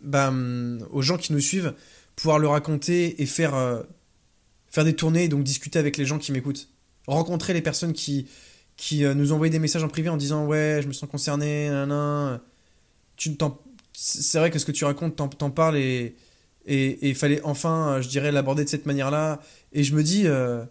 bah, 0.00 0.28
hum, 0.28 0.86
aux 0.90 1.02
gens 1.02 1.16
qui 1.16 1.32
nous 1.32 1.40
suivent 1.40 1.74
pouvoir 2.16 2.38
le 2.38 2.48
raconter 2.48 3.20
et 3.22 3.26
faire 3.26 3.54
euh, 3.54 3.82
faire 4.70 4.84
des 4.84 4.96
tournées 4.96 5.24
et 5.24 5.28
donc 5.28 5.44
discuter 5.44 5.78
avec 5.78 5.96
les 5.96 6.06
gens 6.06 6.18
qui 6.18 6.32
m'écoutent 6.32 6.68
rencontrer 7.06 7.54
les 7.54 7.62
personnes 7.62 7.92
qui 7.92 8.28
qui 8.76 9.04
nous 9.04 9.32
envoyaient 9.32 9.50
des 9.50 9.58
messages 9.60 9.84
en 9.84 9.88
privé 9.88 10.08
en 10.10 10.16
disant 10.18 10.46
ouais 10.46 10.80
je 10.82 10.88
me 10.88 10.94
sens 10.94 11.08
concerné 11.10 11.68
nanana. 11.70 12.42
tu 13.16 13.36
t'en- 13.36 13.60
c'est 13.94 14.38
vrai 14.38 14.50
que 14.50 14.58
ce 14.58 14.66
que 14.66 14.72
tu 14.72 14.84
racontes 14.84 15.16
t'en, 15.16 15.28
t'en 15.28 15.50
parles 15.50 15.76
et 15.78 16.16
et 16.68 17.08
il 17.08 17.14
fallait 17.14 17.40
enfin 17.42 17.88
euh, 17.88 18.02
je 18.02 18.08
dirais 18.08 18.30
l'aborder 18.30 18.62
de 18.62 18.68
cette 18.68 18.86
manière 18.86 19.10
là 19.10 19.40
et 19.72 19.82
je 19.82 19.94
me 19.94 20.02
dis 20.02 20.24
euh, 20.26 20.64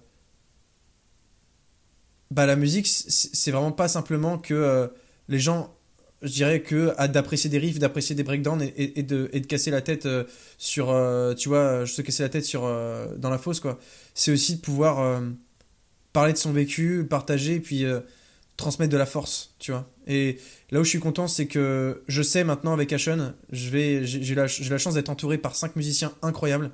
bah 2.31 2.45
la 2.45 2.55
musique 2.55 2.87
c'est 2.87 3.51
vraiment 3.51 3.71
pas 3.71 3.87
simplement 3.87 4.37
que 4.37 4.53
euh, 4.53 4.87
les 5.27 5.39
gens 5.39 5.73
je 6.21 6.31
dirais 6.31 6.61
que 6.61 6.93
d'apprécier 7.07 7.49
des 7.49 7.57
riffs 7.57 7.79
d'apprécier 7.79 8.15
des 8.15 8.23
breakdowns 8.23 8.61
et, 8.75 9.03
de, 9.03 9.29
et 9.33 9.39
de 9.39 9.45
casser 9.47 9.71
la 9.71 9.81
tête 9.81 10.07
sur 10.57 10.87
tu 11.37 11.49
vois 11.49 11.85
se 11.85 12.01
casser 12.01 12.23
la 12.23 12.29
tête 12.29 12.43
sur 12.43 12.63
dans 13.17 13.29
la 13.29 13.37
fosse 13.37 13.59
quoi. 13.59 13.77
C'est 14.15 14.31
aussi 14.31 14.55
de 14.55 14.61
pouvoir 14.61 15.21
parler 16.13 16.33
de 16.33 16.39
son 16.39 16.51
vécu 16.53 17.05
partager 17.07 17.55
et 17.55 17.59
puis 17.59 17.85
transmettre 18.57 18.91
de 18.91 18.97
la 18.97 19.05
force 19.05 19.55
tu 19.59 19.71
vois 19.71 19.89
et 20.07 20.39
là 20.71 20.81
où 20.81 20.83
je 20.83 20.89
suis 20.89 20.99
content 20.99 21.27
c'est 21.27 21.47
que 21.47 22.03
je 22.07 22.21
sais 22.21 22.43
maintenant 22.43 22.73
avec 22.73 22.91
Ashen 22.91 23.35
je 23.51 24.03
j'ai 24.03 24.35
la, 24.35 24.47
la 24.69 24.77
chance 24.77 24.95
d'être 24.95 25.09
entouré 25.09 25.37
par 25.37 25.55
cinq 25.55 25.75
musiciens 25.75 26.13
incroyables 26.23 26.71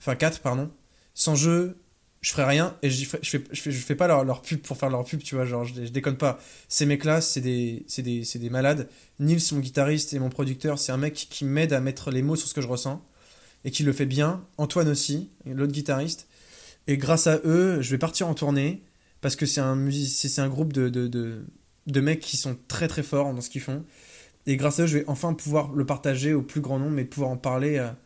enfin 0.00 0.14
quatre 0.14 0.40
pardon 0.40 0.70
sans 1.14 1.34
jeu 1.34 1.76
je 2.20 2.32
ferais 2.32 2.44
rien 2.44 2.76
et 2.82 2.90
j'y 2.90 3.04
fais- 3.04 3.18
je 3.22 3.30
fais, 3.30 3.44
je 3.52 3.60
fais, 3.60 3.70
je 3.70 3.78
fais 3.78 3.94
pas 3.94 4.06
leur, 4.08 4.42
pub 4.42 4.60
pour 4.60 4.76
faire 4.76 4.90
leur 4.90 5.04
pub, 5.04 5.22
tu 5.22 5.34
vois, 5.36 5.44
genre 5.44 5.64
je, 5.64 5.72
je 5.84 5.90
déconne 5.90 6.16
pas. 6.16 6.40
Ces 6.68 6.84
mecs-là, 6.84 7.20
c'est 7.20 7.40
des, 7.40 7.86
des, 7.98 8.24
c'est 8.24 8.38
des 8.38 8.50
malades. 8.50 8.88
Nils, 9.20 9.40
mon 9.52 9.60
guitariste 9.60 10.12
et 10.14 10.18
mon 10.18 10.28
producteur, 10.28 10.78
c'est 10.78 10.92
un 10.92 10.96
mec 10.96 11.14
qui 11.14 11.44
m'aide 11.44 11.72
à 11.72 11.80
mettre 11.80 12.10
les 12.10 12.22
mots 12.22 12.36
sur 12.36 12.48
ce 12.48 12.54
que 12.54 12.60
je 12.60 12.66
ressens 12.66 13.04
et 13.64 13.70
qui 13.70 13.82
le 13.84 13.92
fait 13.92 14.06
bien. 14.06 14.44
Antoine 14.56 14.88
aussi, 14.88 15.30
l'autre 15.46 15.72
guitariste. 15.72 16.26
Et 16.86 16.96
grâce 16.96 17.26
à 17.26 17.38
eux, 17.44 17.80
je 17.82 17.90
vais 17.90 17.98
partir 17.98 18.28
en 18.28 18.34
tournée 18.34 18.82
parce 19.20 19.36
que 19.36 19.46
c'est 19.46 19.60
un, 19.60 19.76
music- 19.76 20.08
c'est 20.30 20.40
un 20.40 20.48
groupe 20.48 20.72
de, 20.72 20.88
de, 20.88 21.08
de, 21.86 22.00
mecs 22.00 22.20
qui 22.20 22.36
sont 22.36 22.56
très 22.68 22.88
très 22.88 23.02
forts 23.02 23.32
dans 23.34 23.40
ce 23.40 23.50
qu'ils 23.50 23.60
font. 23.62 23.84
Et 24.46 24.56
grâce 24.56 24.80
à 24.80 24.84
eux, 24.84 24.86
je 24.86 24.98
vais 24.98 25.04
enfin 25.08 25.34
pouvoir 25.34 25.72
le 25.74 25.86
partager 25.86 26.34
au 26.34 26.42
plus 26.42 26.60
grand 26.60 26.78
nombre 26.78 26.98
et 26.98 27.04
pouvoir 27.04 27.30
en 27.30 27.36
parler 27.36 27.78
à, 27.78 27.96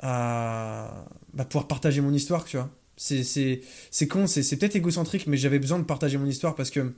à 0.00 1.04
bah, 1.34 1.44
pouvoir 1.44 1.66
partager 1.68 2.00
mon 2.00 2.12
histoire, 2.12 2.44
tu 2.44 2.56
vois. 2.56 2.70
C'est, 2.96 3.24
c'est, 3.24 3.62
c'est 3.90 4.08
con, 4.08 4.26
c'est, 4.26 4.42
c'est 4.42 4.56
peut-être 4.56 4.76
égocentrique, 4.76 5.26
mais 5.26 5.36
j'avais 5.36 5.58
besoin 5.58 5.78
de 5.78 5.84
partager 5.84 6.18
mon 6.18 6.26
histoire 6.26 6.54
parce 6.54 6.70
que, 6.70 6.92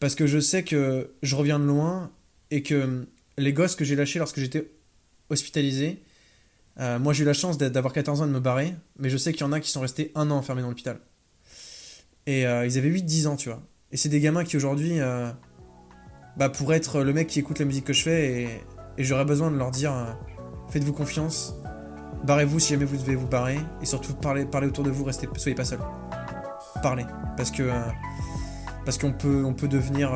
parce 0.00 0.14
que 0.14 0.26
je 0.26 0.40
sais 0.40 0.64
que 0.64 1.12
je 1.22 1.36
reviens 1.36 1.58
de 1.60 1.64
loin 1.66 2.12
et 2.50 2.62
que 2.62 3.06
les 3.38 3.52
gosses 3.52 3.76
que 3.76 3.84
j'ai 3.84 3.96
lâchés 3.96 4.18
lorsque 4.20 4.40
j'étais 4.40 4.70
hospitalisé, 5.30 6.02
euh, 6.80 6.98
moi 6.98 7.12
j'ai 7.12 7.24
eu 7.24 7.26
la 7.26 7.34
chance 7.34 7.58
d'avoir 7.58 7.92
14 7.94 8.22
ans 8.22 8.24
et 8.26 8.28
de 8.28 8.32
me 8.34 8.40
barrer, 8.40 8.74
mais 8.98 9.10
je 9.10 9.16
sais 9.18 9.32
qu'il 9.32 9.42
y 9.42 9.44
en 9.44 9.52
a 9.52 9.60
qui 9.60 9.70
sont 9.70 9.80
restés 9.80 10.12
un 10.14 10.30
an 10.30 10.36
enfermés 10.38 10.62
dans 10.62 10.68
l'hôpital. 10.68 11.00
Et 12.26 12.46
euh, 12.46 12.66
ils 12.66 12.78
avaient 12.78 12.90
8-10 12.90 13.26
ans, 13.28 13.36
tu 13.36 13.48
vois. 13.48 13.62
Et 13.92 13.96
c'est 13.96 14.08
des 14.08 14.20
gamins 14.20 14.44
qui 14.44 14.56
aujourd'hui, 14.56 15.00
euh, 15.00 15.30
bah, 16.36 16.48
pourraient 16.48 16.76
être 16.76 17.02
le 17.02 17.12
mec 17.12 17.28
qui 17.28 17.38
écoute 17.38 17.58
la 17.58 17.64
musique 17.64 17.84
que 17.84 17.92
je 17.92 18.02
fais 18.02 18.42
et, 18.42 18.48
j'aurais 18.98 19.24
besoin 19.24 19.50
de 19.50 19.56
leur 19.56 19.70
dire 19.70 19.92
euh, 19.92 20.04
faites-vous 20.70 20.92
confiance, 20.92 21.56
barrez-vous 22.24 22.60
si 22.60 22.72
jamais 22.72 22.84
vous 22.84 22.96
devez 22.96 23.16
vous 23.16 23.26
barrer 23.26 23.58
et 23.82 23.86
surtout 23.86 24.14
parlez, 24.14 24.46
autour 24.66 24.84
de 24.84 24.90
vous, 24.90 25.04
restez, 25.04 25.28
soyez 25.36 25.56
pas 25.56 25.64
seul. 25.64 25.80
Parlez. 26.82 27.06
Parce 27.36 27.50
que. 27.50 27.70
parce 28.84 28.98
qu'on 28.98 29.12
peut, 29.12 29.44
on 29.44 29.52
peut 29.52 29.68
devenir. 29.68 30.12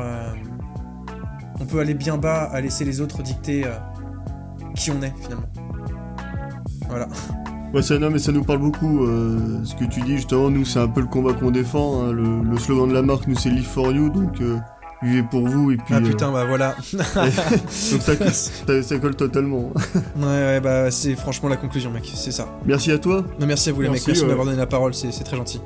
on 1.59 1.65
peut 1.65 1.79
aller 1.79 1.93
bien 1.93 2.17
bas 2.17 2.43
à 2.43 2.61
laisser 2.61 2.85
les 2.85 3.01
autres 3.01 3.21
dicter 3.21 3.65
qui 4.75 4.91
on 4.91 5.01
est 5.01 5.13
finalement. 5.21 5.49
Voilà. 6.87 7.07
Ouais, 7.73 7.81
ça, 7.83 7.99
non, 7.99 8.09
mais 8.09 8.19
ça 8.19 8.31
nous 8.31 8.43
parle 8.43 8.59
beaucoup, 8.59 9.03
euh, 9.05 9.59
ce 9.63 9.75
que 9.75 9.85
tu 9.85 10.01
dis, 10.01 10.15
justement, 10.17 10.49
nous, 10.49 10.65
c'est 10.65 10.79
un 10.79 10.87
peu 10.87 11.01
le 11.01 11.07
combat 11.07 11.33
qu'on 11.33 11.51
défend, 11.51 12.01
hein, 12.03 12.11
le, 12.11 12.41
le 12.41 12.57
slogan 12.57 12.87
de 12.89 12.93
la 12.93 13.01
marque, 13.03 13.27
nous, 13.27 13.35
c'est 13.37 13.49
Live 13.49 13.67
for 13.67 13.91
You, 13.91 14.09
donc 14.09 14.41
euh, 14.41 14.57
vivez 15.03 15.21
pour 15.23 15.47
vous, 15.47 15.71
et 15.71 15.77
puis... 15.77 15.93
ah 15.93 15.97
euh, 15.97 16.01
putain, 16.01 16.31
bah 16.31 16.45
voilà. 16.45 16.75
donc 16.93 18.01
ça, 18.01 18.15
colle- 18.15 18.33
ça, 18.33 18.83
ça 18.83 18.97
colle 18.97 19.15
totalement. 19.15 19.71
ouais, 20.17 20.23
ouais, 20.25 20.59
bah 20.59 20.89
c'est 20.89 21.15
franchement 21.15 21.47
la 21.49 21.57
conclusion, 21.57 21.91
mec. 21.91 22.11
C'est 22.15 22.31
ça. 22.31 22.47
Merci 22.65 22.91
à 22.91 22.97
toi. 22.97 23.23
Non, 23.39 23.45
merci 23.45 23.69
à 23.69 23.73
vous, 23.73 23.81
les 23.81 23.89
mecs. 23.89 24.05
Merci 24.05 24.23
de 24.23 24.27
m'avoir 24.27 24.45
donné 24.47 24.57
la 24.57 24.65
parole. 24.65 24.93
C'est 24.95 25.09
très 25.23 25.37
gentil. 25.37 25.61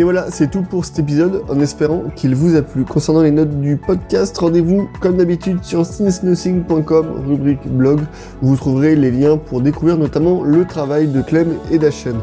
Et 0.00 0.02
voilà, 0.02 0.28
c'est 0.30 0.50
tout 0.50 0.62
pour 0.62 0.86
cet 0.86 0.98
épisode, 0.98 1.42
en 1.50 1.60
espérant 1.60 2.04
qu'il 2.16 2.34
vous 2.34 2.56
a 2.56 2.62
plu. 2.62 2.84
Concernant 2.86 3.20
les 3.20 3.30
notes 3.30 3.60
du 3.60 3.76
podcast, 3.76 4.38
rendez-vous 4.38 4.88
comme 4.98 5.18
d'habitude 5.18 5.58
sur 5.62 5.84
since-nothing.com, 5.84 7.06
rubrique 7.28 7.68
blog, 7.68 8.00
où 8.40 8.46
vous 8.46 8.56
trouverez 8.56 8.96
les 8.96 9.10
liens 9.10 9.36
pour 9.36 9.60
découvrir 9.60 9.98
notamment 9.98 10.42
le 10.42 10.64
travail 10.64 11.08
de 11.08 11.20
Clem 11.20 11.48
et 11.70 11.78
d'Achen. 11.78 12.16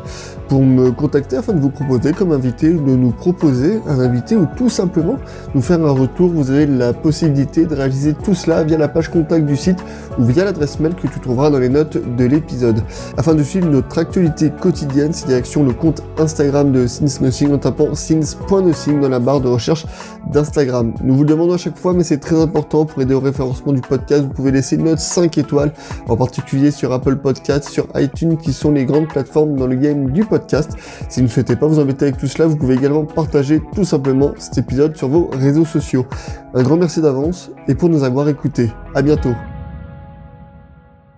Pour 0.48 0.64
me 0.64 0.92
contacter 0.92 1.36
afin 1.36 1.54
de 1.54 1.60
vous 1.60 1.70
proposer 1.70 2.14
comme 2.14 2.32
invité, 2.32 2.70
de 2.70 2.80
nous 2.80 3.12
proposer 3.12 3.80
un 3.86 4.00
invité 4.00 4.36
ou 4.36 4.48
tout 4.56 4.70
simplement 4.70 5.18
nous 5.54 5.62
faire 5.62 5.86
un 5.86 5.92
retour, 5.92 6.30
vous 6.30 6.50
avez 6.50 6.66
la 6.66 6.94
possibilité 6.94 7.66
de 7.66 7.76
réaliser 7.76 8.14
tout 8.14 8.34
cela 8.34 8.64
via 8.64 8.78
la 8.78 8.88
page 8.88 9.10
contact 9.10 9.46
du 9.46 9.58
site 9.58 9.84
ou 10.18 10.24
via 10.24 10.46
l'adresse 10.46 10.80
mail 10.80 10.96
que 10.96 11.06
tu 11.06 11.20
trouveras 11.20 11.52
dans 11.52 11.60
les 11.60 11.70
notes 11.70 11.98
de 12.16 12.26
l'épisode. 12.26 12.82
Afin 13.18 13.36
de 13.36 13.44
suivre 13.44 13.70
notre 13.70 14.00
actualité 14.00 14.50
quotidienne, 14.50 15.12
c'est 15.12 15.28
direction 15.28 15.64
le 15.64 15.74
compte 15.74 16.02
Instagram 16.18 16.72
de 16.72 16.88
Since 16.88 17.20
tapant 17.68 17.94
sins.nosigne 17.94 19.02
dans 19.02 19.10
la 19.10 19.20
barre 19.20 19.42
de 19.42 19.50
recherche 19.50 19.86
d'Instagram. 20.32 20.94
Nous 21.04 21.16
vous 21.16 21.24
le 21.24 21.30
demandons 21.30 21.56
à 21.56 21.58
chaque 21.58 21.78
fois, 21.78 21.94
mais 21.94 22.04
c'est 22.04 22.18
très 22.18 22.40
important 22.42 22.86
pour 22.86 23.02
aider 23.02 23.14
au 23.14 23.20
référencement 23.20 23.74
du 23.74 23.82
podcast. 23.82 24.24
Vous 24.24 24.30
pouvez 24.30 24.52
laisser 24.52 24.78
une 24.78 24.86
note 24.86 25.00
5 25.00 25.38
étoiles, 25.38 25.74
en 26.08 26.16
particulier 26.16 26.72
sur 26.72 26.94
Apple 26.94 27.18
Podcasts, 27.18 27.68
sur 27.68 27.88
iTunes, 27.96 28.38
qui 28.38 28.54
sont 28.54 28.72
les 28.72 28.86
grandes 28.86 29.10
plateformes 29.10 29.58
dans 29.58 29.68
le 29.68 29.76
game 29.76 30.12
du 30.12 30.24
podcast. 30.24 30.72
Si 31.10 31.20
vous 31.20 31.26
ne 31.28 31.32
souhaitez 31.32 31.58
pas 31.58 31.68
vous 31.68 31.80
embêter 31.80 32.06
avec 32.06 32.18
tout 32.18 32.28
cela, 32.28 32.48
vous 32.48 32.56
pouvez 32.56 32.76
également 32.76 33.04
partager 33.04 33.62
tout 33.76 33.84
simplement 33.84 34.32
cet 34.38 34.58
épisode 34.58 34.96
sur 34.96 35.10
vos 35.10 35.30
réseaux 35.34 35.66
sociaux. 35.66 36.06
Un 36.54 36.64
grand 36.64 36.78
merci 36.78 37.02
d'avance 37.02 37.52
et 37.68 37.76
pour 37.76 37.90
nous 37.90 38.04
avoir 38.04 38.30
écoutés. 38.30 38.72
À 38.96 39.02
bientôt. 39.02 39.34